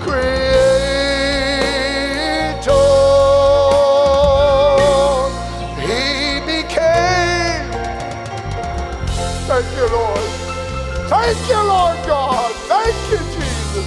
[0.04, 0.41] creator.
[11.12, 12.54] Thank you, Lord God.
[12.72, 13.86] Thank you, Jesus.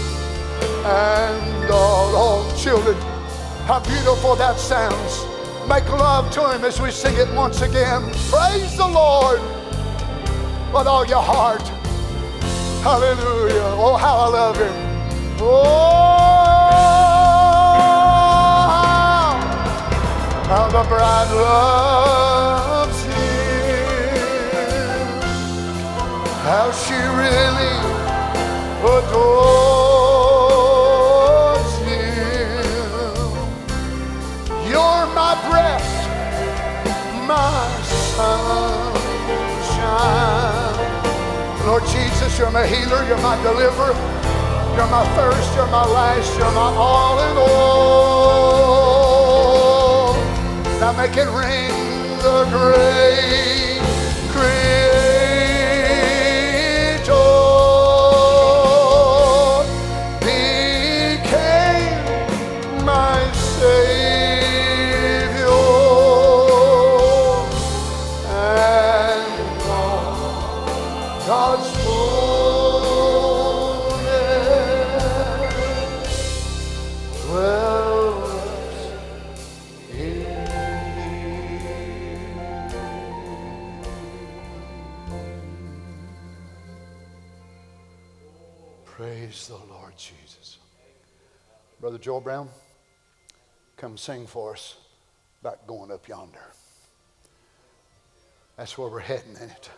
[0.85, 2.95] And all, all children,
[3.65, 5.25] how beautiful that sounds.
[5.67, 8.03] Make love to him as we sing it once again.
[8.29, 9.41] Praise the Lord
[10.71, 11.63] with all your heart.
[12.83, 13.73] Hallelujah.
[13.75, 14.73] Oh, how I love him.
[15.41, 15.95] Oh,
[20.47, 22.34] how, the bride loves
[26.45, 27.73] How she really
[28.85, 29.33] adores
[31.81, 33.33] him.
[34.69, 35.89] You're my breath,
[37.25, 37.65] my
[38.13, 38.85] sunshine.
[41.65, 43.95] Lord Jesus, you're my healer, you're my deliverer,
[44.75, 48.85] you're my first, you're my last, you're my all in all.
[50.79, 51.73] Now make it ring
[52.21, 53.74] the great
[89.97, 90.57] Jesus.
[91.79, 92.49] Brother Joel Brown,
[93.77, 94.75] come sing for us
[95.41, 96.53] about going up yonder.
[98.57, 99.71] That's where we're heading in it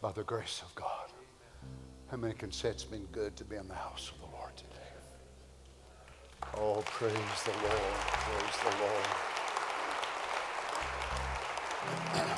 [0.00, 1.10] by the grace of God.
[2.10, 4.56] How many can say it's been good to be in the house of the Lord
[4.56, 4.70] today?
[6.56, 7.12] Oh, praise
[7.44, 7.94] the Lord.
[7.94, 9.06] Praise the Lord.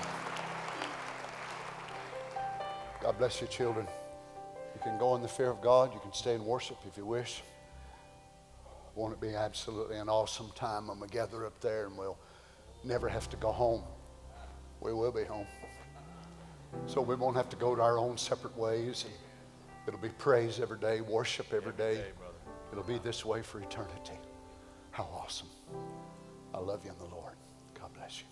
[3.03, 3.86] God bless you, children.
[4.85, 5.95] You can go in the fear of God.
[5.95, 7.45] You can stay in worship if you wish.
[8.97, 12.19] Won't it be absolutely an awesome time when we gather up there and we'll
[12.83, 13.85] never have to go home?
[14.81, 15.47] We will be home.
[16.87, 19.05] So we won't have to go to our own separate ways.
[19.05, 19.15] And
[19.87, 22.03] it'll be praise every day, worship every day.
[22.73, 24.19] It'll be this way for eternity.
[24.91, 25.49] How awesome.
[26.53, 27.35] I love you in the Lord.
[27.79, 28.27] God bless you.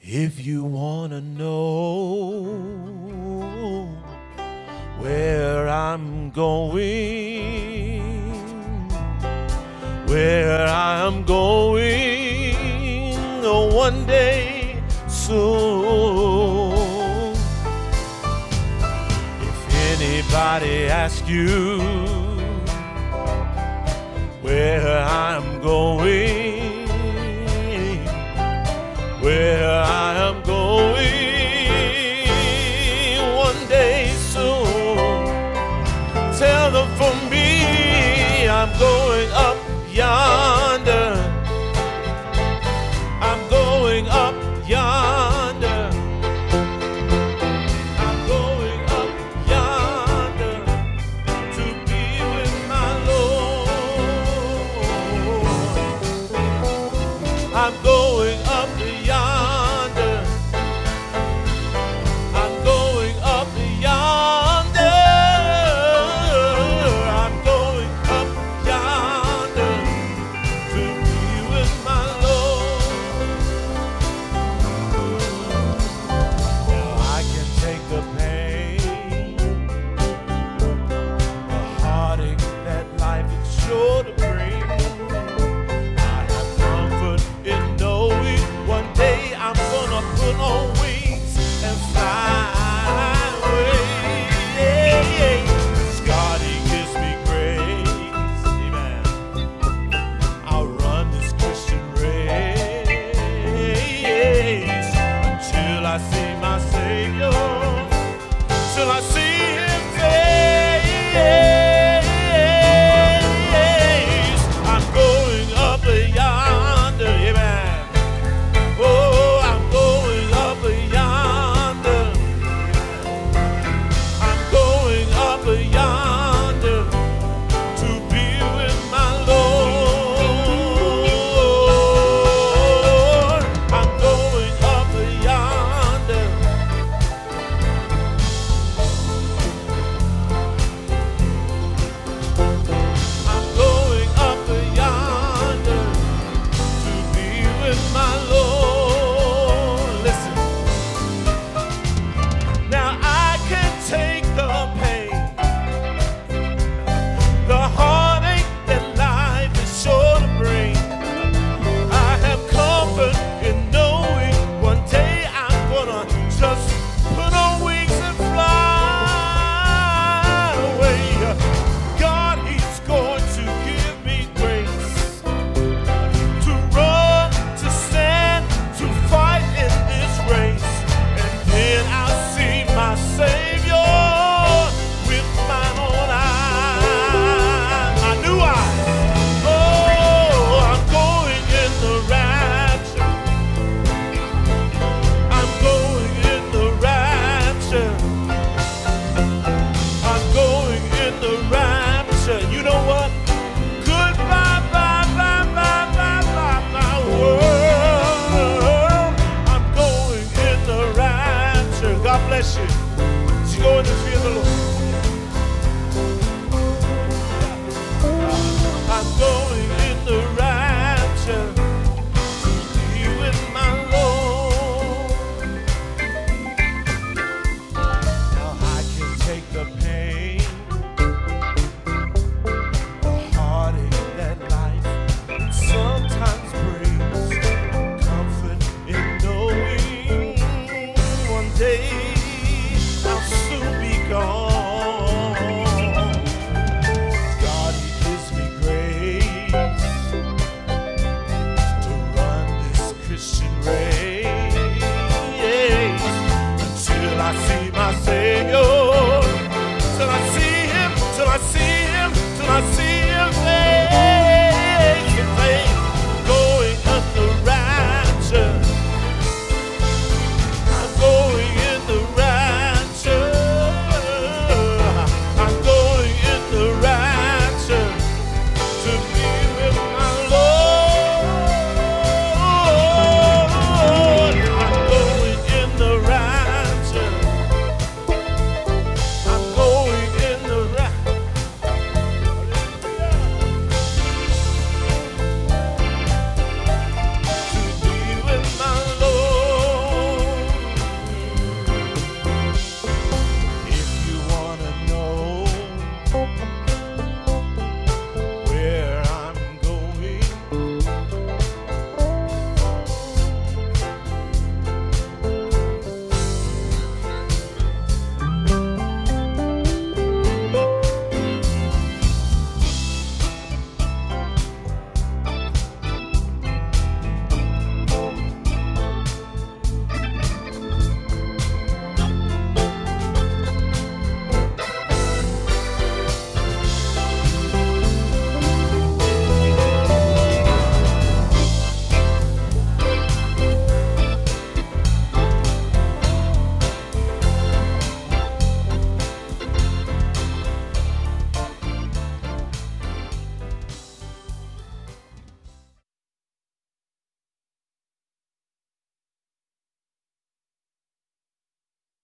[0.00, 2.82] If you want to know
[5.02, 8.00] where I'm going,
[10.06, 12.54] where I'm going
[13.44, 16.72] oh, one day soon.
[19.42, 21.80] If anybody asks you
[24.40, 26.86] where I'm going,
[29.20, 30.41] where I am